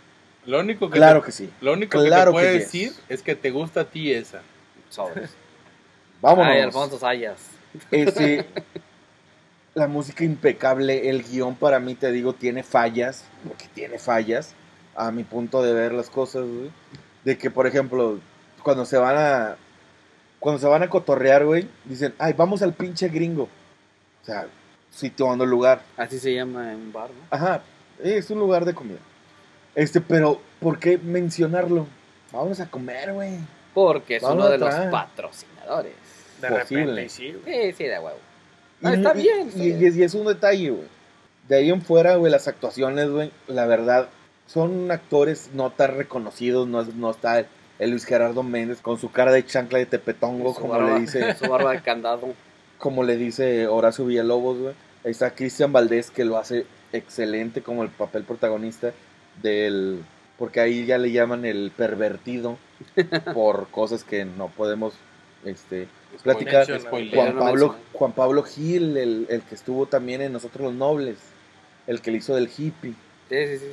Lo 0.46 0.60
único 0.60 0.89
que 0.89 0.98
Claro 0.98 1.20
te, 1.22 1.28
que 1.28 1.32
sí. 1.32 1.50
lo 1.62 1.74
único 1.74 2.00
Claro 2.00 2.32
que 2.32 2.38
te 2.38 2.44
puede 2.44 2.54
yes. 2.54 2.63
decir 2.65 2.94
es 3.10 3.22
que 3.22 3.36
te 3.36 3.52
gusta 3.52 3.82
a 3.82 3.86
ti 3.86 4.12
esa. 4.12 4.41
Sobres. 4.89 5.32
Vámonos. 6.22 6.52
Ay, 6.54 6.62
Alfonso 6.62 6.98
Sayas. 6.98 7.50
Ese, 7.91 8.46
la 9.74 9.88
música 9.88 10.24
impecable, 10.24 11.10
el 11.10 11.24
guion 11.24 11.56
para 11.56 11.80
mí, 11.80 11.96
te 11.96 12.12
digo, 12.12 12.34
tiene 12.34 12.63
fallas, 12.63 13.26
porque 13.48 13.65
tiene 13.74 14.00
fallas, 14.00 14.54
a 14.96 15.12
mi 15.12 15.24
punto 15.24 15.63
de 15.63 15.74
ver 15.74 15.94
las 15.94 16.10
cosas, 16.10 16.44
güey. 16.44 16.72
De 17.24 17.38
que, 17.38 17.50
por 17.52 17.67
ejemplo, 17.67 18.20
cuando 18.63 18.86
se 18.86 18.98
van 18.98 19.17
a, 19.17 19.56
cuando 20.41 20.60
se 20.60 20.67
van 20.67 20.84
a 20.84 20.89
cotorrear, 20.89 21.45
güey, 21.45 21.69
dicen, 21.86 22.13
ay, 22.17 22.34
vamos 22.34 22.62
al 22.62 22.73
pinche 22.73 23.08
gringo. 23.08 23.43
O 23.43 24.25
sea, 24.25 24.47
situando 24.89 25.43
el 25.45 25.49
lugar. 25.49 25.82
Así 25.95 26.19
se 26.19 26.34
llama 26.34 26.73
en 26.73 26.80
un 26.80 26.91
bar, 26.91 27.10
¿no? 27.12 27.15
Ajá, 27.30 27.62
es 28.04 28.30
un 28.30 28.39
lugar 28.39 28.65
de 28.65 28.73
comida. 28.73 28.97
Este, 29.75 30.01
pero, 30.01 30.41
¿por 30.60 30.80
qué 30.80 30.97
mencionarlo? 30.97 31.88
Vamos 32.34 32.60
a 32.60 32.69
comer, 32.69 33.13
güey. 33.13 33.38
Porque 33.73 34.17
es 34.17 34.23
Vamos 34.23 34.38
uno 34.39 34.49
de 34.49 34.58
los 34.58 34.73
patrocinadores. 34.91 35.93
De 36.41 36.47
Posible. 36.49 36.86
repente, 36.88 37.10
sí, 37.10 37.32
güey. 37.43 37.71
Sí, 37.71 37.77
sí, 37.77 37.84
de 37.86 37.99
huevo. 37.99 38.17
Y- 38.82 38.88
Ah, 38.88 38.93
está 38.95 39.13
y- 39.15 39.21
bien, 39.21 39.39
Y, 39.45 39.47
está 39.49 39.60
y- 39.63 39.73
bien. 39.73 39.99
y 39.99 40.04
es 40.04 40.13
un 40.15 40.25
detalle, 40.25 40.69
güey. 40.71 40.88
De 41.47 41.56
ahí 41.58 41.69
en 41.69 41.82
fuera, 41.82 42.15
güey, 42.15 42.32
las 42.32 42.47
actuaciones, 42.47 43.10
güey, 43.10 43.32
la 43.47 43.65
verdad, 43.67 44.10
son 44.47 44.89
actores 44.91 45.51
no 45.54 45.69
tan 45.69 45.95
reconocidos. 45.97 46.67
No, 46.67 46.84
no 46.84 47.12
está 47.12 47.45
el 47.82 47.89
Luis 47.89 48.06
Gerardo 48.06 48.44
Méndez 48.44 48.80
con 48.80 48.98
su 48.98 49.12
cara 49.12 49.32
de 49.34 49.46
chancla 49.46 49.80
de 49.80 49.86
tepetongo, 49.88 50.54
Su 50.54 50.62
como 50.62 50.74
barba- 50.74 50.94
le 50.94 51.00
dice, 51.02 51.36
Su 51.39 51.50
barba 51.50 51.72
de 51.74 51.82
candado. 51.82 52.34
como 52.78 53.04
le 53.04 53.17
dice 53.17 53.67
Horacio 53.67 54.06
Villalobos, 54.06 54.58
güey. 54.60 54.74
Ahí 55.04 55.12
está 55.12 55.32
Cristian 55.32 55.74
Valdés, 55.74 56.12
que 56.12 56.24
lo 56.24 56.38
hace 56.38 56.65
excelente 56.94 57.62
como 57.62 57.84
el 57.84 57.89
papel 57.89 58.24
protagonista 58.24 58.91
del... 59.41 60.04
Porque 60.38 60.60
ahí 60.60 60.86
ya 60.86 60.98
le 60.98 61.12
llaman 61.12 61.44
el 61.46 61.72
pervertido 61.76 62.58
por 63.34 63.67
cosas 63.70 64.04
que 64.04 64.26
no 64.26 64.48
podemos 64.50 64.94
este, 65.46 65.88
platicar. 66.24 66.67
Juan 66.89 67.10
Pablo. 67.38 67.76
Juan 67.94 68.12
Pablo 68.13 68.44
Gil, 68.44 68.98
el, 68.98 69.26
el 69.30 69.41
que 69.41 69.56
estuvo 69.56 69.86
también 69.88 70.22
en 70.22 70.34
Nosotros 70.34 70.63
los 70.65 70.74
Nobles, 70.74 71.17
el 71.88 72.02
que 72.02 72.12
le 72.12 72.17
hizo 72.17 72.34
del 72.36 72.48
hippie. 72.56 72.94
Sí, 73.30 73.48
sí, 73.48 73.58
sí. 73.58 73.65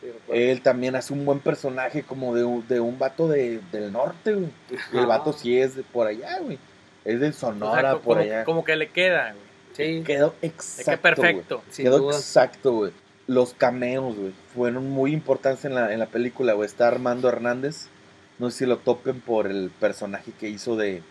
Sí. 0.00 0.08
Él 0.32 0.62
también 0.62 0.96
hace 0.96 1.12
un 1.12 1.24
buen 1.24 1.40
personaje 1.40 2.02
como 2.02 2.34
de 2.34 2.44
un, 2.44 2.66
de 2.68 2.80
un 2.80 2.98
vato 2.98 3.28
de, 3.28 3.60
del 3.72 3.92
norte, 3.92 4.34
güey. 4.34 4.50
El 4.92 5.06
vato 5.06 5.32
sí 5.32 5.58
es 5.58 5.76
de 5.76 5.82
por 5.82 6.06
allá, 6.06 6.38
güey. 6.40 6.58
Es 7.04 7.20
de 7.20 7.28
O 7.28 7.32
Sonora, 7.32 7.80
sea, 7.80 7.92
por 7.92 8.02
como, 8.02 8.20
allá. 8.20 8.44
como 8.44 8.64
que 8.64 8.76
le 8.76 8.88
queda, 8.88 9.32
güey. 9.32 9.50
Sí, 9.72 10.02
Quedó 10.04 10.34
exacto. 10.42 11.00
perfecto. 11.02 11.62
Quedó 11.76 11.98
duda. 11.98 12.16
exacto, 12.16 12.72
güey. 12.72 12.92
Los 13.26 13.54
cameos, 13.54 14.16
güey, 14.16 14.32
fueron 14.54 14.90
muy 14.90 15.12
importantes 15.12 15.64
en 15.64 15.74
la, 15.74 15.92
en 15.92 15.98
la 16.00 16.06
película, 16.06 16.52
güey. 16.54 16.66
Está 16.66 16.88
Armando 16.88 17.28
Hernández. 17.28 17.86
No 18.38 18.50
sé 18.50 18.58
si 18.58 18.66
lo 18.66 18.78
topen 18.78 19.20
por 19.20 19.46
el 19.46 19.70
personaje 19.80 20.32
que 20.38 20.48
hizo 20.48 20.76
de 20.76 21.02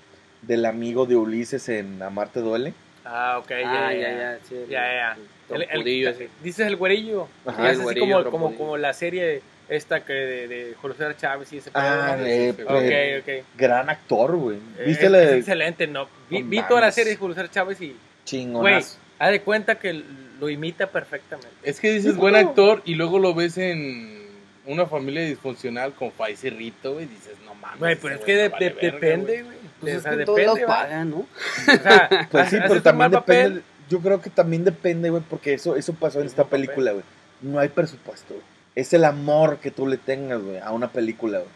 del 0.41 0.65
amigo 0.65 1.05
de 1.05 1.15
Ulises 1.15 1.67
en 1.69 2.01
Amarte 2.01 2.39
Duele. 2.41 2.73
Ah, 3.05 3.39
ok, 3.39 3.51
Ah, 3.65 3.93
ya, 3.93 3.99
ya, 3.99 4.09
ya. 4.17 4.39
sí, 4.47 4.55
el- 4.55 4.67
Ya, 4.69 4.81
ya. 4.93 5.17
El 5.49 5.55
El- 5.55 5.61
el- 5.63 5.69
trompudillo 5.69 6.09
ese. 6.09 6.29
dices 6.43 6.67
el 6.67 6.75
güerillo. 6.75 7.27
Ajá, 7.45 7.61
el 7.65 7.65
es 7.67 7.73
así 7.77 7.83
güerillo, 7.83 8.23
como, 8.25 8.31
como, 8.49 8.57
como 8.57 8.77
la 8.77 8.93
serie 8.93 9.41
esta 9.69 10.03
que 10.03 10.13
de, 10.13 10.47
de 10.47 10.75
Julio 10.81 10.95
César 10.97 11.15
Chávez 11.15 11.53
y 11.53 11.57
ese 11.57 11.69
Ah, 11.75 12.15
¿no? 12.17 12.23
le- 12.23 12.51
sí, 12.53 12.57
sí. 12.57 12.63
le- 12.67 13.19
Ok, 13.19 13.23
ok. 13.41 13.45
gran 13.57 13.89
actor, 13.89 14.35
güey. 14.35 14.57
Eh, 14.79 14.83
¿Viste 14.87 15.05
es, 15.05 15.11
la 15.11 15.21
es 15.23 15.29
de 15.31 15.37
excelente, 15.37 15.85
¿no? 15.87 16.07
Vi, 16.29 16.41
vi 16.41 16.61
toda 16.63 16.81
la 16.81 16.91
serie 16.91 17.11
de 17.11 17.17
Julio 17.17 17.35
César 17.35 17.51
Chávez 17.51 17.79
y, 17.81 17.87
güey, 17.87 17.97
chingonazo? 18.25 18.97
haz 19.19 19.31
de 19.31 19.41
cuenta 19.41 19.75
que 19.75 20.03
lo 20.39 20.49
imita 20.49 20.87
perfectamente. 20.87 21.49
Es 21.63 21.79
que 21.79 21.91
dices 21.91 22.15
buen 22.15 22.35
actor 22.35 22.81
y 22.85 22.95
luego 22.95 23.19
lo 23.19 23.33
ves 23.35 23.57
en 23.57 24.17
una 24.65 24.85
familia 24.85 25.23
disfuncional 25.23 25.93
con 25.93 26.11
Faiz 26.11 26.43
y 26.43 26.49
Rito, 26.49 26.93
güey, 26.93 27.05
dices, 27.05 27.33
no 27.45 27.53
mames. 27.55 27.79
Güey, 27.79 27.95
pero 27.95 28.15
es 28.15 28.21
güey 28.21 28.25
que 28.25 28.35
de- 28.37 28.49
vale 28.49 28.65
de- 28.65 28.71
verga, 28.73 28.91
depende, 28.91 29.25
güey. 29.25 29.43
güey. 29.43 29.59
Pues 29.79 29.93
O 29.93 29.97
es 29.97 30.03
sea, 30.03 30.17
que 30.17 30.25
todos 30.25 30.39
lados 30.39 30.55
depende, 30.59 30.75
pagan, 30.81 31.09
¿no? 31.11 31.17
O 31.19 31.83
sea, 31.83 32.27
Pues 32.31 32.49
sí, 32.49 32.57
pero 32.67 32.81
también 32.81 33.11
depende. 33.11 33.43
papel, 33.61 33.63
Yo 33.89 33.99
creo 33.99 34.21
que 34.21 34.29
también 34.29 34.63
depende, 34.63 35.09
güey, 35.09 35.23
porque 35.29 35.53
eso, 35.53 35.75
eso 35.75 35.93
pasó 35.93 36.19
en 36.19 36.25
Es 36.25 36.33
esta 36.33 36.45
película, 36.45 36.91
güey. 36.91 37.03
No 37.41 37.59
hay 37.59 37.69
presupuesto, 37.69 38.33
güey. 38.35 38.45
Es 38.75 38.93
el 38.93 39.03
amor 39.03 39.57
que 39.57 39.71
tú 39.71 39.87
le 39.87 39.97
tengas, 39.97 40.41
güey, 40.41 40.57
a 40.59 40.71
una 40.71 40.91
película, 40.91 41.39
güey. 41.39 41.49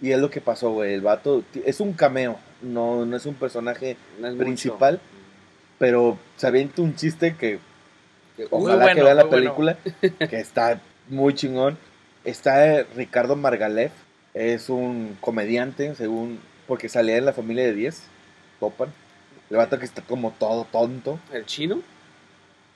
Y 0.00 0.12
es 0.12 0.20
lo 0.20 0.30
que 0.30 0.40
pasó, 0.40 0.70
güey. 0.70 0.92
El 0.94 1.00
vato 1.00 1.42
es 1.64 1.80
un 1.80 1.92
cameo, 1.92 2.38
no, 2.62 3.04
no 3.04 3.16
es 3.16 3.26
un 3.26 3.34
personaje 3.34 3.96
No 4.20 4.28
es 4.28 4.34
mucho. 4.34 4.44
principal, 4.44 5.00
pero 5.78 6.18
se 6.36 6.46
avienta 6.46 6.82
un 6.82 6.94
chiste 6.94 7.34
que 7.36 7.58
ojalá 8.50 8.94
que 8.94 9.02
vea 9.02 9.14
la 9.14 9.24
bueno. 9.24 9.36
película, 9.36 9.78
que 10.30 10.38
está 10.40 10.80
muy 11.08 11.34
chingón. 11.34 11.78
Está 12.24 12.66
eh, 12.80 12.86
Ricardo 12.94 13.34
Margalef, 13.36 13.92
es 14.34 14.68
un 14.68 15.16
comediante, 15.20 15.94
según, 15.94 16.38
porque 16.66 16.88
salía 16.88 17.16
en 17.16 17.24
la 17.24 17.32
familia 17.32 17.64
de 17.64 17.72
10, 17.72 18.02
topan. 18.60 18.92
El 19.50 19.56
vato 19.56 19.78
que 19.78 19.84
está 19.84 20.02
como 20.02 20.32
todo 20.32 20.64
tonto. 20.70 21.18
El 21.32 21.46
chino. 21.46 21.80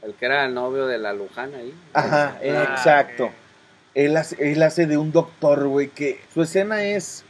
El 0.03 0.15
que 0.15 0.25
era 0.27 0.45
el 0.47 0.55
novio 0.55 0.87
de 0.87 0.99
la 0.99 1.13
Luján 1.13 1.55
ahí. 1.55 1.73
Ajá, 1.93 2.37
Ah, 2.41 2.69
exacto. 2.73 3.31
Él 3.95 4.17
hace, 4.17 4.53
él 4.53 4.63
hace 4.63 4.87
de 4.87 4.97
un 4.97 5.13
doctor, 5.13 5.67
güey, 5.69 5.89
que 5.89 6.19
su 6.33 6.43
escena 6.43 6.83
es, 6.83 7.25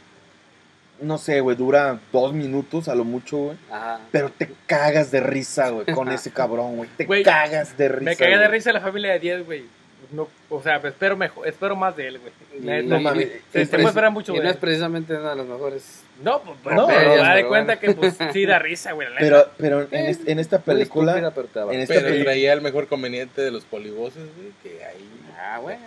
no 1.01 1.17
sé, 1.17 1.41
güey, 1.41 1.57
dura 1.57 1.99
dos 2.13 2.33
minutos 2.33 2.87
a 2.87 2.95
lo 2.95 3.03
mucho, 3.03 3.37
güey. 3.37 3.57
Ajá. 3.69 3.99
Pero 4.11 4.29
te 4.31 4.49
cagas 4.65 5.11
de 5.11 5.19
risa, 5.19 5.69
güey, 5.69 5.85
con 5.93 6.09
ese 6.09 6.31
cabrón, 6.33 6.77
güey. 6.77 6.89
Te 6.95 7.05
Güey, 7.05 7.23
cagas 7.23 7.77
de 7.77 7.89
risa. 7.89 8.03
Me 8.03 8.15
cagué 8.15 8.31
de 8.31 8.37
güey. 8.37 8.51
risa 8.51 8.71
la 8.71 8.79
familia 8.81 9.11
de 9.13 9.19
10, 9.19 9.45
güey. 9.45 9.65
No, 10.11 10.27
o 10.49 10.61
sea, 10.61 10.77
espero 10.77 11.17
mejor, 11.17 11.47
espero 11.47 11.75
más 11.75 11.95
de 11.95 12.07
él, 12.07 12.19
güey. 12.19 12.83
No 12.85 12.99
mames, 12.99 13.27
preci- 13.53 13.85
esperar 13.87 14.11
mucho, 14.11 14.31
Y 14.31 14.35
no 14.35 14.41
güey. 14.43 14.53
es 14.53 14.57
precisamente 14.57 15.15
una 15.15 15.31
de 15.31 15.35
las 15.37 15.45
mejores 15.45 16.01
No, 16.21 16.41
pues, 16.41 16.57
pero, 16.63 16.75
No, 16.75 16.87
pero 16.87 17.15
no, 17.15 17.23
da 17.23 17.29
de 17.29 17.35
pero 17.37 17.47
cuenta 17.49 17.75
bueno. 17.75 17.79
que 17.81 17.99
pues 17.99 18.17
sí 18.33 18.45
da 18.45 18.59
risa, 18.59 18.91
güey. 18.91 19.07
la 19.09 19.19
neta. 19.19 19.25
Pero, 19.25 19.51
pero 19.57 19.81
en, 19.97 20.05
Eh, 20.05 20.09
es- 20.11 20.27
en 20.27 20.39
esta 20.39 20.59
película, 20.59 21.13
pero 21.33 21.71
en 21.71 21.79
esta 21.79 21.93
Pero 21.95 22.07
peli- 22.07 22.23
traía 22.23 22.53
el 22.53 22.61
mejor 22.61 22.87
conveniente 22.87 23.41
de 23.41 23.51
los 23.51 23.63
polivoces, 23.65 24.23
güey, 24.37 24.51
que 24.61 24.83
ahí 24.85 25.09
Ah, 25.39 25.59
pues, 25.61 25.77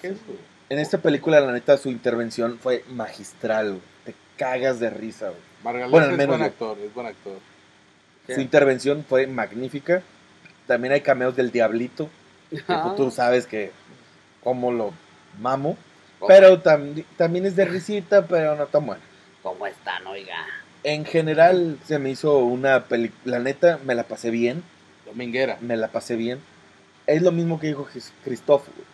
güey. 0.00 0.16
en 0.70 0.78
esta 0.78 0.98
película, 0.98 1.40
la 1.40 1.52
neta, 1.52 1.76
su 1.76 1.90
intervención 1.90 2.58
fue 2.58 2.84
magistral, 2.90 3.68
güey. 3.70 3.80
Te 4.06 4.14
cagas 4.36 4.80
de 4.80 4.90
risa, 4.90 5.26
güey. 5.28 5.40
Margalef 5.62 5.90
Bueno, 5.90 6.06
al 6.06 6.12
es 6.12 6.18
menos 6.18 6.36
buen 6.38 6.48
actor, 6.50 6.78
es 6.84 6.94
buen 6.94 7.06
actor. 7.06 7.38
¿Qué? 8.26 8.34
Su 8.34 8.40
intervención 8.40 9.04
fue 9.08 9.26
magnífica. 9.26 10.02
También 10.66 10.92
hay 10.94 11.02
cameos 11.02 11.36
del 11.36 11.50
Diablito, 11.52 12.08
que 12.50 12.62
Ah. 12.68 12.82
pues, 12.84 12.96
tú 12.96 13.10
sabes 13.10 13.46
que 13.46 13.70
como 14.42 14.72
lo 14.72 14.92
mamo. 15.40 15.76
Pero 16.26 16.62
tam- 16.62 17.04
también 17.18 17.44
es 17.44 17.54
de 17.54 17.66
risita, 17.66 18.26
pero 18.26 18.56
no 18.56 18.66
tan 18.66 18.86
bueno. 18.86 19.02
¿Cómo 19.44 19.66
están, 19.66 20.06
oiga? 20.06 20.46
En 20.84 21.04
general 21.04 21.78
se 21.84 21.98
me 21.98 22.10
hizo 22.10 22.38
una 22.38 22.84
película, 22.84 23.38
la 23.38 23.44
neta 23.44 23.78
me 23.84 23.94
la 23.94 24.04
pasé 24.04 24.30
bien, 24.30 24.64
Dominguera. 25.04 25.58
me 25.60 25.76
la 25.76 25.88
pasé 25.88 26.16
bien. 26.16 26.40
Es 27.06 27.20
lo 27.20 27.30
mismo 27.30 27.60
que 27.60 27.66
dijo 27.66 27.86
Christoph, 28.24 28.64
güey, 28.74 28.86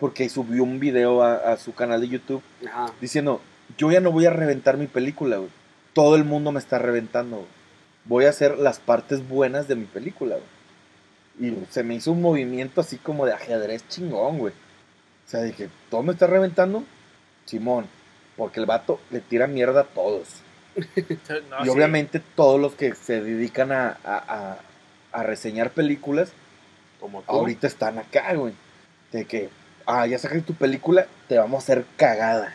porque 0.00 0.28
subió 0.28 0.64
un 0.64 0.80
video 0.80 1.22
a, 1.22 1.34
a 1.52 1.56
su 1.58 1.74
canal 1.74 2.00
de 2.00 2.08
YouTube 2.08 2.42
Ajá. 2.66 2.92
diciendo, 3.00 3.40
yo 3.76 3.92
ya 3.92 4.00
no 4.00 4.10
voy 4.10 4.26
a 4.26 4.30
reventar 4.30 4.76
mi 4.78 4.88
película, 4.88 5.36
güey. 5.36 5.50
Todo 5.92 6.16
el 6.16 6.24
mundo 6.24 6.50
me 6.50 6.58
está 6.58 6.78
reventando, 6.80 7.36
güey. 7.36 7.48
Voy 8.04 8.24
a 8.24 8.30
hacer 8.30 8.58
las 8.58 8.80
partes 8.80 9.28
buenas 9.28 9.68
de 9.68 9.76
mi 9.76 9.84
película, 9.84 10.36
güey. 11.38 11.50
Y 11.52 11.66
se 11.70 11.84
me 11.84 11.94
hizo 11.94 12.10
un 12.10 12.20
movimiento 12.20 12.80
así 12.80 12.96
como 12.96 13.26
de 13.26 13.32
ajedrez 13.32 13.86
chingón, 13.88 14.38
güey. 14.38 14.52
O 14.52 15.30
sea, 15.30 15.42
dije, 15.42 15.68
¿todo 15.88 16.02
me 16.02 16.14
está 16.14 16.26
reventando? 16.26 16.82
Simón, 17.44 17.86
porque 18.38 18.60
el 18.60 18.64
vato 18.66 18.98
le 19.10 19.20
tira 19.20 19.46
mierda 19.46 19.82
a 19.82 19.84
todos. 19.84 20.28
No, 21.50 21.60
y 21.60 21.64
sí. 21.64 21.68
obviamente 21.68 22.22
todos 22.36 22.58
los 22.60 22.74
que 22.74 22.94
se 22.94 23.20
dedican 23.20 23.72
a, 23.72 23.98
a- 24.04 24.24
a- 24.28 24.58
a 25.12 25.22
reseñar 25.24 25.70
películas, 25.70 26.32
Como 27.00 27.20
tú. 27.22 27.32
ahorita 27.32 27.66
están 27.66 27.98
acá, 27.98 28.32
güey. 28.34 28.52
De 29.12 29.24
que, 29.24 29.50
ah, 29.86 30.06
ya 30.06 30.18
sacaste 30.18 30.42
tu 30.44 30.54
película, 30.54 31.06
te 31.28 31.36
vamos 31.38 31.56
a 31.56 31.64
hacer 31.64 31.84
cagada. 31.96 32.54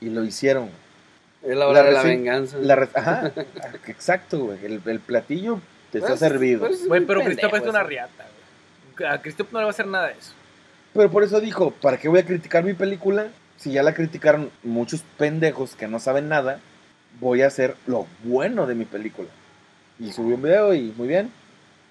Y 0.00 0.10
lo 0.10 0.24
hicieron. 0.24 0.70
Es 1.42 1.56
la 1.56 1.68
hora 1.68 1.82
La 1.82 1.86
de 1.88 1.92
la 1.94 2.02
venganza. 2.02 2.56
La 2.58 2.74
re- 2.76 2.88
Ajá, 2.94 3.32
exacto, 3.86 4.38
güey. 4.40 4.64
El, 4.64 4.82
el 4.84 5.00
platillo 5.00 5.60
te 5.92 5.98
está 5.98 6.16
servido. 6.16 6.68
Güey, 6.88 7.04
pero 7.06 7.22
Christoph 7.22 7.54
es 7.54 7.62
una 7.62 7.82
riata, 7.82 8.26
güey. 8.96 9.08
A 9.10 9.20
Christoph 9.22 9.52
no 9.52 9.58
le 9.60 9.64
va 9.66 9.70
a 9.70 9.72
hacer 9.72 9.86
nada 9.86 10.08
de 10.08 10.14
eso. 10.14 10.32
Pero 10.92 11.10
por 11.10 11.22
eso 11.22 11.40
dijo, 11.40 11.70
¿para 11.70 11.98
qué 11.98 12.08
voy 12.08 12.18
a 12.18 12.26
criticar 12.26 12.64
mi 12.64 12.74
película? 12.74 13.28
Si 13.60 13.72
ya 13.72 13.82
la 13.82 13.92
criticaron 13.92 14.50
muchos 14.62 15.04
pendejos 15.18 15.76
que 15.76 15.86
no 15.86 16.00
saben 16.00 16.30
nada, 16.30 16.60
voy 17.20 17.42
a 17.42 17.48
hacer 17.48 17.76
lo 17.86 18.06
bueno 18.24 18.66
de 18.66 18.74
mi 18.74 18.86
película. 18.86 19.28
Y 19.98 20.12
subió 20.12 20.36
un 20.36 20.42
video 20.42 20.72
y 20.72 20.94
muy 20.96 21.06
bien. 21.06 21.30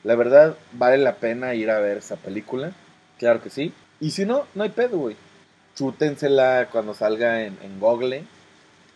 La 0.04 0.16
verdad, 0.16 0.56
vale 0.72 0.98
la 0.98 1.18
pena 1.18 1.54
ir 1.54 1.70
a 1.70 1.78
ver 1.78 1.98
esa 1.98 2.16
película. 2.16 2.72
Claro 3.20 3.44
que 3.44 3.52
sí. 3.52 3.72
Y 4.00 4.10
si 4.10 4.26
no, 4.26 4.48
no 4.56 4.64
hay 4.64 4.70
pedo, 4.70 4.98
güey. 4.98 5.16
Chútensela 5.76 6.70
cuando 6.72 6.96
salga 6.96 7.44
en, 7.44 7.56
en 7.62 7.80
Google. 7.80 8.24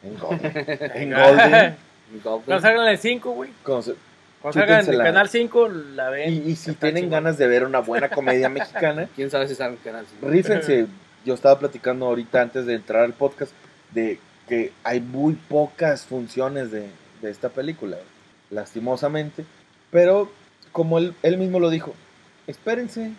En 0.01 0.17
Google. 0.17 0.39
en 0.95 1.13
Golden. 1.13 1.75
Cuando 2.23 2.59
salgan 2.59 2.85
en 2.87 2.91
el 2.91 2.97
5, 2.97 3.31
güey. 3.33 3.51
Cuando 3.61 3.93
salgan 4.51 4.89
en 4.89 4.97
canal 4.97 5.29
5, 5.29 5.69
la 5.69 6.09
ven. 6.09 6.33
Y, 6.33 6.49
y 6.49 6.55
si 6.55 6.73
tienen 6.73 7.11
ganas 7.11 7.37
de 7.37 7.45
ver 7.47 7.65
una 7.65 7.81
buena 7.81 8.09
comedia 8.09 8.49
mexicana, 8.49 9.07
¿Quién 9.15 9.29
sabe 9.29 9.47
si 9.47 9.53
sale 9.53 9.75
en 9.75 9.77
canal? 9.77 10.05
cinco? 10.09 10.27
rífense. 10.27 10.87
Yo 11.25 11.33
estaba 11.33 11.59
platicando 11.59 12.05
ahorita 12.05 12.41
antes 12.41 12.65
de 12.65 12.75
entrar 12.75 13.03
al 13.03 13.13
podcast 13.13 13.51
de 13.91 14.19
que 14.47 14.71
hay 14.83 14.99
muy 14.99 15.33
pocas 15.35 16.05
funciones 16.05 16.71
de, 16.71 16.89
de 17.21 17.29
esta 17.31 17.49
película, 17.49 17.97
lastimosamente. 18.49 19.45
Pero 19.91 20.31
como 20.71 20.97
él, 20.97 21.13
él 21.23 21.37
mismo 21.37 21.59
lo 21.59 21.69
dijo, 21.69 21.93
espérense, 22.47 23.11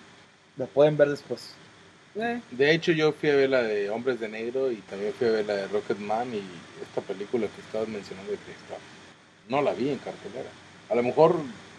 la 0.57 0.66
pueden 0.66 0.96
ver 0.96 1.09
después. 1.11 1.55
Eh, 2.16 2.40
De 2.50 2.72
hecho, 2.72 2.92
yo 2.92 3.12
fui 3.12 3.30
a 3.30 3.36
ver 3.36 3.50
la 3.50 3.62
de 3.62 3.90
Hombres 3.90 4.20
de 4.20 4.28
Negro 4.28 4.70
y 4.70 4.76
también 4.76 5.12
fui 5.14 5.26
a 5.26 5.30
ver 5.32 5.46
la 5.46 5.55
de 5.55 5.66
Rocketman 5.68 6.32
y 6.34 6.42
esta 6.82 7.00
película 7.00 7.46
que 7.46 7.61
estabas 7.61 7.88
mencionando 7.88 8.30
de 8.32 8.38
Christoph. 8.38 8.78
No 9.48 9.62
la 9.62 9.72
vi 9.72 9.88
en 9.90 9.98
cartelera. 9.98 10.50
A 10.90 10.94
lo 10.94 11.02
mejor 11.02 11.36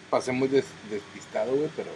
pasé 0.10 0.32
muy 0.32 0.48
des- 0.48 0.66
despistado, 0.90 1.56
güey, 1.56 1.70
pero 1.76 1.90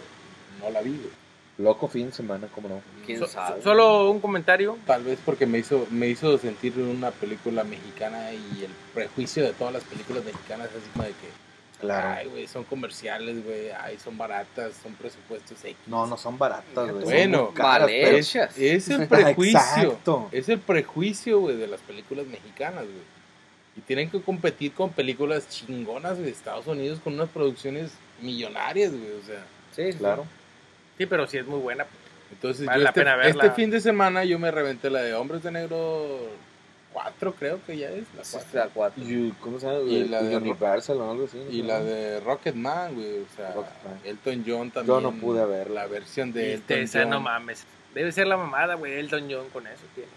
no 0.60 0.70
la 0.70 0.80
vi, 0.82 0.90
güey. 0.90 1.19
Loco 1.60 1.88
fin 1.88 2.06
de 2.06 2.12
semana, 2.12 2.46
como 2.54 2.68
no. 2.68 2.82
¿Quién 3.04 3.18
So- 3.18 3.26
sabe? 3.26 3.56
so- 3.58 3.70
solo 3.70 4.10
un 4.10 4.20
comentario. 4.20 4.78
Tal 4.86 5.04
vez 5.04 5.18
porque 5.24 5.46
me 5.46 5.58
hizo, 5.58 5.86
me 5.90 6.08
hizo 6.08 6.36
sentir 6.38 6.72
una 6.78 7.10
película 7.10 7.64
mexicana 7.64 8.32
y 8.32 8.64
el 8.64 8.70
prejuicio 8.94 9.42
de 9.44 9.52
todas 9.52 9.72
las 9.74 9.84
películas 9.84 10.24
mexicanas 10.24 10.68
es 10.70 10.76
así 10.76 10.88
como 10.92 11.04
de 11.04 11.10
que, 11.10 11.28
Claro. 11.80 12.08
ay, 12.18 12.28
güey, 12.28 12.46
son 12.46 12.64
comerciales, 12.64 13.42
güey, 13.44 13.70
ay, 13.70 13.98
son 13.98 14.16
baratas, 14.18 14.74
son 14.82 14.92
presupuestos 14.94 15.64
X. 15.64 15.76
No, 15.86 16.06
no 16.06 16.16
son 16.16 16.36
baratas, 16.38 16.90
güey. 16.92 17.04
Bueno, 17.04 17.52
caras, 17.54 17.88
pero-. 17.88 18.16
Es 18.18 18.88
el 18.90 19.08
prejuicio. 19.08 19.58
Exacto. 19.58 20.28
Es 20.32 20.48
el 20.48 20.58
prejuicio, 20.60 21.40
güey, 21.40 21.56
de 21.56 21.66
las 21.66 21.80
películas 21.80 22.26
mexicanas, 22.26 22.84
güey. 22.84 23.20
Y 23.76 23.80
tienen 23.82 24.10
que 24.10 24.20
competir 24.20 24.72
con 24.72 24.90
películas 24.90 25.48
chingonas 25.48 26.18
de 26.18 26.28
Estados 26.28 26.66
Unidos 26.66 26.98
con 27.02 27.14
unas 27.14 27.28
producciones 27.30 27.92
millonarias, 28.20 28.90
güey. 28.92 29.12
O 29.12 29.24
sea, 29.24 29.44
Sí, 29.74 29.92
sí. 29.92 29.98
Claro. 29.98 30.24
Sí, 30.24 30.28
pero 31.06 31.26
sí 31.26 31.38
es 31.38 31.46
muy 31.46 31.60
buena. 31.60 31.86
entonces 32.32 32.66
Vale 32.66 32.78
yo 32.78 32.84
la 32.84 32.90
este, 32.90 33.00
pena 33.00 33.16
verla. 33.16 33.44
este 33.44 33.54
fin 33.56 33.70
de 33.70 33.80
semana 33.80 34.24
yo 34.24 34.38
me 34.38 34.50
reventé 34.50 34.90
la 34.90 35.02
de 35.02 35.14
Hombres 35.14 35.42
de 35.42 35.50
Negro 35.52 36.18
4, 36.92 37.34
creo 37.38 37.60
que 37.66 37.76
ya 37.76 37.88
es. 37.90 38.04
La 38.16 38.24
Sí, 38.24 38.32
cuatro. 38.36 38.58
la 38.60 38.68
cuatro. 38.68 39.02
Y- 39.04 39.32
¿Cómo 39.40 39.60
se 39.60 39.66
llama? 39.66 39.78
Y 39.88 40.08
la 40.08 40.22
de- 40.22 40.36
Universal 40.36 40.96
o 41.00 41.10
algo 41.12 41.24
así. 41.26 41.36
¿no? 41.38 41.50
Y 41.50 41.62
la 41.62 41.80
de 41.80 42.18
Rocketman, 42.20 42.94
güey. 42.94 43.18
O 43.20 43.26
sea, 43.36 43.52
Rocketman. 43.52 44.00
Elton 44.04 44.44
John 44.46 44.70
también. 44.72 44.96
Yo 44.96 45.00
no 45.00 45.12
pude 45.12 45.44
verla. 45.46 45.82
La 45.82 45.86
versión 45.86 46.32
de 46.32 46.48
Y 46.48 46.52
Elton 46.54 46.78
esa 46.78 47.00
John. 47.02 47.10
no 47.10 47.20
mames. 47.20 47.64
Debe 47.94 48.10
ser 48.12 48.26
la 48.26 48.36
mamada, 48.36 48.74
güey. 48.74 48.94
Elton 48.98 49.28
John 49.30 49.46
con 49.52 49.66
eso. 49.68 49.82
tiene. 49.94 50.08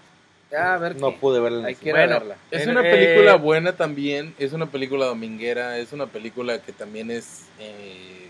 Ya, 0.52 0.74
a 0.76 0.78
ver 0.78 0.96
No 0.98 1.12
qué. 1.12 1.18
pude 1.20 1.40
verla. 1.40 1.60
en 1.60 1.66
Hay 1.66 1.74
el 1.74 1.80
que 1.80 1.92
Bueno, 1.92 2.14
verla. 2.20 2.36
Es 2.52 2.68
una 2.68 2.88
eh, 2.88 2.92
película 2.92 3.36
buena 3.36 3.74
también, 3.76 4.36
es 4.38 4.54
una 4.54 4.68
película 4.68 5.06
dominguera, 5.06 5.78
es 5.80 5.94
una 5.94 6.06
película 6.08 6.60
que 6.60 6.72
también 6.74 7.10
es 7.10 7.46
eh, 7.60 8.23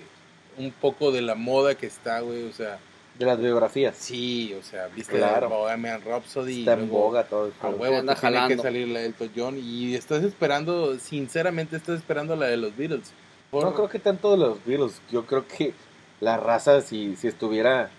un 0.57 0.71
poco 0.71 1.11
de 1.11 1.21
la 1.21 1.35
moda 1.35 1.75
que 1.75 1.85
está, 1.87 2.19
güey, 2.21 2.43
o 2.47 2.53
sea, 2.53 2.79
De 3.17 3.25
las 3.25 3.39
biografías. 3.39 3.95
sí, 3.95 4.53
o 4.59 4.63
sea, 4.63 4.87
viste 4.87 5.17
Claro. 5.17 5.49
Bohemian 5.49 6.01
Rhapsody 6.03 6.59
Está 6.61 6.75
y 6.75 6.83
en 6.83 6.89
boga 6.89 7.23
todo. 7.25 7.47
el 7.47 7.53
a 7.61 7.69
huevo 7.69 7.97
Anda 7.97 8.15
te 8.15 8.21
tiene 8.27 8.47
que 8.47 8.57
salir 8.57 8.87
la 8.87 8.99
de 9.01 9.05
Elton 9.07 9.31
John 9.35 9.57
y 9.61 9.93
estás 9.95 10.23
esperando, 10.23 10.97
sinceramente 10.99 11.75
estás 11.77 11.97
esperando 11.99 12.35
la 12.35 12.47
de 12.47 12.57
los 12.57 12.75
Beatles. 12.75 13.11
Por- 13.51 13.63
No 13.63 13.73
creo 13.75 13.87
que 13.89 13.99
tanto 13.99 14.31
de 14.31 14.37
los 14.37 14.65
Beatles. 14.65 14.99
Yo 15.11 15.25
creo 15.27 15.45
que 15.47 15.73
la 16.21 16.37
raza, 16.37 16.81
si, 16.81 17.15
si 17.15 17.27
estuviera 17.27 17.91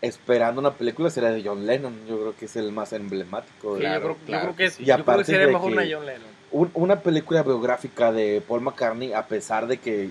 esperando 0.00 0.60
una 0.60 0.72
película, 0.74 1.10
sería 1.10 1.30
de 1.30 1.42
John 1.44 1.66
Lennon. 1.66 2.06
Yo 2.08 2.18
creo 2.20 2.36
que 2.36 2.44
es 2.46 2.56
el 2.56 2.72
más 2.72 2.92
emblemático. 2.92 3.76
Sí, 3.76 3.82
de- 3.82 3.88
yo 3.94 4.00
creo, 4.00 4.10
yo 4.12 4.26
claro 4.26 4.42
creo 4.54 4.56
que, 4.56 4.70
sí. 4.70 4.82
Y 4.82 4.86
yo 4.86 5.04
creo 5.04 5.18
que 5.18 5.24
sería 5.24 5.46
de 5.46 5.52
mejor 5.52 5.68
que- 5.70 5.76
una 5.78 5.86
John 5.96 6.06
Lennon. 6.06 6.32
Un- 6.52 6.70
una 6.74 7.00
película 7.00 7.42
biográfica 7.42 8.12
de 8.12 8.42
Paul 8.46 8.60
McCartney, 8.60 9.12
a 9.12 9.26
pesar 9.26 9.66
de 9.66 9.78
que 9.78 10.10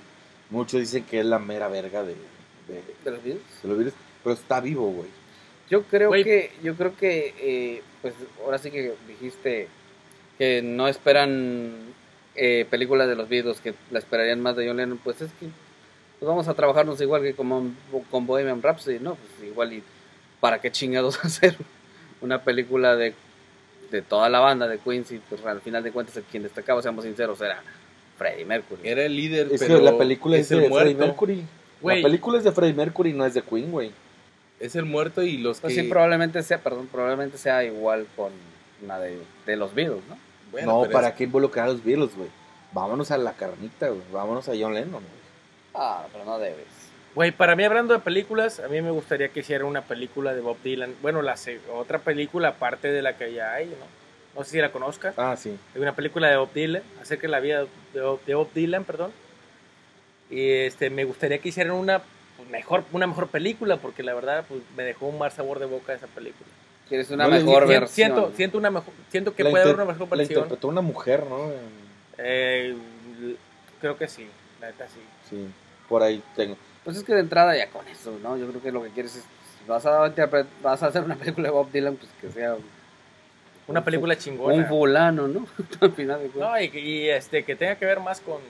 muchos 0.51 0.79
dicen 0.79 1.03
que 1.05 1.19
es 1.21 1.25
la 1.25 1.39
mera 1.39 1.67
verga 1.67 2.03
de, 2.03 2.13
de, 2.67 2.81
¿De 3.03 3.11
los 3.11 3.23
Beatles? 3.23 3.43
de 3.63 3.67
los 3.69 3.77
Beatles, 3.77 3.95
pero 4.23 4.35
está 4.35 4.59
vivo, 4.61 4.91
güey. 4.91 5.09
Yo 5.69 5.83
creo 5.83 6.09
Güey. 6.09 6.23
que, 6.23 6.51
yo 6.61 6.75
creo 6.75 6.95
que, 6.95 7.33
eh, 7.39 7.81
pues 8.01 8.13
ahora 8.43 8.57
sí 8.57 8.69
que 8.71 8.93
dijiste 9.07 9.67
que 10.37 10.61
no 10.61 10.87
esperan 10.87 11.71
eh, 12.35 12.65
películas 12.69 13.07
de 13.07 13.15
los 13.15 13.29
Beatles, 13.29 13.59
que 13.61 13.73
la 13.89 13.99
esperarían 13.99 14.41
más 14.41 14.55
de 14.57 14.67
John 14.67 14.77
Lennon, 14.77 14.99
pues 15.03 15.21
es 15.21 15.31
que 15.39 15.47
pues 16.19 16.27
vamos 16.29 16.47
a 16.47 16.53
trabajarnos 16.53 17.01
igual 17.01 17.23
que 17.23 17.33
como 17.33 17.71
con 18.11 18.27
Bohemian 18.27 18.61
Rhapsody, 18.61 18.99
¿no? 18.99 19.15
Pues 19.15 19.49
igual 19.49 19.73
y 19.73 19.83
para 20.39 20.59
qué 20.61 20.71
chingados 20.71 21.17
hacer 21.25 21.55
una 22.21 22.43
película 22.43 22.95
de, 22.95 23.13
de 23.89 24.01
toda 24.01 24.29
la 24.29 24.39
banda 24.39 24.67
de 24.67 24.77
Queen, 24.77 25.05
si 25.05 25.17
pues, 25.17 25.43
al 25.45 25.61
final 25.61 25.81
de 25.83 25.91
cuentas 25.91 26.17
el 26.17 26.23
quien 26.23 26.43
destacaba, 26.43 26.81
seamos 26.81 27.05
sinceros, 27.05 27.39
era 27.41 27.63
Freddie 28.21 28.45
Mercury. 28.45 28.81
Era 28.83 29.03
el 29.03 29.15
líder, 29.15 29.47
Es 29.51 29.59
pero 29.59 29.77
que 29.79 29.83
la 29.83 29.97
película 29.97 30.37
es, 30.37 30.51
el 30.51 30.61
de 30.61 30.69
muerto, 30.69 30.85
Freddie 30.89 31.07
Mercury. 31.07 31.43
La 31.81 31.93
película 32.03 32.37
es 32.37 32.43
de 32.43 32.51
Freddie 32.51 32.73
Mercury, 32.75 33.13
no 33.13 33.25
es 33.25 33.33
de 33.33 33.41
Queen, 33.41 33.71
güey. 33.71 33.91
Es 34.59 34.75
el 34.75 34.85
muerto 34.85 35.23
y 35.23 35.37
los 35.39 35.59
Pues 35.59 35.73
que... 35.73 35.81
sí, 35.81 35.87
probablemente 35.89 36.43
sea, 36.43 36.59
perdón, 36.59 36.87
probablemente 36.91 37.39
sea 37.39 37.63
igual 37.63 38.05
con 38.15 38.31
la 38.85 38.99
de, 38.99 39.17
de 39.47 39.55
los 39.55 39.73
Beatles, 39.73 40.03
¿no? 40.07 40.17
Bueno, 40.51 40.83
no, 40.85 40.89
¿para 40.91 41.09
es- 41.09 41.15
qué 41.15 41.23
involucrar 41.23 41.65
a 41.67 41.71
los 41.71 41.83
Beatles, 41.83 42.15
güey? 42.15 42.29
Vámonos 42.73 43.09
a 43.09 43.17
la 43.17 43.33
carnita, 43.33 43.87
güey. 43.89 44.01
Vámonos 44.13 44.47
a 44.49 44.51
John 44.51 44.75
Lennon, 44.75 44.91
güey. 45.01 45.21
Ah, 45.73 46.05
pero 46.11 46.23
no 46.25 46.37
debes. 46.37 46.65
Güey, 47.15 47.31
para 47.31 47.55
mí, 47.55 47.63
hablando 47.63 47.93
de 47.95 47.99
películas, 48.01 48.59
a 48.59 48.67
mí 48.67 48.81
me 48.81 48.91
gustaría 48.91 49.29
que 49.29 49.39
hiciera 49.41 49.65
una 49.65 49.81
película 49.81 50.33
de 50.35 50.41
Bob 50.41 50.57
Dylan. 50.63 50.93
Bueno, 51.01 51.21
la 51.23 51.35
se- 51.37 51.59
otra 51.73 51.97
película 51.99 52.49
aparte 52.49 52.89
de 52.91 53.01
la 53.01 53.17
que 53.17 53.33
ya 53.33 53.53
hay, 53.53 53.65
¿no? 53.65 54.00
No 54.35 54.43
sé 54.43 54.51
si 54.51 54.57
la 54.59 54.71
conozcas. 54.71 55.13
Ah, 55.17 55.35
sí. 55.37 55.57
Hay 55.75 55.81
una 55.81 55.95
película 55.95 56.29
de 56.29 56.37
Bob 56.37 56.53
Dylan, 56.53 56.83
acerca 57.01 57.23
de 57.23 57.27
la 57.29 57.39
vida 57.39 57.65
de 57.93 58.01
Bob, 58.01 58.21
de 58.25 58.35
Bob 58.35 58.49
Dylan, 58.53 58.83
perdón. 58.85 59.11
Y 60.29 60.49
este, 60.49 60.89
me 60.89 61.03
gustaría 61.03 61.39
que 61.39 61.49
hicieran 61.49 61.73
una 61.73 62.01
pues, 62.37 62.49
mejor, 62.49 62.83
una 62.93 63.07
mejor 63.07 63.27
película, 63.27 63.77
porque 63.77 64.03
la 64.03 64.13
verdad 64.13 64.45
pues, 64.47 64.61
me 64.77 64.83
dejó 64.83 65.07
un 65.07 65.19
mal 65.19 65.31
sabor 65.31 65.59
de 65.59 65.65
boca 65.65 65.93
esa 65.93 66.07
película. 66.07 66.49
Quieres 66.87 67.09
una 67.11 67.25
No 67.25 67.29
mejor 67.31 67.67
versión. 67.67 67.89
Siento, 67.89 68.31
siento, 68.35 68.57
una 68.57 68.69
mejor, 68.71 68.93
siento 69.09 69.35
que 69.35 69.43
La 69.43 69.49
puede 69.49 69.63
haber 69.63 69.75
una 69.75 69.85
mejor 69.85 70.07
La 70.09 70.15
versión. 70.17 70.39
interpretó 70.39 70.67
una 70.69 70.81
mujer, 70.81 71.25
¿no? 71.27 71.51
Eh, 72.17 72.75
creo 73.81 73.97
que 73.97 74.07
sí, 74.07 74.27
la 74.61 74.67
neta 74.67 74.87
sí. 74.87 74.99
Sí, 75.29 75.47
por 75.89 76.03
ahí 76.03 76.21
tengo. 76.35 76.55
Pues 76.83 76.97
es 76.97 77.03
que 77.03 77.13
de 77.13 77.19
entrada 77.21 77.55
ya 77.57 77.69
con 77.69 77.87
eso, 77.87 78.17
¿no? 78.23 78.37
Yo 78.37 78.47
creo 78.49 78.61
que 78.61 78.71
lo 78.71 78.83
que 78.83 78.89
quieres 78.89 79.15
es, 79.15 79.23
si 79.23 79.67
vas 79.69 79.85
a, 79.85 80.07
interpre- 80.07 80.45
vas 80.61 80.81
a 80.83 80.87
hacer 80.87 81.03
una 81.03 81.15
película 81.15 81.47
de 81.49 81.53
Bob 81.53 81.71
Dylan, 81.71 81.95
pues 81.95 82.09
que 82.19 82.29
sea 82.31 82.55
Una 83.67 83.83
película 83.83 84.13
un 84.15 84.19
chingona. 84.19 84.65
fulano, 84.65 85.27
¿no? 85.27 85.45
Al 85.81 85.91
final 85.93 86.21
de 86.21 86.27
cuentas. 86.29 86.51
No, 86.51 86.61
y, 86.61 86.69
que- 86.69 86.79
y, 86.79 87.09
este, 87.09 87.43
que 87.43 87.55
tenga 87.55 87.75
que 87.75 87.85
ver 87.85 87.99
más 87.99 88.19
con, 88.21 88.41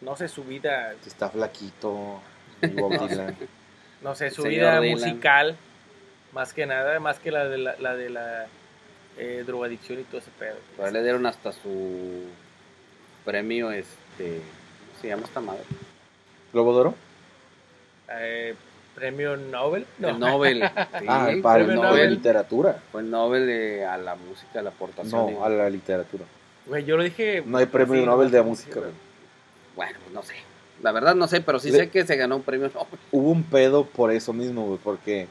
no 0.00 0.16
sé, 0.16 0.28
su 0.28 0.44
vida, 0.44 0.94
Si 1.02 1.08
Está 1.08 1.28
flaquito. 1.30 2.20
no 4.02 4.14
sé, 4.14 4.30
su 4.30 4.42
vida 4.44 4.80
Dylan. 4.80 4.98
musical, 4.98 5.56
más 6.32 6.52
que 6.52 6.66
nada, 6.66 6.98
más 7.00 7.18
que 7.18 7.30
la 7.30 7.44
de 7.48 7.58
la, 7.58 7.76
la 7.78 7.94
de 7.96 8.10
la 8.10 8.46
eh, 9.18 9.44
drogadicción 9.46 10.00
y 10.00 10.02
todo 10.04 10.18
ese 10.18 10.30
pedo. 10.38 10.56
Le 10.90 11.02
dieron 11.02 11.26
hasta 11.26 11.52
su 11.52 12.24
premio, 13.24 13.70
este, 13.70 14.40
¿cómo 14.88 15.00
se 15.00 15.08
llama 15.08 15.22
esta 15.24 15.40
madre? 15.40 15.62
¿Globo 16.52 16.74
de 16.74 16.80
Oro? 16.80 16.94
Eh, 18.12 18.54
Premio 19.00 19.36
Nobel. 19.38 19.86
No. 19.98 20.08
El 20.10 20.18
Nobel. 20.20 20.58
Sí, 20.62 21.06
ah, 21.08 21.28
para 21.30 21.30
el 21.30 21.36
el 21.36 21.42
premio 21.42 21.68
de 21.82 21.88
Nobel. 21.88 22.10
literatura. 22.10 22.78
Fue 22.92 23.00
el 23.00 23.10
Nobel 23.10 23.46
de- 23.46 23.84
a 23.86 23.96
la 23.96 24.14
música, 24.14 24.60
a 24.60 24.62
la 24.62 24.68
aportación. 24.70 25.32
No, 25.34 25.42
a 25.44 25.48
la 25.48 25.70
literatura. 25.70 26.24
Güey, 26.66 26.84
yo 26.84 26.96
lo 26.98 27.02
dije. 27.02 27.42
No 27.46 27.56
hay 27.58 27.64
premio 27.66 27.98
sí, 28.00 28.06
Nobel 28.06 28.30
de 28.30 28.38
no, 28.38 28.44
música. 28.44 28.74
sí, 28.74 28.80
güey. 28.80 28.92
Bueno, 29.74 29.98
pues 30.04 30.14
no 30.14 30.22
sé. 30.22 30.34
La 30.82 30.92
verdad 30.92 31.14
no 31.14 31.26
sé, 31.28 31.40
pero 31.40 31.58
sí 31.58 31.70
Le- 31.70 31.78
sé 31.78 31.90
que 31.90 32.06
se 32.06 32.16
ganó 32.16 32.36
un 32.36 32.42
premio 32.42 32.68
Nobel. 32.74 32.86
Hubo 33.10 33.30
un 33.30 33.42
pedo 33.42 33.84
por 33.86 34.10
eso 34.12 34.32
mismo, 34.34 34.66
güey, 34.66 34.78
porque 34.84 35.28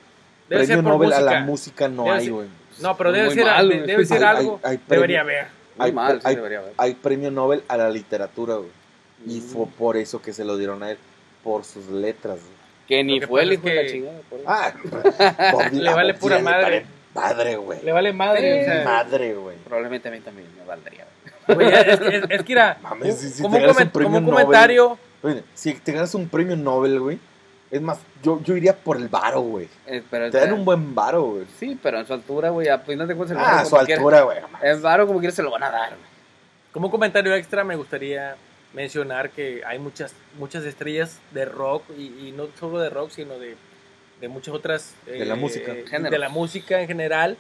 Debe 0.50 0.66
premio 0.66 0.84
por 0.84 0.94
Nobel 0.94 1.14
a 1.14 1.22
la 1.22 1.32
música. 1.42 1.46
música 1.46 1.88
no 1.90 2.04
Debe 2.06 2.18
hay, 2.18 2.30
güey. 2.30 2.48
No, 2.82 2.98
pero 2.98 3.12
debe 3.12 3.30
ser, 3.32 3.46
mal, 3.46 3.70
de- 3.70 3.82
debe 3.82 4.06
ser 4.06 4.24
Hay- 4.26 4.38
algo. 4.38 4.60
hay- 4.64 4.72
hay 4.72 4.78
premio- 4.78 4.96
Debería 5.02 5.22
haber. 5.22 5.46
Muy 5.78 5.86
Hay- 5.86 5.94
mal, 5.94 6.22
sí 6.22 6.28
hay- 6.28 6.36
debería 6.36 6.60
haber. 6.60 6.74
Hay 6.78 6.94
premio 6.96 7.30
Nobel 7.30 7.64
a 7.68 7.78
la 7.78 7.90
literatura, 7.92 8.56
güey. 8.56 8.70
Y 9.28 9.40
Mm. 9.40 9.42
fue 9.42 9.66
por 9.68 9.96
eso 9.98 10.22
que 10.22 10.34
se 10.34 10.44
lo 10.44 10.58
dieron 10.58 10.82
a 10.82 10.92
él, 10.92 10.98
por 11.44 11.64
sus 11.66 11.88
letras. 11.88 12.40
güey. 12.40 12.59
Que 12.90 13.04
ni 13.06 13.22
fue 13.22 13.44
el 13.44 13.54
hijo 13.54 13.68
de 13.68 13.76
la 13.76 13.82
que- 13.84 13.88
chingada. 13.92 14.20
por 14.30 14.40
eso. 14.40 14.50
Ah, 14.50 14.74
Bob 15.54 15.72
Le 15.72 15.94
vale 15.94 16.14
pura 16.16 16.40
madre. 16.40 16.86
Madre, 17.14 17.56
güey. 17.56 17.82
Le 17.84 17.92
vale 17.92 18.12
madre. 18.14 18.62
o 18.62 18.66
sea, 18.66 18.84
Madre, 18.84 19.34
güey. 19.36 19.56
Probablemente 19.58 20.10
a 20.10 20.12
mí 20.12 20.20
también 20.20 20.48
me 20.58 20.66
valdría. 20.66 21.06
güey, 21.48 21.68
es, 21.74 22.02
es- 22.02 22.24
es 22.30 22.44
que 22.44 22.52
era. 22.54 22.78
Mames, 22.82 23.18
si- 23.18 23.30
si 23.30 23.42
como, 23.42 23.56
te 23.56 23.62
un 23.62 23.68
ganas 23.68 23.78
un 23.78 23.84
comen- 23.88 23.92
premio 23.92 24.08
como 24.14 24.18
un 24.20 24.26
Nobel. 24.26 24.46
comentario. 24.46 24.98
Oye, 25.22 25.44
si 25.54 25.74
te 25.76 25.92
ganas 25.94 26.14
un 26.16 26.28
premio 26.28 26.56
Nobel, 26.58 27.00
güey. 27.00 27.20
Es 27.72 27.82
más, 27.82 28.00
yo, 28.24 28.42
yo 28.44 28.56
iría 28.58 28.76
por 28.76 28.98
el 28.98 29.08
varo, 29.10 29.42
güey. 29.42 29.68
Eh, 29.86 30.02
pero, 30.10 30.32
Te 30.32 30.40
dan 30.40 30.54
un 30.54 30.66
buen 30.66 30.96
varo, 30.96 31.22
güey. 31.24 31.46
Sí, 31.60 31.78
pero 31.84 32.00
en 32.00 32.08
su 32.08 32.14
altura, 32.14 32.50
güey, 32.50 32.68
a 32.68 32.80
final 32.80 33.08
de 33.08 33.16
cuentas 33.16 33.38
el 33.38 33.44
Ah, 33.46 33.64
su 33.64 33.78
altura, 33.78 34.22
güey. 34.22 34.40
El 34.64 34.80
varo 34.80 35.06
como 35.06 35.20
quiera 35.20 35.36
se 35.36 35.44
lo 35.44 35.52
van 35.52 35.62
a 35.62 35.70
dar, 35.70 35.90
güey. 35.90 36.10
Como 36.72 36.88
un 36.88 36.92
comentario 36.92 37.36
extra, 37.36 37.64
me 37.64 37.76
gustaría 37.76 38.36
mencionar 38.74 39.32
que 39.32 39.64
hay 39.66 39.80
muchas 39.80 40.14
muchas 40.38 40.64
estrellas 40.64 41.20
de 41.32 41.46
rock 41.46 41.84
y, 41.98 42.28
y 42.28 42.34
no 42.36 42.48
solo 42.60 42.80
de 42.80 42.90
rock, 42.90 43.12
sino 43.12 43.40
de, 43.40 43.56
de 44.22 44.28
muchas 44.28 44.54
otras 44.54 44.94
De 45.06 45.26
la 45.26 45.36
música. 45.36 45.74
Géneros. 45.90 46.12
de 46.12 46.20
la 46.20 46.30
música 46.30 46.82
en 46.82 46.88
general 46.88 47.38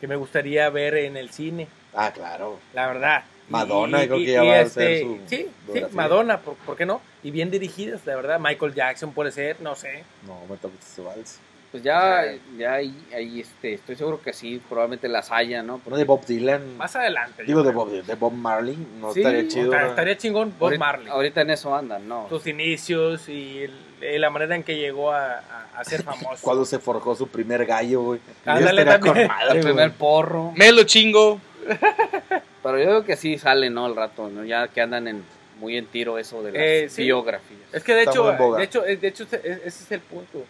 que 0.00 0.06
me 0.08 0.16
gustaría 0.16 0.68
ver 0.70 0.94
en 0.96 1.16
el 1.16 1.30
cine, 1.30 1.68
Ah, 1.94 2.12
claro. 2.12 2.58
la 2.74 2.86
verdad. 2.88 3.24
Madonna, 3.48 4.02
y- 4.02 4.06
creo 4.06 4.18
y- 4.20 4.24
que 4.26 4.32
ya 4.32 4.42
va 4.42 4.52
a 4.54 4.60
este, 4.62 4.82
hacer 4.84 5.00
su 5.02 5.18
sí, 5.28 5.48
sí. 5.72 5.82
Madonna, 5.92 6.40
¿por, 6.40 6.54
por 6.56 6.76
qué 6.76 6.86
no? 6.86 7.00
Y 7.22 7.30
bien 7.30 7.50
dirigidas, 7.50 8.04
la 8.06 8.16
verdad. 8.16 8.40
Michael 8.40 8.74
Jackson 8.74 9.12
puede 9.12 9.32
ser, 9.32 9.60
no 9.60 9.76
sé. 9.76 10.02
No, 10.26 10.40
me 10.48 10.56
toca 10.56 10.74
este 10.80 11.02
vals. 11.02 11.38
Pues 11.74 11.82
ya, 11.82 12.22
ya 12.56 12.74
ahí, 12.74 12.94
ahí, 13.12 13.40
este, 13.40 13.74
estoy 13.74 13.96
seguro 13.96 14.20
que 14.22 14.32
sí, 14.32 14.62
probablemente 14.68 15.08
las 15.08 15.32
haya, 15.32 15.60
¿no? 15.60 15.80
Uno 15.84 15.96
de 15.96 16.04
Bob 16.04 16.24
Dylan. 16.24 16.76
Más 16.76 16.94
adelante. 16.94 17.42
Digo, 17.42 17.64
de. 17.64 17.72
Bob, 17.72 17.90
de 17.90 18.14
Bob 18.14 18.32
Marley. 18.32 18.78
No 19.00 19.12
Sí, 19.12 19.18
estaría 19.22 19.48
chido. 19.48 19.64
Estaría- 19.64 19.82
¿no? 19.86 19.90
Estaría 19.90 20.16
chingón 20.16 20.50
Bob 20.56 20.66
ahorita, 20.68 20.78
Marley. 20.84 21.08
ahorita 21.08 21.40
en 21.40 21.50
eso 21.50 21.74
andan, 21.74 22.06
¿no? 22.06 22.28
sus 22.28 22.46
inicios 22.46 23.28
y 23.28 23.62
el- 23.64 23.72
eh, 24.02 24.20
la 24.20 24.30
manera 24.30 24.54
en 24.54 24.62
que 24.62 24.76
llegó 24.76 25.10
a, 25.10 25.38
a- 25.40 25.66
a 25.74 25.82
ser 25.84 26.02
famoso. 26.04 26.38
Cuando 26.42 26.64
se 26.64 26.78
forjó 26.78 27.16
su 27.16 27.26
primer 27.26 27.66
gallo, 27.66 28.02
güey. 28.02 28.20
Ándale, 28.46 28.84
también. 28.84 29.26
madre, 29.26 29.58
el 29.58 29.64
primer 29.64 29.90
porro. 29.94 30.52
Me 30.54 30.70
lo 30.70 30.84
chingo. 30.84 31.40
Pero 32.62 32.78
yo 32.78 32.84
creo 32.84 33.04
que 33.04 33.16
sí 33.16 33.36
sale, 33.36 33.68
¿no? 33.68 33.84
Al 33.86 33.96
rato, 33.96 34.28
¿no? 34.28 34.44
Ya 34.44 34.68
que 34.68 34.80
andan 34.80 35.08
en, 35.08 35.24
muy 35.58 35.76
en 35.76 35.86
tiro 35.86 36.18
eso 36.18 36.40
de 36.44 36.52
las 36.52 36.62
Eh, 36.62 36.86
sí. 36.88 37.02
biografías. 37.02 37.58
Es 37.72 37.82
que 37.82 37.94
de 37.94 38.02
Está 38.04 38.12
hecho, 38.12 38.54
de 38.54 38.62
hecho, 38.62 38.86
eh, 38.86 38.96
de 38.96 39.08
hecho 39.08 39.24
ese 39.24 39.40
ese 39.64 39.66
es 39.66 39.90
el 39.90 40.00
punto. 40.02 40.44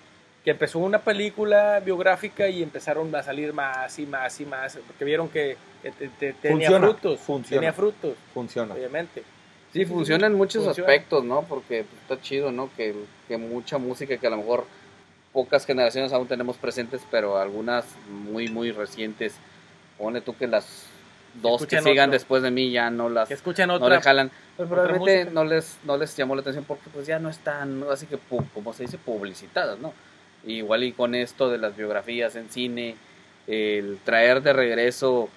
Que 0.44 0.50
empezó 0.50 0.78
una 0.78 0.98
película 0.98 1.80
biográfica 1.80 2.48
y 2.48 2.62
empezaron 2.62 3.14
a 3.14 3.22
salir 3.22 3.52
más 3.54 3.98
y 3.98 4.04
más 4.06 4.38
y 4.40 4.44
más. 4.44 4.78
Porque 4.86 5.04
vieron 5.04 5.28
que, 5.30 5.56
te- 5.98 6.08
te- 6.08 6.32
tenía 6.34 6.78
frutos. 6.78 7.18
funciona. 7.20 7.60
Tenía 7.60 7.72
frutos, 7.72 8.14
Funciona. 8.34 8.74
obviamente. 8.74 9.22
Sí, 9.72 9.84
funciona 9.86 10.26
en 10.26 10.34
muchos 10.34 10.62
Funciona. 10.64 10.88
aspectos, 10.92 11.24
¿no? 11.24 11.42
Porque 11.42 11.84
pues, 11.84 12.00
está 12.02 12.20
chido, 12.20 12.52
¿no? 12.52 12.68
Que, 12.76 12.94
que 13.26 13.38
mucha 13.38 13.78
música 13.78 14.16
que 14.18 14.26
a 14.26 14.30
lo 14.30 14.36
mejor 14.36 14.66
pocas 15.32 15.64
generaciones 15.66 16.12
aún 16.12 16.28
tenemos 16.28 16.56
presentes, 16.58 17.00
pero 17.10 17.38
algunas 17.38 17.86
muy, 18.08 18.48
muy 18.48 18.70
recientes. 18.70 19.34
Pone 19.98 20.20
tú 20.20 20.36
que 20.36 20.46
las 20.46 20.86
dos 21.42 21.66
que 21.66 21.80
sigan 21.80 22.10
otro. 22.10 22.12
después 22.12 22.42
de 22.42 22.50
mí 22.52 22.70
ya 22.70 22.90
no 22.90 23.08
las 23.08 23.28
Que 23.28 23.34
escuchan 23.34 23.68
no 23.68 23.74
otra. 23.74 23.88
le 23.96 24.00
jalan. 24.02 24.30
Probablemente 24.56 25.24
música. 25.24 25.30
no 25.32 25.44
les, 25.44 25.78
no 25.84 25.96
les 25.96 26.16
llamó 26.16 26.34
la 26.36 26.42
atención 26.42 26.64
porque 26.64 26.88
pues 26.92 27.06
ya 27.06 27.18
no 27.18 27.30
están, 27.30 27.80
¿no? 27.80 27.90
así 27.90 28.06
que 28.06 28.16
pu- 28.16 28.44
como 28.52 28.72
se 28.74 28.84
dice, 28.84 28.98
publicitadas, 28.98 29.78
¿no? 29.80 29.92
Igual 30.46 30.84
y 30.84 30.92
con 30.92 31.14
esto 31.14 31.50
de 31.50 31.58
las 31.58 31.76
biografías 31.76 32.36
en 32.36 32.50
cine, 32.50 32.96
el 33.46 33.98
traer 34.04 34.42
de 34.42 34.52
regreso, 34.52 35.28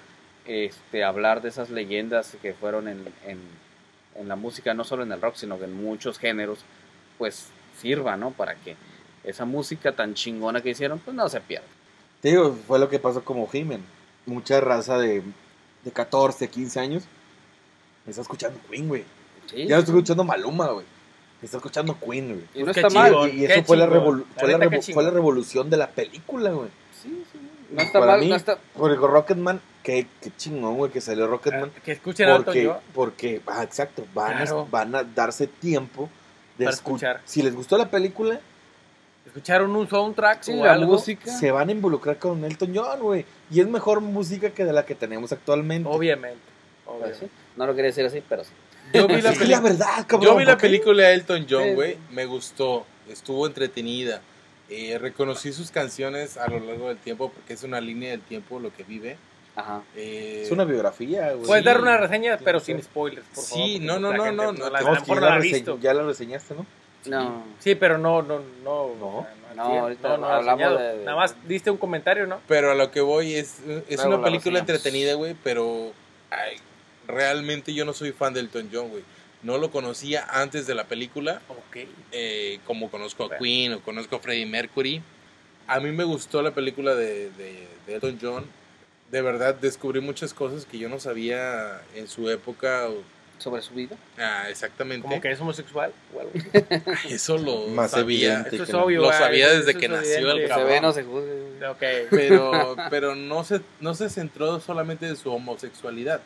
este, 0.45 1.03
hablar 1.03 1.41
de 1.41 1.49
esas 1.49 1.69
leyendas 1.69 2.37
que 2.41 2.53
fueron 2.53 2.87
en, 2.87 3.05
en, 3.25 3.39
en 4.15 4.27
la 4.27 4.35
música, 4.35 4.73
no 4.73 4.83
solo 4.83 5.03
en 5.03 5.11
el 5.11 5.21
rock, 5.21 5.35
sino 5.35 5.57
que 5.57 5.65
en 5.65 5.73
muchos 5.73 6.19
géneros, 6.19 6.59
pues 7.17 7.47
sirva, 7.79 8.17
¿no? 8.17 8.31
Para 8.31 8.55
que 8.55 8.75
esa 9.23 9.45
música 9.45 9.91
tan 9.91 10.13
chingona 10.13 10.61
que 10.61 10.69
hicieron, 10.69 10.99
pues 10.99 11.15
no 11.15 11.27
se 11.29 11.41
pierda. 11.41 11.67
Te 12.21 12.29
digo, 12.29 12.57
fue 12.67 12.79
lo 12.79 12.89
que 12.89 12.99
pasó 12.99 13.23
como 13.23 13.47
Jimen. 13.47 13.83
Mucha 14.25 14.59
raza 14.59 14.97
de, 14.97 15.21
de 15.83 15.91
14, 15.91 16.49
15 16.49 16.79
años 16.79 17.03
está 18.07 18.21
escuchando 18.21 18.59
Queen, 18.69 18.87
güey. 18.87 19.03
Sí, 19.47 19.67
Ya 19.67 19.75
no 19.75 19.79
está 19.79 19.91
escuchando 19.91 20.23
Maluma, 20.23 20.67
güey. 20.67 20.85
Está 21.41 21.57
escuchando 21.57 21.97
Queen, 21.99 22.27
güey. 22.33 22.43
y 22.55 22.59
no 22.59 22.65
Pues 22.65 22.75
qué 22.75 22.81
está 22.81 22.89
mal. 22.89 23.29
Y, 23.33 23.45
eso 23.45 23.63
fue 23.63 23.77
la, 23.77 23.87
revolu- 23.87 24.25
fue, 24.37 24.47
la 24.51 24.57
revo- 24.57 24.93
fue 24.93 25.03
la 25.03 25.11
revolución 25.11 25.69
de 25.69 25.77
la 25.77 25.87
película, 25.89 26.49
güey. 26.49 26.69
Sí, 27.01 27.23
sí, 27.31 27.39
no 27.71 27.81
está 27.81 27.99
Para 27.99 28.13
mal, 28.13 28.21
mí, 28.21 28.29
no 28.29 28.35
está... 28.35 28.57
Porque 28.75 28.95
Rocketman, 28.95 29.61
qué, 29.83 30.07
qué 30.21 30.31
chingón, 30.35 30.77
güey, 30.77 30.91
que 30.91 30.99
salió 30.99 31.27
Rocketman. 31.27 31.71
Que 31.85 31.91
escuchen 31.91 32.27
alto 32.29 32.45
porque, 32.45 32.63
yo. 32.63 32.79
porque 32.93 33.41
ah, 33.45 33.61
exacto, 33.63 34.05
van, 34.15 34.37
Claro. 34.37 34.61
a, 34.61 34.63
van 34.71 34.95
a 34.95 35.03
darse 35.03 35.45
tiempo 35.47 36.09
de 36.57 36.65
Para 36.65 36.75
escu- 36.75 36.79
escuchar. 36.79 37.21
Si 37.25 37.43
les 37.43 37.53
gustó 37.55 37.77
la 37.77 37.89
película, 37.89 38.39
Escucharon 39.27 39.75
un 39.75 39.87
soundtrack 39.87 40.41
Sí, 40.41 40.53
o 40.53 40.63
la 40.63 40.71
algo. 40.73 40.93
música. 40.93 41.29
se 41.29 41.51
van 41.51 41.67
a 41.69 41.71
involucrar 41.73 42.17
con 42.17 42.43
Elton 42.45 42.71
John, 42.73 42.99
güey. 43.01 43.25
Y 43.51 43.59
es 43.59 43.67
mejor 43.67 43.99
música 44.01 44.49
que 44.51 44.63
de 44.65 44.71
la 44.73 44.85
que 44.85 44.95
tenemos 44.95 45.31
actualmente. 45.33 45.87
Obviamente. 45.87 46.39
Pues 46.85 46.95
obviamente. 46.97 47.25
sí, 47.27 47.31
No 47.57 47.67
lo 47.67 47.75
quería 47.75 47.87
decir 47.89 48.05
así, 48.05 48.23
pero 48.27 48.43
sí. 48.45 48.51
Yo 48.93 49.07
vi 49.07 49.21
la, 49.21 49.33
Sí, 49.33 49.39
peli- 49.39 49.51
la 49.51 49.59
verdad, 49.61 50.05
cabrón. 50.07 50.21
yo 50.21 50.35
vi 50.37 50.45
la 50.45 50.57
película 50.57 51.03
de 51.03 51.13
Elton 51.13 51.45
John, 51.49 51.63
Sí, 51.63 51.73
güey. 51.73 51.93
sí. 51.93 51.99
Me 52.11 52.25
gustó. 52.25 52.85
Estuvo 53.09 53.45
entretenida. 53.47 54.21
Eh, 54.69 54.97
reconocí 54.99 55.53
sus 55.53 55.71
canciones 55.71 56.35
a 56.37 56.47
lo 56.49 56.59
largo 56.59 56.89
del 56.89 56.97
tiempo 56.97 57.29
porque 57.31 57.53
es 57.53 57.63
una 57.63 57.79
línea 57.79 58.11
del 58.11 58.21
tiempo 58.21 58.59
lo 58.59 58.73
que 58.73 58.83
vive. 58.83 59.17
Ajá. 59.55 59.81
Eh, 59.95 60.41
Es 60.45 60.51
una 60.51 60.65
biografía, 60.65 61.31
güey. 61.33 61.47
Puedes 61.47 61.63
Sí. 61.63 61.65
dar 61.67 61.81
una 61.81 61.97
reseña, 61.97 62.37
pero 62.43 62.59
Sí. 62.59 62.67
sin 62.67 62.83
spoilers, 62.83 63.25
por 63.33 63.43
Sí, 63.43 63.49
favor. 63.49 63.67
porque 63.69 63.79
no, 63.85 63.99
no, 63.99 64.11
no, 64.11 64.17
no, 64.17 64.69
la- 64.69 64.81
no, 64.81 64.93
es 64.93 65.07
la 65.07 65.29
la 65.29 65.39
visto. 65.39 65.79
ya 65.81 65.93
la 65.93 66.03
reseñaste, 66.03 66.53
¿no? 66.55 66.65
No. 67.05 67.43
Sí, 67.59 67.75
pero 67.75 67.97
no, 67.97 68.21
no, 68.21 68.39
no. 68.63 68.89
No. 68.99 69.27
No, 69.55 69.89
sí, 69.89 69.97
no, 70.03 70.17
no 70.17 70.27
hablamos 70.27 70.77
de- 70.79 70.97
de- 70.97 71.05
Nada 71.05 71.17
más 71.17 71.35
diste 71.47 71.71
un 71.71 71.77
comentario, 71.77 72.27
¿no? 72.27 72.39
Pero 72.47 72.71
a 72.71 72.75
lo 72.75 72.91
que 72.91 73.01
voy 73.01 73.33
es, 73.33 73.55
es 73.89 73.99
una 74.05 74.17
la 74.17 74.23
película 74.23 74.59
reseñamos. 74.59 74.59
entretenida, 74.59 75.13
güey, 75.15 75.35
pero 75.43 75.91
ay, 76.29 76.57
realmente 77.07 77.73
yo 77.73 77.85
no 77.85 77.93
soy 77.93 78.11
fan 78.11 78.33
de 78.33 78.41
Elton 78.41 78.69
John, 78.71 78.89
güey. 78.89 79.03
No 79.43 79.57
lo 79.57 79.69
conocía 79.71 80.25
antes 80.29 80.65
de 80.67 80.73
la 80.75 80.85
película, 80.85 81.41
Ok. 81.47 81.77
eh, 82.11 82.59
como 82.65 82.89
conozco 82.89 83.25
a. 83.25 83.37
Queen 83.37 83.73
o 83.73 83.81
conozco 83.81 84.15
a 84.15 84.19
Freddie 84.19 84.45
Mercury. 84.47 85.01
A 85.67 85.79
mí 85.79 85.91
me 85.91 86.03
gustó 86.03 86.41
la 86.41 86.51
película 86.51 86.95
de, 86.95 87.29
de, 87.31 87.67
de 87.85 87.93
Elton 87.95 88.17
John. 88.21 88.45
De 89.11 89.21
verdad 89.21 89.55
descubrí 89.55 90.01
muchas 90.01 90.33
cosas 90.33 90.65
que 90.65 90.77
yo 90.79 90.89
no 90.89 90.99
sabía 90.99 91.81
en 91.95 92.07
su 92.07 92.29
época. 92.29 92.87
Sobre 93.37 93.61
su 93.61 93.75
vida. 93.75 93.95
Ah, 94.17 94.47
exactamente. 94.49 95.07
Como 95.07 95.21
que 95.21 95.31
es 95.31 95.39
homosexual 95.39 95.93
o 96.15 96.21
algo 96.21 96.31
así. 96.33 97.13
Eso 97.13 97.37
lo 97.37 97.67
Más 97.67 97.91
sabía. 97.91 98.39
evidente. 98.39 98.55
Eso 98.55 98.63
es 98.63 98.73
obvio. 98.73 99.01
Lo 99.01 99.13
sabía 99.13 99.49
desde 99.51 99.75
que 99.75 99.87
nació 99.87 100.31
el. 100.31 100.37
Que 100.37 100.43
se 100.43 100.47
cabrón. 100.49 100.67
ve, 100.69 100.81
no 100.81 100.91
se 100.91 101.03
juzgue. 101.03 101.67
Ok. 101.67 101.83
pero 102.09 102.75
pero 102.89 103.15
no 103.15 103.43
se 103.43 103.61
no 103.79 103.93
se 103.93 104.09
centró 104.09 104.59
solamente 104.59 105.07
en 105.07 105.15
su 105.15 105.31
homosexualidad 105.31 106.21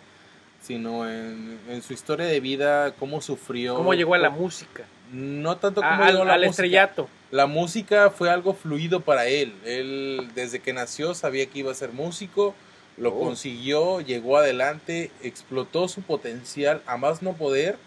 sino 0.61 1.09
en, 1.09 1.59
en 1.69 1.81
su 1.81 1.93
historia 1.93 2.25
de 2.27 2.39
vida 2.39 2.93
cómo 2.99 3.21
sufrió 3.21 3.75
¿Cómo 3.75 3.93
llegó 3.93 4.13
a 4.13 4.17
la 4.19 4.29
música? 4.29 4.83
no 5.11 5.57
tanto 5.57 5.81
como 5.81 5.91
A- 5.93 6.05
al, 6.05 6.11
llegó 6.11 6.21
a 6.23 6.25
la 6.25 6.33
al 6.33 6.39
música. 6.41 6.49
estrellato. 6.51 7.09
la 7.31 7.47
música 7.47 8.09
fue 8.11 8.29
algo 8.29 8.53
fluido 8.53 8.99
para 9.01 9.25
él 9.27 9.53
él 9.65 10.29
desde 10.35 10.59
que 10.59 10.71
nació 10.73 11.13
sabía 11.13 11.45
que 11.47 11.59
iba 11.59 11.71
a 11.71 11.75
ser 11.75 11.91
músico 11.91 12.53
lo 12.97 13.09
Oh. 13.09 13.19
consiguió, 13.19 14.01
llegó 14.01 14.37
adelante, 14.37 15.09
explotó 15.23 15.87
su 15.87 16.01
potencial 16.01 16.81
a 16.85 16.97
más 16.97 17.21
no 17.23 17.33
poder 17.33 17.77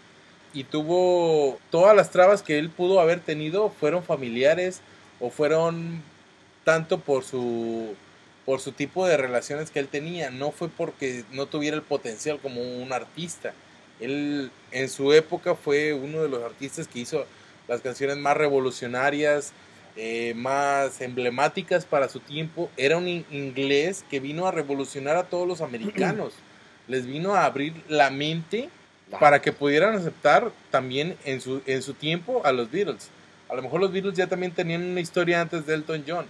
y 0.53 0.63
tuvo 0.65 1.57
todas 1.69 1.95
las 1.95 2.09
trabas 2.11 2.41
que 2.41 2.57
él 2.59 2.69
pudo 2.69 2.99
haber 2.99 3.19
tenido 3.21 3.69
fueron 3.69 4.03
familiares 4.03 4.81
o 5.21 5.29
fueron 5.29 6.01
tanto 6.65 6.99
por 6.99 7.23
su 7.23 7.95
por 8.45 8.59
su 8.61 8.71
tipo 8.71 9.07
de 9.07 9.17
relaciones 9.17 9.71
que 9.71 9.79
él 9.79 9.87
tenía, 9.87 10.29
no 10.29 10.51
fue 10.51 10.69
porque 10.69 11.23
no 11.31 11.47
tuviera 11.47 11.75
el 11.75 11.81
potencial 11.83 12.39
como 12.39 12.61
un 12.61 12.93
artista. 12.93 13.53
Él 13.99 14.51
en 14.71 14.89
su 14.89 15.13
época 15.13 15.55
fue 15.55 15.93
uno 15.93 16.21
de 16.21 16.29
los 16.29 16.43
artistas 16.43 16.87
que 16.87 16.99
hizo 16.99 17.25
las 17.67 17.81
canciones 17.81 18.17
más 18.17 18.37
revolucionarias, 18.37 19.51
eh, 19.95 20.33
más 20.35 21.01
emblemáticas 21.01 21.85
para 21.85 22.09
su 22.09 22.19
tiempo. 22.19 22.69
Era 22.77 22.97
un 22.97 23.07
in- 23.07 23.25
inglés 23.31 24.03
que 24.11 24.19
vino 24.19 24.47
a 24.47 24.51
revolucionar 24.51 25.15
a 25.15 25.23
todos 25.23 25.47
los 25.47 25.61
americanos. 25.61 26.33
Les 26.87 27.07
vino 27.07 27.33
a 27.33 27.45
abrir 27.45 27.73
la 27.87 28.11
mente 28.11 28.69
para 29.19 29.41
que 29.41 29.51
pudieran 29.51 29.95
aceptar 29.95 30.51
también 30.69 31.15
en 31.25 31.41
su, 31.41 31.61
en 31.65 31.81
su 31.81 31.93
tiempo 31.95 32.41
a 32.45 32.51
los 32.51 32.69
Beatles. 32.69 33.09
A 33.49 33.55
lo 33.55 33.61
mejor 33.63 33.79
los 33.79 33.91
Beatles 33.91 34.15
ya 34.15 34.27
también 34.27 34.51
tenían 34.51 34.83
una 34.83 34.99
historia 34.99 35.41
antes 35.41 35.65
de 35.65 35.73
Elton 35.75 36.03
John, 36.07 36.25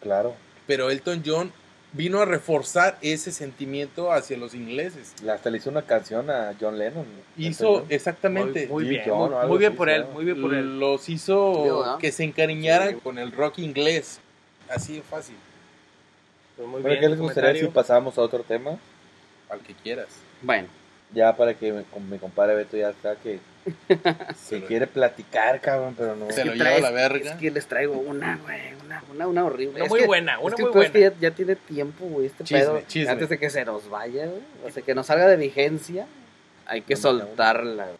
Claro. 0.00 0.34
Pero 0.66 0.90
Elton 0.90 1.22
John 1.24 1.52
vino 1.92 2.20
a 2.20 2.24
reforzar 2.24 2.98
ese 3.02 3.30
sentimiento 3.30 4.10
hacia 4.12 4.36
los 4.36 4.52
ingleses. 4.54 5.14
Le- 5.22 5.30
Hasta 5.30 5.48
le 5.50 5.58
hizo 5.58 5.70
una 5.70 5.82
canción 5.82 6.28
a 6.30 6.52
John 6.60 6.76
Lennon. 6.78 7.06
Hizo 7.36 7.84
exactamente, 7.88 8.66
Muy, 8.66 8.84
bien, 8.84 9.02
John 9.06 9.32
muy, 9.48 9.58
bien 9.58 9.70
así 9.72 9.78
por 9.78 9.88
él, 9.90 10.04
muy 10.12 10.24
bien 10.24 10.40
por 10.42 10.54
él. 10.54 10.80
los 10.80 11.08
hizo 11.08 11.96
que 12.00 12.10
se 12.10 12.24
encariñaran 12.24 12.90
Sí. 12.90 13.00
con 13.02 13.18
el 13.18 13.30
rock 13.32 13.58
inglés. 13.58 14.20
Así 14.68 14.94
de 14.94 15.02
fácil, 15.02 15.36
Pues 16.56 16.66
muy 16.68 16.80
Bueno, 16.82 16.88
bien 16.98 17.00
¿Qué 17.00 17.08
les 17.10 17.18
gustaría 17.20 17.60
si 17.60 17.66
pasamos 17.68 18.16
a 18.18 18.22
otro 18.22 18.42
tema? 18.42 18.76
al 19.50 19.60
que 19.60 19.74
quieras. 19.74 20.08
Bueno, 20.42 20.66
Ya 21.14 21.36
para 21.36 21.54
que 21.54 21.72
me- 21.72 22.18
compadre 22.18 22.54
Beto 22.56 22.76
ya 22.76 22.90
está 22.90 23.16
que, 23.16 23.38
Se 24.36 24.62
quiere 24.64 24.86
platicar, 24.86 25.60
cabrón, 25.60 25.94
pero 25.96 26.14
no. 26.16 26.30
Se 26.30 26.44
lo 26.44 26.52
¿qué 26.52 26.58
lleva 26.58 26.76
a 26.76 26.80
la 26.80 26.90
verga. 26.90 27.32
Es 27.32 27.36
que 27.40 27.50
les 27.50 27.66
traigo 27.66 27.94
una, 27.94 28.36
güey, 28.42 28.74
una, 28.84 29.02
una, 29.12 29.26
una 29.28 29.44
horrible. 29.44 29.76
Una 29.76 29.84
Es 29.84 29.90
muy 29.90 30.00
que- 30.00 30.06
buena, 30.06 30.38
una 30.38 30.50
es 30.50 30.54
que 30.56 30.62
muy 30.62 30.70
es 30.70 30.74
buena. 30.74 30.92
que 30.92 31.00
ya, 31.00 31.12
ya 31.18 31.30
tiene 31.30 31.56
tiempo, 31.56 32.04
güey, 32.04 32.26
este 32.26 32.44
Chisme, 32.44 32.60
pedo. 32.60 32.82
chisme. 32.86 33.10
Antes 33.12 33.28
de 33.30 33.38
que 33.38 33.48
se 33.48 33.64
nos 33.64 33.88
vaya, 33.88 34.26
güey. 34.26 34.42
O 34.66 34.70
sea, 34.70 34.82
que 34.82 34.94
nos 34.94 35.06
salga 35.06 35.26
de 35.28 35.36
vigencia, 35.36 36.06
hay 36.66 36.82
que 36.82 36.94
soltarla. 36.96 37.84
güey. 37.84 37.96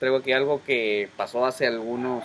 Traigo 0.00 0.16
aquí 0.16 0.32
algo 0.32 0.60
que 0.64 1.08
pasó 1.16 1.46
hace 1.46 1.66
algunos 1.68 2.24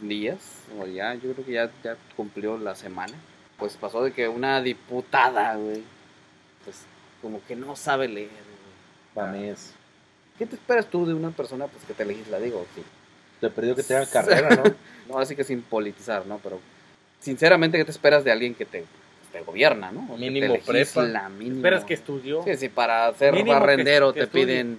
días, 0.00 0.38
o 0.78 0.86
ya, 0.86 1.14
yo 1.14 1.32
creo 1.32 1.44
que 1.46 1.52
ya, 1.52 1.70
ya 1.82 1.96
cumplió 2.16 2.58
la 2.58 2.74
semana. 2.74 3.14
Pues 3.58 3.76
pasó 3.76 4.02
de 4.04 4.12
que 4.12 4.28
una 4.28 4.60
diputada, 4.62 5.54
güey, 5.56 5.82
pues 6.64 6.82
como 7.22 7.40
que 7.46 7.56
no 7.56 7.76
sabe 7.76 8.08
leer, 8.08 8.28
güey. 9.28 9.40
Mames. 9.42 9.72
¿Qué 10.38 10.46
te 10.46 10.56
esperas 10.56 10.86
tú 10.86 11.04
de 11.06 11.14
una 11.14 11.30
persona 11.30 11.66
pues 11.66 11.84
que 11.84 11.92
te 11.94 12.04
legisla? 12.04 12.38
Digo, 12.38 12.66
sí. 12.74 12.82
Te 13.40 13.46
he 13.46 13.50
pedido 13.50 13.74
que 13.76 13.82
tenga 13.82 14.06
carrera, 14.06 14.56
¿no? 14.56 14.62
No, 15.08 15.18
así 15.18 15.34
que 15.34 15.42
sin 15.44 15.60
politizar, 15.62 16.24
¿no? 16.26 16.38
Pero 16.42 16.60
sinceramente, 17.20 17.76
¿qué 17.76 17.84
te 17.84 17.90
esperas 17.90 18.22
de 18.22 18.30
alguien 18.30 18.54
que 18.54 18.64
te, 18.64 18.84
te 19.32 19.40
gobierna, 19.40 19.90
¿no? 19.90 20.06
O 20.10 20.14
que 20.16 20.20
Mínimo 20.30 20.54
te 20.54 20.60
prepa. 20.60 20.72
legisla, 21.02 21.28
mínimo. 21.28 21.56
Esperas 21.56 21.84
que 21.84 21.94
estudió. 21.94 22.44
Sí, 22.44 22.54
sí, 22.56 22.68
para 22.68 23.12
ser 23.14 23.32
Mínimo 23.32 23.52
que- 23.54 23.60
barrendero 23.60 24.12
que 24.12 24.20
te 24.20 24.24
estudie. 24.26 24.46
piden 24.46 24.78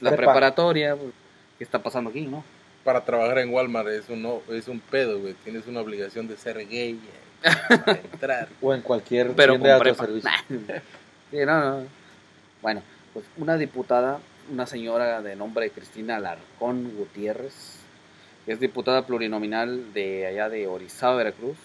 la 0.00 0.10
Prepa. 0.10 0.22
preparatoria. 0.32 0.96
pues, 0.96 1.10
¿Qué 1.58 1.64
está 1.64 1.78
pasando 1.82 2.08
aquí, 2.08 2.22
no? 2.22 2.42
Para 2.84 3.04
trabajar 3.04 3.38
en 3.40 3.50
Walmart 3.52 3.88
es 3.88 4.08
un, 4.08 4.22
no- 4.22 4.40
es 4.48 4.66
un 4.66 4.80
pedo, 4.80 5.18
güey. 5.20 5.34
Tienes 5.44 5.66
una 5.66 5.80
obligación 5.80 6.26
de 6.26 6.38
ser 6.38 6.56
gay 6.66 6.98
eh, 7.42 7.50
para 7.84 7.98
entrar. 8.00 8.48
O 8.62 8.72
en 8.74 8.80
cualquier 8.80 9.32
Pero 9.34 9.52
tienda 9.52 9.74
de 9.74 9.80
prepa. 9.80 10.04
autoservicio. 10.04 10.30
sí, 11.30 11.36
no, 11.44 11.80
no. 11.80 11.86
Bueno, 12.62 12.82
pues 13.12 13.24
una 13.36 13.56
diputada, 13.56 14.20
una 14.52 14.66
señora 14.66 15.22
de 15.22 15.36
nombre 15.36 15.70
Cristina 15.70 16.16
Alarcón 16.16 16.92
Gutiérrez, 16.96 17.78
que 18.46 18.52
es 18.52 18.60
diputada 18.60 19.06
plurinominal 19.06 19.92
de 19.92 20.26
allá 20.26 20.48
de 20.48 20.66
Orizaba, 20.66 21.16
Veracruz. 21.16 21.56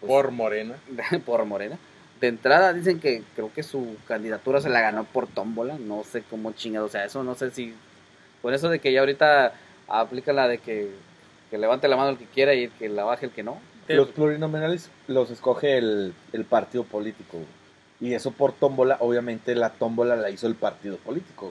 pues, 0.00 0.08
Por 0.08 0.30
Morena. 0.30 0.74
por 1.26 1.44
Morena. 1.44 1.78
De 2.20 2.28
entrada 2.28 2.72
dicen 2.72 2.98
que 2.98 3.22
creo 3.36 3.52
que 3.54 3.62
su 3.62 3.96
candidatura 4.06 4.60
se 4.60 4.68
la 4.68 4.80
ganó 4.80 5.04
por 5.04 5.28
tómbola, 5.28 5.78
no 5.78 6.02
sé 6.02 6.22
cómo 6.28 6.52
chingado, 6.52 6.86
o 6.86 6.88
sea, 6.88 7.04
eso 7.04 7.22
no 7.22 7.36
sé 7.36 7.52
si 7.52 7.74
por 8.42 8.54
eso 8.54 8.68
de 8.68 8.80
que 8.80 8.92
ya 8.92 9.00
ahorita 9.00 9.52
aplica 9.86 10.32
la 10.32 10.48
de 10.48 10.58
que, 10.58 10.90
que 11.50 11.58
levante 11.58 11.86
la 11.86 11.96
mano 11.96 12.10
el 12.10 12.18
que 12.18 12.24
quiera 12.26 12.54
y 12.54 12.64
el 12.64 12.70
que 12.72 12.88
la 12.88 13.04
baje 13.04 13.26
el 13.26 13.32
que 13.32 13.44
no. 13.44 13.58
Los 13.86 14.08
plurinominales 14.08 14.90
los 15.06 15.30
escoge 15.30 15.78
el, 15.78 16.12
el 16.32 16.44
partido 16.44 16.84
político. 16.84 17.38
Y 18.00 18.14
eso 18.14 18.30
por 18.30 18.52
tómbola, 18.52 18.96
obviamente 19.00 19.54
la 19.54 19.70
tómbola 19.70 20.14
la 20.16 20.30
hizo 20.30 20.46
el 20.46 20.54
partido 20.54 20.96
político. 20.98 21.46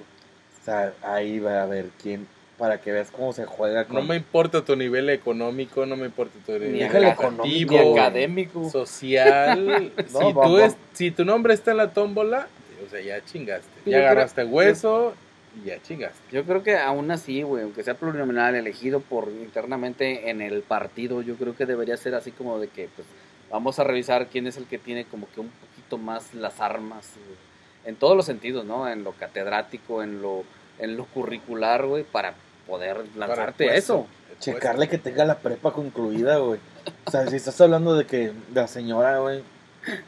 O 0.61 0.65
sea, 0.65 0.93
ahí 1.01 1.39
va 1.39 1.61
a 1.63 1.65
ver 1.65 1.87
quién, 2.01 2.27
para 2.57 2.79
que 2.81 2.91
veas 2.91 3.11
cómo 3.11 3.33
se 3.33 3.45
juega 3.45 3.85
con... 3.85 3.95
No 3.97 4.01
me 4.01 4.15
importa 4.15 4.63
tu 4.63 4.75
nivel 4.75 5.09
económico, 5.09 5.85
no 5.85 5.95
me 5.97 6.05
importa 6.05 6.33
tu 6.45 6.53
nivel 6.53 7.03
educativo, 7.05 7.71
Ni 7.71 7.99
académico. 7.99 8.69
social. 8.69 9.91
No, 10.13 10.19
si, 10.19 10.33
tú 10.33 10.57
es- 10.59 10.77
si 10.93 11.11
tu 11.11 11.25
nombre 11.25 11.53
está 11.53 11.71
en 11.71 11.77
la 11.77 11.91
tómbola, 11.93 12.47
o 12.85 12.89
sea, 12.89 13.01
ya 13.01 13.23
chingaste. 13.25 13.67
Ya 13.85 13.97
agarraste 13.99 14.45
hueso 14.45 15.13
y 15.61 15.67
ya 15.67 15.81
chingaste. 15.81 16.19
Yo 16.31 16.43
creo 16.45 16.63
que 16.63 16.77
aún 16.77 17.11
así, 17.11 17.41
güey, 17.41 17.63
aunque 17.63 17.83
sea 17.83 17.95
plurinominal 17.95 18.55
elegido 18.55 18.99
por 19.01 19.27
internamente 19.29 20.29
en 20.29 20.41
el 20.41 20.61
partido, 20.61 21.21
yo 21.21 21.35
creo 21.35 21.55
que 21.55 21.65
debería 21.65 21.97
ser 21.97 22.15
así 22.15 22.31
como 22.31 22.59
de 22.59 22.67
que 22.69 22.87
pues 22.95 23.07
vamos 23.51 23.79
a 23.79 23.83
revisar 23.83 24.27
quién 24.27 24.47
es 24.47 24.57
el 24.57 24.65
que 24.65 24.77
tiene 24.77 25.05
como 25.05 25.27
que 25.33 25.39
un 25.41 25.49
poquito 25.87 25.97
más 25.97 26.33
las 26.33 26.59
armas 26.59 27.05
güey, 27.15 27.37
en 27.85 27.95
todos 27.95 28.15
los 28.17 28.25
sentidos, 28.25 28.65
¿no? 28.65 28.87
En 28.89 29.03
lo 29.03 29.13
catedrático, 29.13 30.03
en 30.03 30.21
lo 30.21 30.43
en 30.79 30.95
lo 30.97 31.05
curricular, 31.05 31.85
güey, 31.87 32.03
para 32.03 32.35
poder 32.67 33.03
lanzarte 33.15 33.65
Para 33.65 33.77
eso. 33.77 34.05
Checarle 34.39 34.87
que 34.87 34.99
tenga 34.99 35.25
la 35.25 35.39
prepa 35.39 35.71
concluida, 35.73 36.37
güey. 36.37 36.59
O 37.05 37.09
sea, 37.11 37.25
si 37.27 37.35
estás 37.37 37.59
hablando 37.61 37.95
de 37.95 38.05
que 38.05 38.31
la 38.53 38.67
señora, 38.67 39.17
güey, 39.19 39.41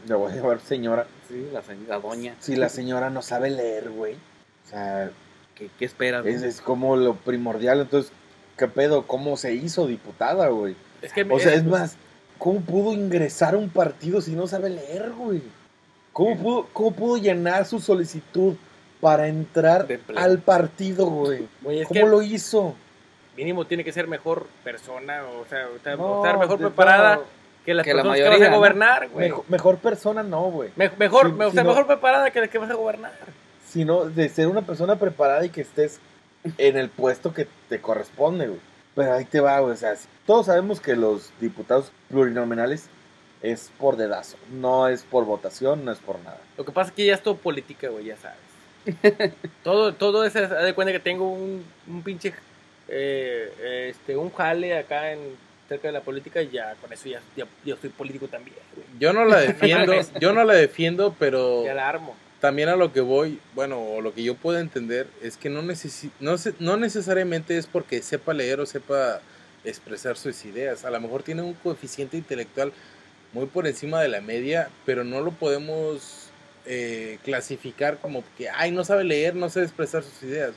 le 0.07 0.13
voy 0.13 0.31
a 0.31 0.35
llamar 0.35 0.59
señora, 0.59 1.07
Sí, 1.27 1.47
la, 1.51 1.63
se- 1.63 1.75
la 1.87 1.99
doña. 1.99 2.35
si 2.39 2.55
la 2.55 2.69
señora 2.69 3.09
no 3.09 3.21
sabe 3.23 3.49
leer, 3.49 3.89
güey. 3.89 4.13
O 4.13 4.69
sea, 4.69 5.09
¿Qué, 5.55 5.69
qué 5.79 5.85
esperas? 5.85 6.23
es, 6.27 6.37
güey? 6.39 6.49
es 6.49 6.61
como 6.61 6.95
lo 6.95 7.15
primordial. 7.15 7.79
Entonces, 7.81 8.11
¿qué 8.57 8.67
pedo? 8.67 9.07
¿Cómo 9.07 9.35
se 9.37 9.53
hizo 9.55 9.87
diputada, 9.87 10.49
güey? 10.49 10.75
Es 11.01 11.11
que 11.13 11.23
O 11.27 11.39
sea, 11.39 11.53
es 11.55 11.63
más, 11.63 11.95
¿cómo 12.37 12.61
pudo 12.61 12.93
ingresar 12.93 13.55
a 13.55 13.57
un 13.57 13.69
partido 13.69 14.21
si 14.21 14.31
no 14.35 14.45
sabe 14.45 14.69
leer, 14.69 15.11
güey? 15.13 15.41
¿Cómo 16.19 16.37
pudo, 16.37 16.67
cómo 16.73 16.91
pudo 16.91 17.17
llenar 17.17 17.65
su 17.65 17.79
solicitud 17.79 18.55
para 18.99 19.27
entrar 19.29 19.87
al 20.17 20.39
partido, 20.39 21.05
güey? 21.05 21.47
¿Cómo 21.87 22.07
lo 22.07 22.21
hizo? 22.21 22.75
mínimo 23.37 23.65
tiene 23.65 23.85
que 23.85 23.93
ser 23.93 24.05
mejor 24.05 24.47
persona, 24.65 25.23
o 25.23 25.45
sea, 25.49 25.65
estar, 25.73 25.97
No, 25.97 26.17
estar 26.17 26.37
mejor 26.37 26.59
preparada 26.59 27.21
que 27.63 27.73
las 27.73 27.85
que 27.85 27.93
la 27.93 28.03
personas 28.03 28.19
que 28.19 28.37
vas 28.37 28.49
a 28.49 28.53
gobernar, 28.57 29.07
güey. 29.07 29.29
mejor, 29.29 29.45
mejor 29.47 29.77
persona 29.77 30.23
no, 30.23 30.41
güey. 30.51 30.71
Me- 30.75 30.91
mejor, 30.97 31.27
Si- 31.27 31.31
me- 31.31 31.45
o 31.45 31.49
si 31.49 31.55
sea, 31.55 31.63
no- 31.63 31.69
mejor 31.69 31.87
preparada 31.87 32.31
que 32.31 32.41
la 32.41 32.49
que 32.49 32.57
vas 32.57 32.69
a 32.69 32.73
gobernar. 32.73 33.13
Sino 33.65 34.03
de 34.03 34.27
ser 34.27 34.47
una 34.47 34.63
persona 34.63 34.97
preparada 34.97 35.45
y 35.45 35.49
que 35.51 35.61
estés 35.61 36.01
en 36.57 36.75
el 36.75 36.89
puesto 36.89 37.33
que 37.33 37.47
te 37.69 37.79
corresponde, 37.79 38.47
güey. 38.47 38.59
Pero 38.93 39.13
ahí 39.13 39.23
te 39.23 39.39
va, 39.39 39.57
güey. 39.61 39.71
O 39.71 39.77
sea, 39.77 39.93
todos 40.25 40.47
sabemos 40.47 40.81
que 40.81 40.97
los 40.97 41.31
diputados 41.39 41.93
plurinominales 42.09 42.89
es 43.41 43.71
por 43.77 43.95
dedazo. 43.97 44.37
No 44.51 44.87
es 44.87 45.03
por 45.03 45.25
votación, 45.25 45.85
no 45.85 45.91
es 45.91 45.99
por 45.99 46.19
nada. 46.19 46.39
Lo 46.57 46.65
que 46.65 46.71
pasa 46.71 46.89
es 46.89 46.95
que 46.95 47.05
ya 47.05 47.13
es 47.15 47.23
todo 47.23 47.35
política, 47.37 47.89
güey, 47.89 48.05
ya 48.05 48.17
sabes. 48.17 48.37
todo, 49.63 49.93
todo 49.93 50.23
eso, 50.23 50.39
haz 50.39 50.63
de 50.63 50.73
cuenta 50.73 50.91
que 50.91 50.99
tengo 50.99 51.29
un, 51.31 51.63
un 51.87 52.01
pinche, 52.03 52.33
eh, 52.87 53.89
este, 53.89 54.17
un 54.17 54.31
jale 54.31 54.77
acá 54.77 55.11
en 55.11 55.19
cerca 55.67 55.87
de 55.89 55.91
la 55.93 56.01
política 56.01 56.41
y 56.41 56.49
ya 56.49 56.73
con 56.81 56.91
eso 56.91 57.07
ya, 57.07 57.21
ya, 57.35 57.45
ya 57.63 57.75
soy 57.79 57.89
político 57.91 58.27
también, 58.27 58.57
güey. 58.75 58.87
Yo 58.99 59.13
no 59.13 59.25
la 59.25 59.39
defiendo, 59.39 59.93
yo 60.19 60.33
no 60.33 60.43
la 60.43 60.53
defiendo, 60.55 61.15
pero 61.19 61.63
Ya 61.63 61.75
la 61.75 61.87
armo. 61.87 62.15
también 62.39 62.69
a 62.69 62.75
lo 62.75 62.91
que 62.91 63.01
voy, 63.01 63.39
bueno, 63.53 63.79
o 63.79 64.01
lo 64.01 64.13
que 64.13 64.23
yo 64.23 64.33
puedo 64.35 64.57
entender 64.59 65.07
es 65.21 65.37
que 65.37 65.49
no, 65.49 65.61
necesi 65.61 66.09
no, 66.19 66.37
se- 66.39 66.55
no 66.59 66.77
necesariamente 66.77 67.57
es 67.57 67.67
porque 67.67 68.01
sepa 68.01 68.33
leer 68.33 68.59
o 68.59 68.65
sepa 68.65 69.21
expresar 69.63 70.17
sus 70.17 70.43
ideas. 70.45 70.85
A 70.85 70.89
lo 70.89 70.99
mejor 70.99 71.21
tiene 71.21 71.41
un 71.43 71.53
coeficiente 71.53 72.17
intelectual 72.17 72.71
muy 73.33 73.45
por 73.45 73.67
encima 73.67 74.01
de 74.01 74.07
la 74.07 74.21
media, 74.21 74.69
pero 74.85 75.03
no 75.03 75.21
lo 75.21 75.31
podemos 75.31 76.29
eh, 76.65 77.19
clasificar 77.23 77.97
como 77.97 78.23
que, 78.37 78.49
ay, 78.49 78.71
no 78.71 78.83
sabe 78.83 79.03
leer, 79.03 79.35
no 79.35 79.49
sabe 79.49 79.65
expresar 79.65 80.03
sus 80.03 80.23
ideas. 80.23 80.51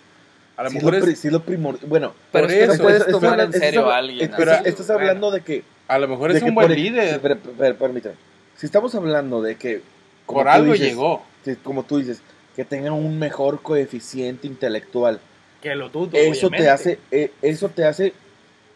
A 0.56 0.64
lo 0.64 0.70
Sí 0.70 0.76
es 0.76 0.82
mejor 0.84 0.98
lo, 1.00 1.06
es, 1.10 1.18
sí 1.18 1.28
es 1.28 1.32
lo 1.32 1.42
primordial. 1.42 1.88
Bueno, 1.88 2.14
Pero 2.30 2.44
por 2.46 2.52
es 2.52 2.58
que 2.60 2.66
no 2.66 2.72
eso, 2.74 2.82
puedes 2.82 2.98
estás 3.00 3.12
tomar 3.12 3.28
en 3.34 3.40
hablando- 3.40 3.58
serio 3.58 3.90
a 3.90 3.96
alguien. 3.96 4.30
Pero 4.36 4.52
así, 4.52 4.62
estás 4.68 4.86
güey. 4.86 4.98
hablando 5.00 5.30
de 5.30 5.40
que. 5.40 5.62
a 5.88 5.98
lo 5.98 6.08
mejor 6.08 6.30
es 6.30 6.42
un 6.42 6.54
buen 6.54 6.72
líder. 6.74 7.20
per- 7.20 7.38
per- 7.38 7.76
permíteme. 7.76 8.14
Si 8.56 8.66
estamos 8.66 8.94
hablando 8.94 9.40
de 9.42 9.56
que. 9.56 9.80
como 10.26 10.40
Por 10.40 10.48
algo 10.48 10.72
dices, 10.74 10.88
llegó. 10.88 11.22
como 11.64 11.84
tú 11.84 11.98
dices, 11.98 12.20
que 12.54 12.64
tengan 12.66 12.92
un 12.92 13.18
mejor 13.18 13.62
coeficiente 13.62 14.46
intelectual. 14.46 15.20
Que 15.62 15.74
lo 15.74 15.88
dudo, 15.88 16.10
Eso 16.12 16.48
te 16.50 16.56
obviamente. 16.56 16.68
hace, 16.70 16.98
eh, 17.10 17.32
eso 17.40 17.70
te 17.70 17.84
hace 17.86 18.12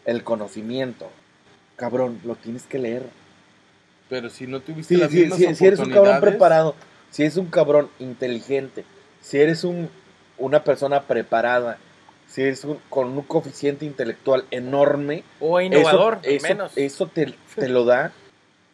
el 0.05 0.23
conocimiento. 0.23 1.11
Cabrón, 1.75 2.19
lo 2.25 2.35
tienes 2.35 2.63
que 2.63 2.79
leer. 2.79 3.03
Pero 4.09 4.29
si 4.29 4.47
no 4.47 4.59
tuviste 4.61 4.95
Sí, 4.95 4.99
las 5.01 5.11
sí, 5.11 5.19
mismas 5.21 5.37
sí, 5.39 5.55
si 5.55 5.65
eres 5.65 5.79
un 5.79 5.89
cabrón 5.91 6.21
preparado, 6.21 6.75
Si 7.09 7.23
eres 7.23 7.37
un 7.37 7.47
cabrón 7.47 7.89
inteligente, 7.99 8.83
si 9.21 9.39
eres 9.39 9.63
un, 9.63 9.89
una 10.37 10.63
persona 10.63 11.03
preparada, 11.03 11.77
si 12.27 12.41
eres 12.41 12.63
un- 12.65 12.79
con 12.89 13.07
un 13.09 13.21
coeficiente 13.23 13.85
intelectual 13.85 14.43
enorme, 14.51 15.23
O 15.39 15.59
innovador, 15.61 16.19
eso, 16.23 16.31
eso, 16.35 16.47
menos. 16.47 16.71
eso 16.75 17.07
te, 17.07 17.33
te 17.55 17.69
lo 17.69 17.85
da 17.85 18.11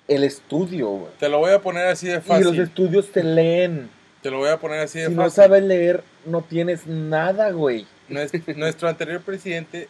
el 0.08 0.24
estudio, 0.24 0.88
güey. 0.90 1.12
Te 1.20 1.30
lo 1.30 1.40
voy 1.40 1.52
a 1.52 1.62
poner 1.62 1.88
así 1.88 2.08
de 2.08 2.14
Y 2.14 2.16
los 2.18 2.26
fácil. 2.26 2.60
estudios 2.62 3.12
te 3.12 3.24
leen. 3.24 3.90
Te 4.22 4.32
lo 4.32 4.40
voy 4.40 4.50
a 4.50 4.58
poner 4.60 4.80
así 4.80 5.00
de 5.00 5.08
Si 5.08 5.14
no 5.14 5.24
fácil. 5.24 5.36
sabes 5.36 5.64
leer, 5.64 6.04
no 6.26 6.42
tienes 6.42 6.88
nada, 6.88 7.52
güey. 7.52 7.86
Nues- 8.10 8.32
Nuestro 8.58 8.90
anterior 8.90 9.22
presidente 9.22 9.88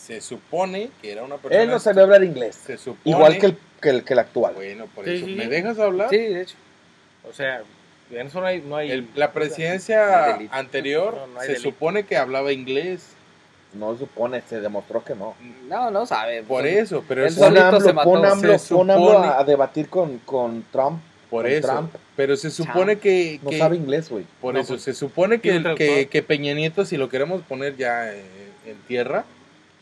se 0.00 0.20
supone 0.20 0.90
que 1.02 1.12
era 1.12 1.22
una 1.22 1.36
persona. 1.36 1.62
Él 1.62 1.70
no 1.70 1.78
sabía 1.78 2.02
hablar 2.04 2.24
inglés. 2.24 2.56
Se 2.66 2.78
supone. 2.78 3.00
Igual 3.04 3.38
que 3.38 3.46
el, 3.46 3.56
que 3.80 3.90
el, 3.90 4.04
que 4.04 4.12
el 4.14 4.18
actual. 4.18 4.54
Bueno, 4.54 4.86
por 4.94 5.04
Sí, 5.04 5.10
eso. 5.12 5.26
sí, 5.26 5.34
¿Me 5.34 5.44
sí. 5.44 5.48
dejas 5.50 5.78
hablar? 5.78 6.08
Sí, 6.10 6.16
de 6.16 6.42
hecho. 6.42 6.56
O 7.28 7.32
sea, 7.32 7.62
en 8.10 8.26
eso 8.26 8.40
no 8.40 8.46
hay... 8.46 8.60
No 8.62 8.76
hay 8.76 8.90
El- 8.90 9.08
la 9.14 9.26
No 9.26 9.32
presidencia 9.32 10.36
anterior 10.52 11.14
No, 11.14 11.26
no 11.28 11.40
hay 11.40 11.46
se 11.46 11.52
delito. 11.54 11.70
supone 11.70 12.04
que 12.04 12.16
hablaba 12.16 12.52
inglés. 12.52 13.10
No 13.74 13.96
supone, 13.96 14.42
se 14.48 14.60
demostró 14.60 15.04
que 15.04 15.14
no. 15.14 15.34
No, 15.68 15.90
no 15.92 16.04
sabe. 16.06 16.42
Por 16.42 16.66
eso, 16.66 17.04
pero 17.06 17.24
él 17.24 17.30
solito 17.32 17.62
AMLO, 17.66 17.80
se 17.80 17.92
mató. 17.92 18.10
pon 18.10 18.24
AMLO, 18.26 18.58
Se 18.58 18.74
pon 18.74 18.90
AMLO 18.90 19.10
supone- 19.12 19.26
a, 19.28 19.38
a 19.38 19.44
debatir 19.44 19.88
con, 19.88 20.18
con 20.18 20.64
Trump. 20.72 21.00
por 21.30 21.44
con 21.44 21.52
eso. 21.52 21.68
Trump. 21.68 21.94
Pero 22.16 22.36
se 22.36 22.50
supone 22.50 22.98
que, 22.98 23.38
No 23.44 23.52
sabe 23.52 23.76
inglés, 23.76 24.10
güey. 24.10 24.24
por 24.40 24.54
No, 24.54 24.60
eso 24.60 24.72
pues, 24.72 24.82
se 24.82 24.92
supone 24.94 25.40
que, 25.40 25.62
que, 25.76 26.08
que 26.08 26.22
Peña 26.24 26.52
Nieto, 26.54 26.84
si 26.84 26.96
lo 26.96 27.08
queremos 27.08 27.42
poner 27.42 27.76
ya 27.76 28.12
eh, 28.12 28.24
en 28.66 28.76
tierra, 28.88 29.24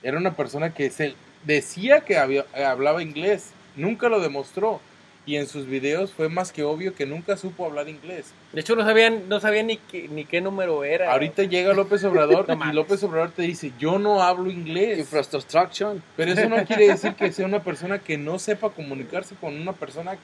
era 0.03 0.19
una 0.19 0.35
persona 0.35 0.75
que 0.75 0.91
se 0.91 1.15
decía 1.45 2.01
que 2.01 2.17
había- 2.19 2.47
hablaba 2.67 3.03
inglés, 3.03 3.51
nunca 3.77 4.09
lo 4.09 4.21
demostró. 4.21 4.81
Y 5.27 5.37
en 5.37 5.47
sus 5.47 5.67
videos 5.67 6.11
fue 6.15 6.31
más 6.31 6.53
que 6.53 6.63
obvio 6.63 6.95
que 6.95 7.05
nunca 7.05 7.37
supo 7.37 7.67
hablar 7.67 7.87
inglés. 7.91 8.33
De 8.55 8.63
hecho, 8.63 8.75
no 8.77 8.83
sabían, 8.83 9.29
no 9.29 9.41
sabían 9.41 9.67
ni, 9.67 9.77
qué, 9.77 10.09
ni 10.09 10.25
qué 10.25 10.41
número 10.41 10.85
era. 10.85 11.13
Ahorita 11.13 11.43
llega 11.43 11.75
López 11.75 12.03
Obrador 12.05 12.47
No 12.49 12.55
y 12.55 12.57
mames. 12.57 12.75
López 12.75 13.03
Obrador 13.03 13.33
te 13.33 13.43
dice, 13.43 13.73
yo 13.79 13.99
no 13.99 14.23
hablo 14.23 14.51
inglés. 14.51 14.99
Infrastructure. 15.01 16.01
Pero 16.17 16.33
eso 16.33 16.49
no 16.49 16.65
quiere 16.65 16.89
decir 16.89 17.13
que 17.13 17.31
sea 17.31 17.45
una 17.45 17.63
persona 17.63 17.99
que 17.99 18.17
no 18.17 18.39
sepa 18.39 18.71
comunicarse 18.71 19.35
con 19.35 19.55
una 19.61 19.75
persona 19.75 20.17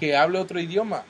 que 0.00 0.16
hable 0.16 0.38
otro 0.38 0.58
idioma. 0.58 1.04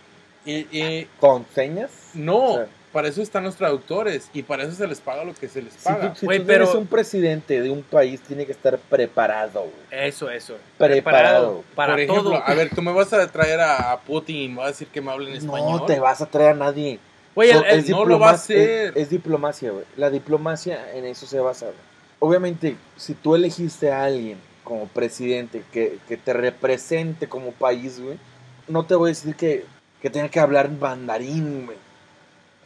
Eh, 0.44 0.66
eh, 0.72 1.06
¿Con 1.20 1.46
señas? 1.54 1.90
no, 2.14 2.36
O 2.38 2.54
sea, 2.56 2.66
para 2.96 3.08
eso 3.08 3.20
están 3.20 3.44
los 3.44 3.56
traductores 3.56 4.30
y 4.32 4.42
para 4.42 4.62
eso 4.62 4.72
se 4.72 4.86
les 4.86 5.00
paga 5.02 5.22
lo 5.22 5.34
que 5.34 5.48
se 5.50 5.60
les 5.60 5.74
Si 5.74 5.84
paga. 5.84 6.14
tú, 6.14 6.20
si 6.20 6.26
tú 6.26 6.32
pero- 6.46 6.64
eres 6.64 6.74
un 6.74 6.86
presidente 6.86 7.60
de 7.60 7.68
un 7.68 7.82
país, 7.82 8.22
tiene 8.22 8.46
que 8.46 8.52
estar 8.52 8.78
preparado. 8.78 9.66
Eso, 9.90 10.30
eso. 10.30 10.56
Preparado. 10.78 11.62
Para 11.74 11.92
Por 11.92 12.00
ejemplo, 12.00 12.22
todo. 12.30 12.42
a 12.42 12.54
ver, 12.54 12.70
tú 12.74 12.80
me 12.80 12.90
vas 12.94 13.12
a 13.12 13.26
traer 13.26 13.60
a, 13.60 14.00
Putin 14.06 14.36
y 14.36 14.48
me 14.48 14.56
vas 14.56 14.64
a 14.64 14.68
decir 14.70 14.88
que 14.88 15.02
me 15.02 15.10
hable 15.12 15.28
en 15.28 15.36
español. 15.36 15.72
No 15.80 15.84
te 15.84 16.00
vas 16.00 16.22
a 16.22 16.26
traer 16.26 16.52
a 16.52 16.54
nadie. 16.54 16.98
Güey, 17.34 17.52
So- 17.52 17.66
el- 17.66 17.90
no 17.90 18.06
lo 18.06 18.18
va 18.18 18.30
a 18.30 18.32
hacer. 18.32 18.92
Es, 18.94 19.02
es 19.02 19.10
diplomacia, 19.10 19.72
güey. 19.72 19.84
La 19.98 20.08
diplomacia 20.08 20.92
en 20.94 21.04
eso 21.04 21.26
se 21.26 21.38
basa. 21.38 21.66
güey. 21.66 21.76
Obviamente, 22.18 22.76
si 22.96 23.12
tú 23.12 23.34
elegiste 23.34 23.92
a 23.92 24.04
alguien 24.04 24.38
como 24.64 24.86
presidente 24.88 25.62
que, 25.70 25.98
que 26.08 26.16
te 26.16 26.32
represente 26.32 27.28
como 27.28 27.52
país, 27.52 28.00
güey, 28.00 28.16
no 28.68 28.86
te 28.86 28.94
voy 28.94 29.08
a 29.08 29.12
decir 29.12 29.36
que, 29.36 29.66
que 30.00 30.08
tenga 30.08 30.30
que 30.30 30.40
hablar 30.40 30.70
mandarín, 30.70 31.66
güey. 31.66 31.78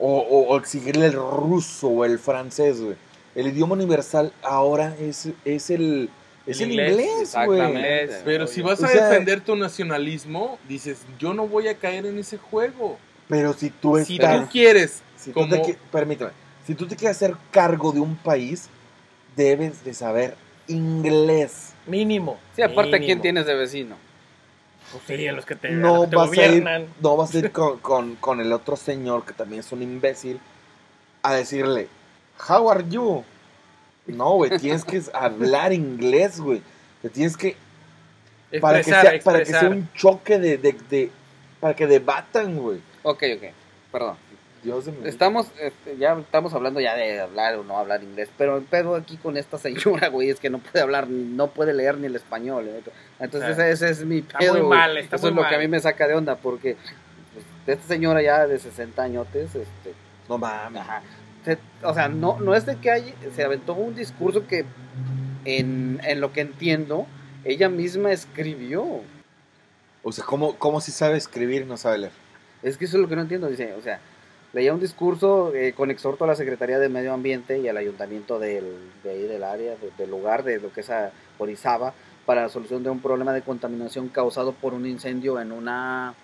O, 0.01 0.19
o- 0.19 0.49
o 0.49 0.57
exigirle 0.57 1.07
el 1.07 1.13
ruso 1.13 1.89
o 1.89 2.05
el 2.07 2.19
francés, 2.19 2.81
güey. 2.81 2.97
El 3.35 3.47
idioma 3.49 3.75
universal 3.75 4.33
ahora 4.43 4.97
es, 4.99 5.29
es 5.45 5.71
el, 5.71 6.09
es 6.47 6.61
El 6.61 6.73
inglés, 6.73 6.97
güey. 6.97 7.23
exactamente. 7.23 8.17
Pero 8.25 8.47
si 8.47 8.63
vas 8.63 8.81
O 8.81 8.87
a 8.87 8.89
sea- 8.89 9.09
defender 9.09 9.41
tu 9.43 9.55
nacionalismo, 9.57 10.59
dices, 10.69 10.99
yo 11.19 11.35
no 11.35 11.47
voy 11.47 11.69
a 11.69 11.75
caer 11.77 12.07
en 12.07 12.19
ese 12.19 12.39
juego. 12.39 12.97
Pero 13.29 13.53
si 13.53 13.71
tú 13.71 13.97
Si 14.05 14.15
estás... 14.15 14.41
tú 14.41 14.49
quieres, 14.51 15.03
Si 15.17 15.33
tú 15.33 15.47
te 15.49 15.61
como... 15.61 15.75
permíteme, 15.93 16.31
si 16.67 16.75
tú 16.75 16.87
te 16.87 16.97
quieres 16.97 17.17
hacer 17.19 17.37
cargo 17.51 17.93
de 17.93 18.01
un 18.01 18.17
país, 18.17 18.69
debes 19.37 19.85
de 19.85 19.95
saber 19.95 20.35
inglés. 20.67 21.73
Mínimo. 21.87 22.39
Sí, 22.57 22.63
aparte, 22.63 22.99
¿quién 23.01 23.21
tienes 23.21 23.47
de 23.47 23.55
vecino? 23.55 23.97
Pues 24.93 25.05
sí, 25.07 25.29
a 25.29 25.33
los 25.33 25.47
que 25.47 25.55
te, 25.55 25.71
No 25.71 25.95
los 25.97 26.05
que 26.07 26.11
te 26.11 26.17
vas, 26.17 26.31
a 26.31 26.35
ir, 26.35 26.49
gobiernan. 26.49 26.87
no 27.01 27.17
vas 27.17 27.35
a 27.35 27.39
ir 27.39 27.53
con, 27.53 27.79
con- 27.79 28.17
con 28.17 28.41
el 28.41 28.53
otro 28.53 28.77
señor, 28.77 29.25
que 29.25 29.33
también 29.33 29.61
es 29.61 29.71
un 29.73 29.83
imbécil, 29.83 30.41
a 31.23 31.35
decirle, 31.35 31.89
How 32.49 32.71
are 32.71 32.85
you? 32.89 33.23
No, 34.07 34.33
güey, 34.33 34.57
tienes 34.59 34.85
que 34.85 35.01
hablar 35.15 35.73
inglés, 35.73 36.41
güey. 36.41 36.63
Te 37.03 37.09
tienes 37.11 37.37
que... 37.37 37.57
Para 38.61 38.83
que, 38.83 38.91
Expresar, 38.91 39.11
sea, 39.13 39.21
para 39.23 39.39
que 39.39 39.45
sea 39.47 39.59
expresar. 39.61 39.71
un 39.71 39.93
choque 39.95 40.39
de... 40.39 40.59
de- 40.59 40.77
de- 40.91 41.11
para 41.61 41.77
que 41.77 41.87
debatan, 41.87 42.57
güey. 42.57 42.81
Ok, 43.03 43.23
ok. 43.37 43.43
Perdón. 43.93 44.17
Dios 44.63 44.85
de 44.85 44.93
mi 44.93 44.99
vida. 44.99 45.09
Estamos, 45.09 45.49
este, 45.61 45.97
ya 45.99 46.13
estamos 46.19 46.53
hablando 46.55 46.81
ya 46.81 46.95
de 46.95 47.21
hablar 47.21 47.55
o 47.57 47.65
no 47.65 47.79
hablar 47.79 48.03
inglés, 48.03 48.29
pero 48.37 48.57
el 48.59 48.65
pedo 48.65 48.95
aquí 48.95 49.17
con 49.17 49.37
esta 49.37 49.57
señora, 49.59 50.09
güey, 50.09 50.31
es 50.31 50.39
que 50.41 50.51
no 50.51 50.59
puede 50.59 50.81
hablar, 50.83 51.09
no 51.09 51.49
puede 51.49 51.73
leer 51.75 51.99
ni 51.99 52.07
el 52.07 52.17
español. 52.17 52.69
¿eh? 52.69 52.83
Entonces 53.19 53.59
Ah. 53.59 53.69
ese 53.69 53.89
es 53.91 54.05
mi 54.05 54.19
Está 54.19 54.39
pedo. 54.39 54.53
muy 54.55 54.63
güey. 54.63 54.79
mal, 54.79 54.97
está 54.99 55.17
Eso 55.17 55.27
muy 55.27 55.31
es 55.31 55.37
lo 55.37 55.43
mal. 55.43 55.51
que 55.51 55.57
a 55.57 55.59
mí 55.59 55.69
me 55.69 55.81
saca 55.81 56.07
de 56.07 56.15
onda, 56.15 56.37
porque 56.37 56.77
pues, 57.33 57.45
esta 57.79 57.89
señora 57.89 58.23
ya 58.23 58.47
de 58.47 58.59
60 58.59 59.03
añotes, 59.03 59.55
este, 59.55 59.95
No 60.29 60.39
mames. 60.39 60.83
Ajá. 60.83 61.03
Se- 61.45 61.59
o 61.83 61.95
sea, 61.95 62.09
no, 62.09 62.39
no 62.39 62.55
es 62.55 62.67
de 62.67 62.77
que 62.77 62.91
hay, 62.91 63.15
se 63.35 63.43
aventó 63.43 63.73
un 63.75 63.95
discurso 63.95 64.47
que, 64.47 64.65
en, 65.47 66.01
en 66.05 66.21
lo 66.21 66.33
que 66.33 66.43
entiendo, 66.43 67.07
ella 67.45 67.69
misma 67.71 68.13
escribió. 68.13 69.01
O 70.03 70.13
sea, 70.13 70.25
¿cómo, 70.25 70.57
cómo 70.59 70.81
si 70.81 70.93
sabe 70.93 71.17
escribir 71.17 71.63
y 71.63 71.65
no 71.65 71.77
sabe 71.77 71.99
leer? 71.99 72.13
Es 72.63 72.77
que 72.77 72.85
eso 72.85 72.97
es 72.99 73.03
lo 73.03 73.09
que 73.09 73.17
no 73.17 73.23
entiendo. 73.23 73.49
Dice, 73.49 73.73
o 73.73 73.81
sea, 73.83 74.01
leía 74.53 74.75
un 74.75 74.81
discurso 74.81 75.55
eh, 75.55 75.73
con 75.77 75.91
exhorto 75.91 76.25
a 76.25 76.27
la 76.27 76.35
Secretaría 76.35 76.79
de 76.79 76.89
Medio 76.89 77.13
Ambiente 77.13 77.59
y 77.59 77.69
al 77.69 77.77
ayuntamiento 77.77 78.39
del, 78.39 78.65
de 79.05 79.11
ahí 79.11 79.23
del 79.23 79.45
área, 79.45 79.77
de- 79.77 79.91
del 79.97 80.11
lugar, 80.11 80.43
de 80.43 80.59
lo 80.61 80.73
que 80.73 80.81
es 80.81 80.91
a 80.91 81.13
Orizaba, 81.39 81.93
para 82.27 82.43
la 82.43 82.49
solución 82.49 82.83
de 82.83 82.91
un 82.91 83.01
problema 83.01 83.33
de 83.33 83.43
contaminación 83.43 84.09
causado 84.09 84.53
por 84.53 84.75
un 84.75 84.87
incendio 84.87 85.41
en 85.41 85.53
una, 85.53 86.15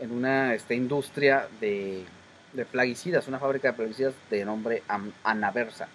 en 0.00 0.10
una 0.12 0.54
este, 0.54 0.74
industria 0.74 1.48
de, 1.60 2.04
de 2.52 2.64
plaguicidas, 2.64 3.28
una 3.28 3.38
fábrica 3.38 3.68
de 3.68 3.74
plaguicidas 3.74 4.14
de 4.30 4.44
nombre 4.44 4.82
Anaversa. 5.22 5.88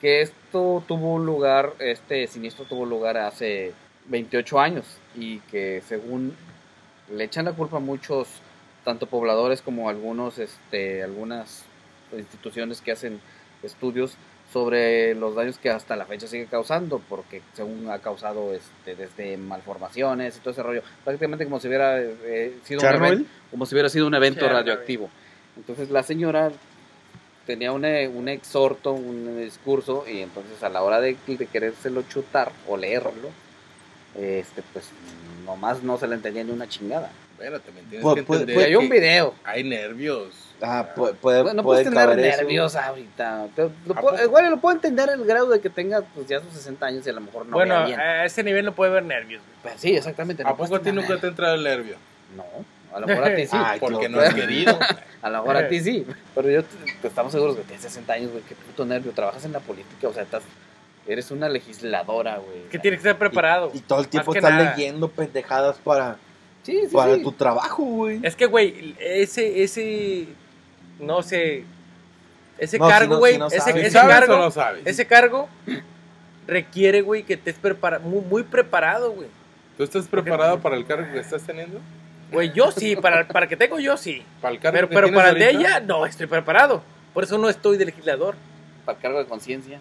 Que 0.00 0.20
esto 0.22 0.82
tuvo 0.88 1.18
lugar, 1.18 1.74
este 1.78 2.26
siniestro 2.26 2.64
tuvo 2.64 2.84
lugar 2.84 3.16
hace 3.18 3.72
28 4.08 4.58
años 4.60 4.84
y 5.14 5.38
que 5.40 5.80
según 5.86 6.34
le 7.14 7.24
echan 7.24 7.44
la 7.44 7.52
culpa 7.52 7.76
a 7.76 7.80
muchos 7.80 8.28
tanto 8.84 9.06
pobladores 9.06 9.62
como 9.62 9.88
algunos 9.88 10.38
este 10.38 11.02
algunas 11.02 11.64
instituciones 12.12 12.80
que 12.80 12.92
hacen 12.92 13.20
estudios 13.62 14.16
sobre 14.52 15.14
los 15.14 15.34
daños 15.34 15.58
que 15.58 15.70
hasta 15.70 15.96
la 15.96 16.04
fecha 16.04 16.26
sigue 16.26 16.46
causando 16.46 17.00
porque 17.08 17.40
según 17.54 17.88
ha 17.90 18.00
causado 18.00 18.52
este 18.52 18.94
desde 18.94 19.36
malformaciones 19.38 20.36
y 20.36 20.40
todo 20.40 20.50
ese 20.50 20.62
rollo 20.62 20.82
prácticamente 21.04 21.44
como 21.44 21.58
si 21.58 21.68
hubiera 21.68 22.00
eh, 22.00 22.54
sido 22.64 22.80
un 22.80 22.86
evento, 22.86 23.30
como 23.50 23.66
si 23.66 23.74
hubiera 23.74 23.88
sido 23.88 24.06
un 24.06 24.14
evento 24.14 24.46
radioactivo. 24.48 25.08
Entonces 25.56 25.90
la 25.90 26.02
señora 26.02 26.50
tenía 27.46 27.72
un, 27.72 27.84
eh, 27.84 28.08
un 28.08 28.28
exhorto 28.28 28.92
un 28.92 29.38
discurso 29.38 30.04
y 30.06 30.20
entonces 30.20 30.62
a 30.62 30.68
la 30.68 30.82
hora 30.82 31.00
de, 31.00 31.16
de 31.26 31.46
querérselo 31.46 32.02
chutar 32.02 32.52
o 32.68 32.76
leerlo 32.76 33.30
este 34.14 34.62
pues 34.74 34.90
nomás 35.46 35.82
no 35.82 35.96
se 35.96 36.06
le 36.06 36.14
entendía 36.14 36.44
ni 36.44 36.50
una 36.50 36.68
chingada 36.68 37.10
Espérate, 37.42 37.72
me 37.72 37.80
tienes 37.82 38.04
Pu- 38.06 38.14
que 38.14 38.22
puede- 38.22 38.64
hay 38.64 38.74
un 38.76 38.88
video 38.88 39.34
Hay 39.44 39.64
nervios. 39.64 40.28
Ah, 40.64 40.86
puede, 40.94 41.14
puede, 41.14 41.42
Bueno, 41.42 41.56
no 41.56 41.62
puede 41.64 41.82
puedes 41.84 41.98
tener 42.08 42.24
eso. 42.24 42.42
nervios 42.42 42.76
ahorita. 42.76 43.46
Te- 43.56 43.62
lo 43.86 43.94
¿A 43.96 44.00
puedo- 44.00 44.22
igual 44.24 44.48
lo 44.50 44.58
puedo 44.60 44.76
entender 44.76 45.08
el 45.10 45.24
grado 45.24 45.48
de 45.48 45.60
que 45.60 45.68
tenga 45.70 46.02
pues 46.14 46.28
ya 46.28 46.40
sus 46.40 46.52
60 46.52 46.86
años 46.86 47.04
y 47.06 47.10
a 47.10 47.14
lo 47.14 47.20
mejor 47.20 47.46
no 47.46 47.56
bueno, 47.56 47.84
bien. 47.86 47.98
a 47.98 48.24
ese 48.24 48.44
nivel 48.44 48.64
no 48.64 48.72
puede 48.72 48.92
haber 48.92 49.02
nervios. 49.04 49.42
Pero 49.62 49.74
sí, 49.76 49.96
exactamente. 49.96 50.44
¿A 50.44 50.50
no 50.50 50.56
poco 50.56 50.76
a 50.76 50.78
ti 50.80 50.92
nunca 50.92 51.16
te 51.18 51.26
entra 51.26 51.52
el 51.54 51.64
nervio? 51.64 51.96
No, 52.36 52.44
a 52.94 53.00
lo 53.00 53.06
mejor 53.08 53.24
a 53.24 53.34
ti 53.34 53.46
sí. 53.46 53.56
Ay, 53.58 53.80
Porque 53.80 54.08
no 54.08 54.20
has 54.20 54.34
querido. 54.34 54.78
A 55.22 55.30
lo 55.30 55.38
mejor 55.42 55.56
a 55.56 55.68
ti 55.68 55.78
sí. 55.80 56.04
Pero 56.34 56.50
yo 56.50 56.64
te- 56.64 57.06
estamos 57.08 57.30
seguros 57.30 57.54
que 57.56 57.62
tienes 57.62 57.82
60 57.82 58.12
años, 58.12 58.32
güey. 58.32 58.42
Qué 58.42 58.56
puto 58.56 58.84
nervio. 58.84 59.12
Trabajas 59.12 59.44
en 59.44 59.52
la 59.52 59.60
política, 59.60 60.08
o 60.08 60.12
sea, 60.12 60.24
estás, 60.24 60.42
eres 61.06 61.30
una 61.30 61.48
legisladora, 61.48 62.38
güey. 62.38 62.68
Que 62.70 62.78
tienes 62.80 63.00
que 63.00 63.08
estar 63.08 63.18
preparado. 63.18 63.70
Y, 63.72 63.78
y 63.78 63.80
todo 63.82 64.00
el 64.00 64.08
tiempo 64.08 64.34
estás 64.34 64.76
leyendo 64.76 65.08
pendejadas 65.08 65.76
para, 65.78 66.16
Sí, 66.62 66.80
sí, 66.88 66.94
para 66.94 67.16
sí. 67.16 67.22
tu 67.22 67.32
trabajo, 67.32 67.82
güey. 67.84 68.20
Es 68.22 68.36
que, 68.36 68.46
güey, 68.46 68.94
ese, 69.00 69.62
ese, 69.62 70.26
no 71.00 71.22
sé, 71.22 71.64
ese 72.58 72.78
No, 72.78 72.86
si 72.86 72.90
cargo, 72.92 73.14
no- 73.14 73.18
güey, 73.18 73.32
si 73.34 73.38
no 73.40 73.46
ese, 73.48 73.58
sabes. 73.58 73.76
ese 73.76 73.90
¿Sabes 73.90 74.14
cargo, 74.16 74.36
no 74.38 74.52
ese 74.84 75.06
cargo 75.06 75.48
requiere, 76.46 77.00
güey, 77.02 77.22
que 77.24 77.34
estés 77.34 77.56
preparado, 77.56 78.02
muy, 78.04 78.20
muy 78.22 78.42
preparado, 78.42 79.12
güey. 79.12 79.28
¿Tú 79.76 79.84
estás 79.84 80.06
preparado 80.06 80.60
para 80.60 80.76
el 80.76 80.86
cargo 80.86 81.12
que 81.12 81.20
estás 81.20 81.42
teniendo? 81.42 81.80
Güey, 82.30 82.52
yo 82.52 82.70
sí, 82.70 82.96
para, 82.96 83.26
para 83.28 83.44
el 83.44 83.48
que 83.48 83.56
tengo 83.56 83.78
yo 83.78 83.96
sí. 83.96 84.22
¿Para 84.40 84.54
el 84.54 84.60
cargo 84.60 84.74
Pero, 84.76 84.88
que 84.88 84.94
pero 84.94 85.12
para 85.12 85.30
el 85.30 85.38
de 85.38 85.50
ella, 85.50 85.80
no 85.80 86.06
estoy 86.06 86.26
preparado. 86.26 86.82
Por 87.12 87.24
eso 87.24 87.36
no 87.38 87.48
estoy 87.48 87.76
de 87.76 87.84
legislador. 87.86 88.36
Para 88.84 88.96
el 88.96 89.02
cargo 89.02 89.18
de 89.18 89.26
conciencia. 89.26 89.78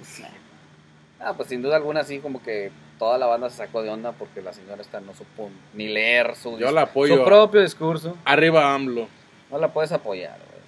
Ah, 1.19 1.33
pues 1.35 1.49
sin 1.49 1.61
duda 1.61 1.75
alguna, 1.77 2.03
sí, 2.03 2.19
como 2.19 2.41
que 2.41 2.71
toda 3.01 3.17
la 3.17 3.25
banda 3.25 3.49
se 3.49 3.57
sacó 3.57 3.81
de 3.81 3.89
onda 3.89 4.11
porque 4.11 4.43
la 4.43 4.53
señora 4.53 4.79
esta 4.79 4.99
no 4.99 5.15
supo 5.15 5.49
ni 5.73 5.87
leer 5.87 6.35
su, 6.35 6.59
Yo 6.59 6.69
la 6.71 6.83
apoyo. 6.83 7.17
su 7.17 7.23
propio 7.25 7.59
discurso. 7.61 8.15
Arriba 8.25 8.75
AMLO. 8.75 9.07
No 9.49 9.57
la 9.57 9.73
puedes 9.73 9.91
apoyar, 9.91 10.37
güey. 10.37 10.61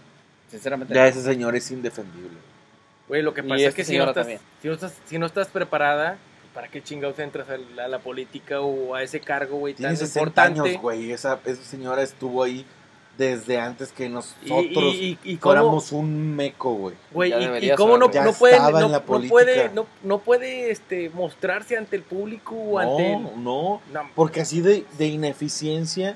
Sinceramente. 0.49 0.95
Ya 0.95 1.03
no. 1.03 1.07
ese 1.09 1.21
señor 1.21 1.55
es 1.55 1.69
indefendible. 1.69 2.35
Güey, 3.07 3.21
lo 3.21 3.35
que 3.35 3.41
Y 3.41 3.47
pasa 3.47 3.67
es 3.67 3.75
que 3.75 3.83
si 3.85 3.99
no, 3.99 4.05
estás, 4.05 4.25
si, 4.63 4.67
no 4.67 4.73
estás, 4.73 4.93
si 5.05 5.19
no 5.19 5.27
estás 5.27 5.47
preparada, 5.49 6.17
¿para 6.55 6.69
qué 6.69 6.81
chingados 6.81 7.19
entras 7.19 7.47
a 7.51 7.57
la, 7.57 7.85
a 7.85 7.87
la 7.87 7.99
política 7.99 8.61
o 8.61 8.95
a 8.95 9.03
ese 9.03 9.19
cargo, 9.19 9.59
güey, 9.59 9.75
tan 9.75 9.81
Tiene 9.81 9.95
60 9.97 10.19
importante? 10.19 10.69
años, 10.71 10.81
güey. 10.81 11.11
Esa, 11.11 11.39
esa 11.45 11.63
señora 11.63 12.01
estuvo 12.01 12.41
ahí 12.41 12.65
desde 13.17 13.59
antes 13.59 13.91
que 13.91 14.05
Y, 14.05 14.09
nosotros 14.09 14.95
y, 14.95 15.19
y, 15.23 15.33
y 15.33 15.37
cómo, 15.37 15.53
fuéramos 15.53 15.91
un 15.91 16.35
meco, 16.35 16.73
güey. 17.11 17.31
y- 17.31 17.67
y, 17.67 17.75
cómo 17.75 17.97
no, 17.97 18.07
no 18.07 18.33
puede, 18.33 18.57
no, 18.59 18.89
no 18.89 19.01
puede, 19.27 19.69
no, 19.69 19.85
no 20.03 20.17
puede 20.19 20.71
este, 20.71 21.09
mostrarse 21.11 21.77
ante 21.77 21.95
el 21.95 22.01
público 22.01 22.55
o 22.55 22.79
ante 22.79 23.13
el... 23.13 23.21
No, 23.43 23.81
no. 23.91 24.09
Porque 24.15 24.41
así 24.41 24.61
de, 24.61 24.85
de 24.97 25.05
ineficiencia 25.07 26.15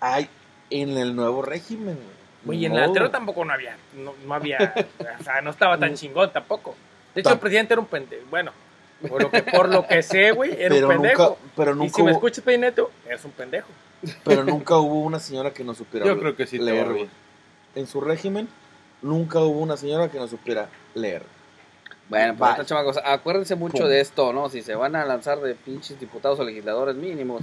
hay 0.00 0.28
en 0.70 0.96
el 0.96 1.14
nuevo 1.14 1.42
régimen, 1.42 1.96
güey. 1.96 2.22
Güey, 2.44 2.58
y 2.60 2.66
en 2.66 2.72
el 2.72 2.82
anterior 2.82 3.10
tampoco 3.10 3.44
no 3.44 3.52
había, 3.52 3.76
no, 3.94 4.14
no 4.26 4.34
había, 4.34 4.74
o 5.20 5.22
sea, 5.22 5.40
no 5.42 5.50
estaba 5.50 5.78
tan 5.78 5.94
chingón 5.96 6.32
tampoco. 6.32 6.74
De 7.14 7.20
hecho, 7.20 7.30
el 7.34 7.38
presidente 7.38 7.74
era 7.74 7.80
un 7.80 7.86
pendejo. 7.86 8.24
Bueno, 8.30 8.50
por 9.08 9.22
lo 9.22 9.30
que, 9.30 9.42
por 9.44 9.68
lo 9.68 9.86
que 9.86 10.02
sé, 10.02 10.32
güey, 10.32 10.50
era 10.58 10.74
Pero 10.74 10.88
un 10.88 10.94
pendejo. 10.94 11.22
nunca, 11.28 11.40
pero 11.54 11.72
y 11.72 11.74
nunca 11.76 11.92
si 11.94 12.02
me 12.02 12.10
hubo, 12.10 12.16
escuchas, 12.18 12.42
Peineto, 12.42 12.90
eres 13.06 13.24
un 13.24 13.30
pendejo. 13.32 13.68
Pero 14.24 14.44
nunca 14.44 14.76
hubo 14.78 15.02
una 15.02 15.18
señora 15.18 15.52
que 15.52 15.64
no 15.64 15.74
supiera 15.74 16.06
Yo 16.06 16.18
creo 16.18 16.36
que 16.36 16.46
sí 16.46 16.58
leer, 16.58 16.92
güey. 16.92 17.08
En 17.74 17.86
su 17.86 18.00
régimen 18.00 18.48
nunca 19.00 19.40
hubo 19.40 19.60
una 19.60 19.76
señora 19.76 20.10
que 20.10 20.18
no 20.18 20.28
supiera 20.28 20.68
leer. 20.94 21.22
Bueno, 22.08 22.34
pues 22.36 22.66
chamacos, 22.66 22.98
acuérdense 23.04 23.54
mucho 23.54 23.78
Pum. 23.78 23.88
de 23.88 24.00
esto, 24.00 24.32
¿no? 24.32 24.48
Si 24.50 24.62
se 24.62 24.74
van 24.74 24.96
a 24.96 25.04
lanzar 25.04 25.40
de 25.40 25.54
pinches 25.54 25.98
diputados 25.98 26.38
o 26.40 26.44
legisladores 26.44 26.94
mínimos, 26.94 27.42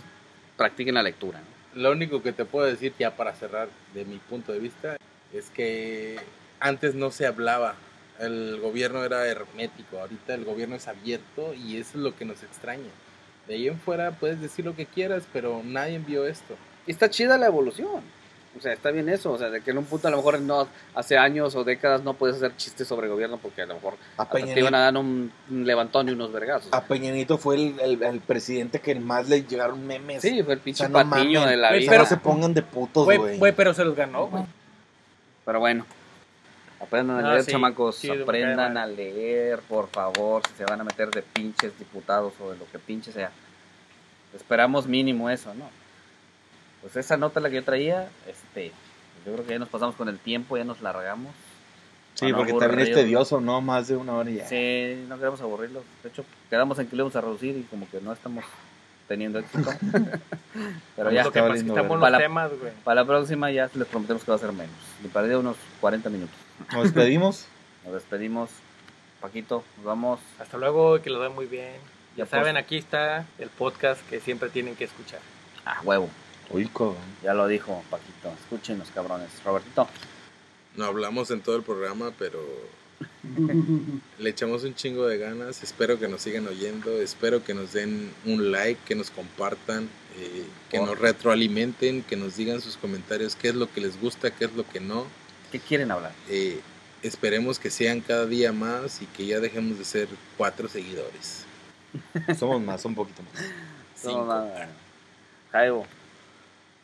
practiquen 0.58 0.96
la 0.96 1.04
lectura, 1.04 1.40
¿no? 1.40 1.82
Lo 1.82 1.92
único 1.92 2.22
que 2.22 2.34
te 2.34 2.46
puedo 2.46 2.66
decir 2.66 2.94
ya 3.00 3.16
para 3.16 3.34
cerrar 3.34 3.70
de 3.94 4.06
mi 4.06 4.18
punto 4.18 4.52
de 4.52 4.60
vista 4.60 4.98
es 5.34 5.50
que 5.50 6.20
antes 6.60 6.96
no 6.96 7.12
se 7.12 7.26
hablaba, 7.26 7.76
el 8.20 8.60
gobierno 8.60 9.04
era 9.04 9.26
hermético, 9.28 10.00
ahorita 10.00 10.34
el 10.34 10.46
gobierno 10.46 10.76
es 10.76 10.88
abierto 10.88 11.54
y 11.54 11.78
eso 11.78 11.98
es 11.98 12.04
lo 12.04 12.16
que 12.16 12.26
nos 12.26 12.44
extraña. 12.44 12.90
De 13.50 13.56
ahí 13.56 13.68
en 13.68 13.78
fuera 13.80 14.12
puedes 14.12 14.40
decir 14.40 14.64
lo 14.64 14.76
que 14.76 14.86
quieras, 14.86 15.24
pero 15.34 15.62
nadie 15.66 16.00
vio 16.00 16.26
esto. 16.26 16.56
Y 16.88 16.92
está 16.92 17.10
chida 17.10 17.38
la 17.38 17.48
evolución. 17.48 18.02
O 18.58 18.62
sea, 18.62 18.74
está 18.74 18.90
bien 18.92 19.10
eso. 19.10 19.32
O 19.32 19.38
sea, 19.38 19.50
de 19.50 19.62
que 19.62 19.72
en 19.72 19.78
un 19.80 19.86
punto 19.86 20.08
a 20.08 20.12
lo 20.12 20.18
mejor 20.18 20.40
no, 20.42 20.68
hace 20.96 21.18
años 21.18 21.56
o 21.56 21.64
décadas 21.64 22.04
no 22.04 22.14
puedes 22.14 22.36
hacer 22.38 22.56
chistes 22.58 22.88
sobre 22.88 23.08
el 23.08 23.14
gobierno 23.14 23.38
porque 23.38 23.62
a 23.64 23.66
lo 23.66 23.76
mejor 23.76 23.96
A 24.18 24.26
te 24.30 24.60
iban 24.60 24.74
a 24.76 24.80
dar 24.80 24.98
un, 24.98 25.32
un 25.50 25.66
levantón 25.66 26.10
y 26.10 26.14
unos 26.14 26.32
vergazos. 26.32 26.72
a 26.74 26.84
Peña 26.84 27.12
Nieto 27.12 27.38
fue 27.38 27.56
el, 27.56 27.80
el- 27.80 28.04
el 28.04 28.20
presidente 28.22 28.80
que 28.82 28.96
más 28.96 29.28
le 29.30 29.44
llegaron 29.44 29.86
memes. 29.86 30.22
Sí, 30.22 30.42
fue 30.44 30.54
el 30.54 30.60
O 30.60 30.64
pinche 30.64 30.80
sea, 30.80 30.90
no 30.90 30.94
patiño 31.10 31.42
mamen. 31.42 31.50
de 31.56 31.58
la 31.58 31.70
O 31.70 31.74
vida. 31.74 31.82
sea, 31.82 31.90
pero- 31.92 32.04
no 32.04 32.10
se 32.10 32.18
pongan 32.18 32.54
de 32.54 32.62
putos, 32.64 33.06
Güey, 33.06 33.18
güey. 33.18 33.38
güey, 33.38 33.52
pero 33.56 33.74
se 33.74 33.84
los 33.86 33.96
ganó, 33.96 34.28
güey. 34.28 34.44
Pero 35.46 35.60
bueno, 35.60 35.86
aprendan 36.80 37.26
a 37.26 37.32
leer, 37.32 37.44
sí, 37.44 37.52
chamacos. 37.52 37.96
sí, 37.96 38.10
aprendan 38.10 38.78
a 38.78 38.86
leer, 38.88 39.60
por 39.60 39.88
favor. 39.90 40.42
Si 40.48 40.56
se 40.56 40.66
van 40.66 40.82
a 40.82 40.84
meter 40.84 41.10
de 41.10 41.22
pinches 41.22 41.78
diputados 41.78 42.34
o 42.40 42.52
de 42.52 42.58
lo 42.58 42.66
que 42.72 42.80
pinche 42.80 43.12
sea. 43.12 43.32
Esperamos 44.34 44.88
mínimo 44.88 45.30
eso, 45.30 45.54
¿no? 45.56 45.70
Pues 46.82 46.96
esa 46.96 47.18
nota 47.18 47.40
la 47.40 47.50
que 47.50 47.56
yo 47.58 47.64
traía, 47.64 48.08
este, 48.28 48.72
yo 49.26 49.34
creo 49.34 49.46
que 49.46 49.52
ya 49.54 49.60
nos 49.60 49.70
pasamos 49.70 49.96
con 49.96 50.08
el 50.08 50.18
tiempo, 50.20 50.56
ya 50.56 50.64
nos 50.64 50.82
largamos. 50.82 51.34
Sí, 52.14 52.26
Para 52.26 52.32
no 52.32 52.38
porque 52.38 52.54
también 52.54 52.88
es 52.88 52.94
tedioso, 52.96 53.42
¿no? 53.42 53.62
Más 53.62 53.88
de 53.88 53.96
una 53.96 54.14
hora 54.14 54.30
y 54.30 54.36
ya. 54.36 54.48
Sí, 54.48 55.06
no 55.08 55.18
queremos 55.18 55.42
aburrirlos. 55.42 55.84
De 56.04 56.10
hecho, 56.10 56.24
quedamos 56.50 56.78
en 56.80 56.88
que 56.88 56.96
lo 56.96 57.02
íbamos 57.04 57.16
a 57.16 57.22
reducir 57.22 57.58
y 57.58 57.64
como 57.64 57.90
que 57.90 58.02
no 58.02 58.14
estamos 58.14 58.44
teniendo 59.08 59.40
éxito. 59.40 59.70
Pero 60.96 61.12
ya, 61.12 61.24
Lo 61.24 61.32
que 61.32 61.40
está 61.40 61.48
pasa 61.48 61.56
es 61.56 61.64
que 61.64 61.70
valiendo 61.72 61.76
estamos 61.76 62.00
los 62.00 62.18
temas, 62.20 62.52
güey. 62.60 62.72
para 62.84 63.02
la 63.02 63.08
próxima 63.08 63.52
ya 63.52 63.70
les 63.74 63.88
prometemos 63.88 64.24
que 64.24 64.32
va 64.32 64.36
a 64.38 64.40
ser 64.40 64.52
menos. 64.52 64.76
Y 65.04 65.08
para 65.08 65.28
de 65.28 65.38
unos 65.38 65.58
40 65.82 66.10
minutos. 66.10 66.36
Nos 66.72 66.84
despedimos. 66.84 67.46
Nos 67.86 67.94
despedimos. 67.94 68.50
Paquito, 69.22 69.64
nos 69.78 69.86
vamos. 69.86 70.20
Hasta 70.40 70.58
luego, 70.58 71.02
que 71.02 71.10
lo 71.10 71.20
den 71.22 71.34
muy 71.36 71.46
bien. 71.46 71.74
Ya 72.16 72.24
Ya 72.24 72.30
saben, 72.30 72.54
pues. 72.54 72.64
aquí 72.64 72.78
está 72.78 73.26
el 73.38 73.50
podcast 73.50 74.02
que 74.10 74.22
siempre 74.22 74.50
tienen 74.50 74.76
que 74.78 74.86
escuchar. 74.86 75.20
Ah, 75.66 75.82
huevo. 75.84 76.10
Uy, 76.52 76.68
cabrón. 76.68 76.96
Ya 77.22 77.34
lo 77.34 77.48
dijo 77.48 77.84
Paquito. 77.90 78.32
Escúchenos, 78.42 78.90
cabrones. 78.96 79.30
Robertito. 79.44 79.88
No 80.78 80.86
hablamos 80.86 81.32
en 81.32 81.42
todo 81.42 81.58
el 81.58 81.64
programa, 81.64 82.12
pero 82.18 82.40
le 84.20 84.30
echamos 84.30 84.64
un 84.64 84.74
chingo 84.74 85.06
de 85.08 85.18
ganas. 85.18 85.64
Espero 85.64 86.00
que 86.00 86.08
nos 86.08 86.22
sigan 86.22 86.48
oyendo. 86.48 87.02
Espero 87.02 87.44
que 87.44 87.54
nos 87.54 87.74
den 87.74 88.12
un 88.26 88.52
like, 88.52 88.80
que 88.86 88.96
nos 88.96 89.12
compartan, 89.12 89.90
eh, 90.18 90.46
que 90.70 90.80
nos 90.80 90.98
retroalimenten, 90.98 92.04
que 92.04 92.16
nos 92.16 92.38
digan 92.38 92.62
sus 92.62 92.78
comentarios 92.78 93.36
qué 93.36 93.50
es 93.50 93.56
lo 93.56 93.72
que 93.72 93.82
les 93.82 94.00
gusta, 94.00 94.32
qué 94.32 94.46
es 94.46 94.54
lo 94.54 94.68
que 94.68 94.80
no. 94.80 95.06
¿Qué 95.52 95.60
quieren 95.60 95.92
hablar? 95.92 96.12
Eh, 96.30 96.60
esperemos 97.02 97.58
que 97.58 97.70
sean 97.70 98.02
cada 98.02 98.26
día 98.26 98.52
más 98.52 99.02
y 99.02 99.06
que 99.06 99.26
ya 99.26 99.40
dejemos 99.40 99.78
de 99.80 99.86
ser 99.86 100.08
cuatro 100.38 100.68
seguidores. 100.68 101.46
Somos 102.38 102.62
más, 102.62 102.86
un 102.86 102.96
poquito 102.96 103.24
más. 103.24 103.44
Cinco. 103.96 104.26
No. 104.26 104.52
Jaibo. 105.52 105.86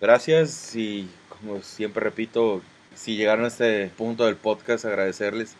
Gracias 0.02 0.76
y 0.76 1.10
como 1.30 1.62
siempre 1.62 2.04
repito, 2.04 2.62
si 2.96 3.16
llegaron 3.16 3.46
a 3.46 3.50
este 3.50 3.90
punto 3.90 4.26
del 4.26 4.36
podcast, 4.36 4.86
agradecerles 4.86 5.56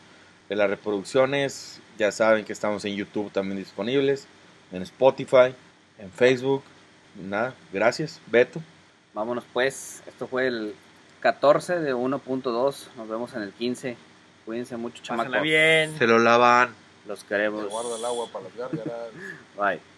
de 0.50 0.56
las 0.56 0.70
reproducciones. 0.70 1.80
Ya 1.98 2.12
saben 2.12 2.44
que 2.44 2.54
estamos 2.54 2.84
en 2.86 2.96
YouTube 2.96 3.32
también 3.32 3.58
disponibles, 3.58 4.28
en 4.72 4.82
Spotify, 4.82 5.54
en 6.00 6.12
Facebook. 6.12 6.64
Nada, 7.16 7.54
gracias, 7.72 8.20
Beto. 8.28 8.62
Vámonos 9.14 9.46
pues. 9.54 10.02
Esto 10.08 10.28
fue 10.28 10.48
el 10.48 10.76
14 11.26 11.80
de 11.80 11.96
1.2. 11.96 12.44
Nos 12.98 13.10
vemos 13.10 13.34
en 13.34 13.42
el 13.42 13.52
15. 13.52 13.98
Cuídense 14.46 14.78
mucho, 14.78 15.02
chamacos. 15.02 15.42
Bien. 15.42 15.98
Se 15.98 16.06
lo 16.06 16.20
lavan. 16.20 16.70
Los 17.08 17.24
queremos. 17.24 17.66
agua 17.66 18.28
para 18.32 18.46
las 18.46 18.56
gárgaras. 18.56 19.10
Bye. 19.58 19.95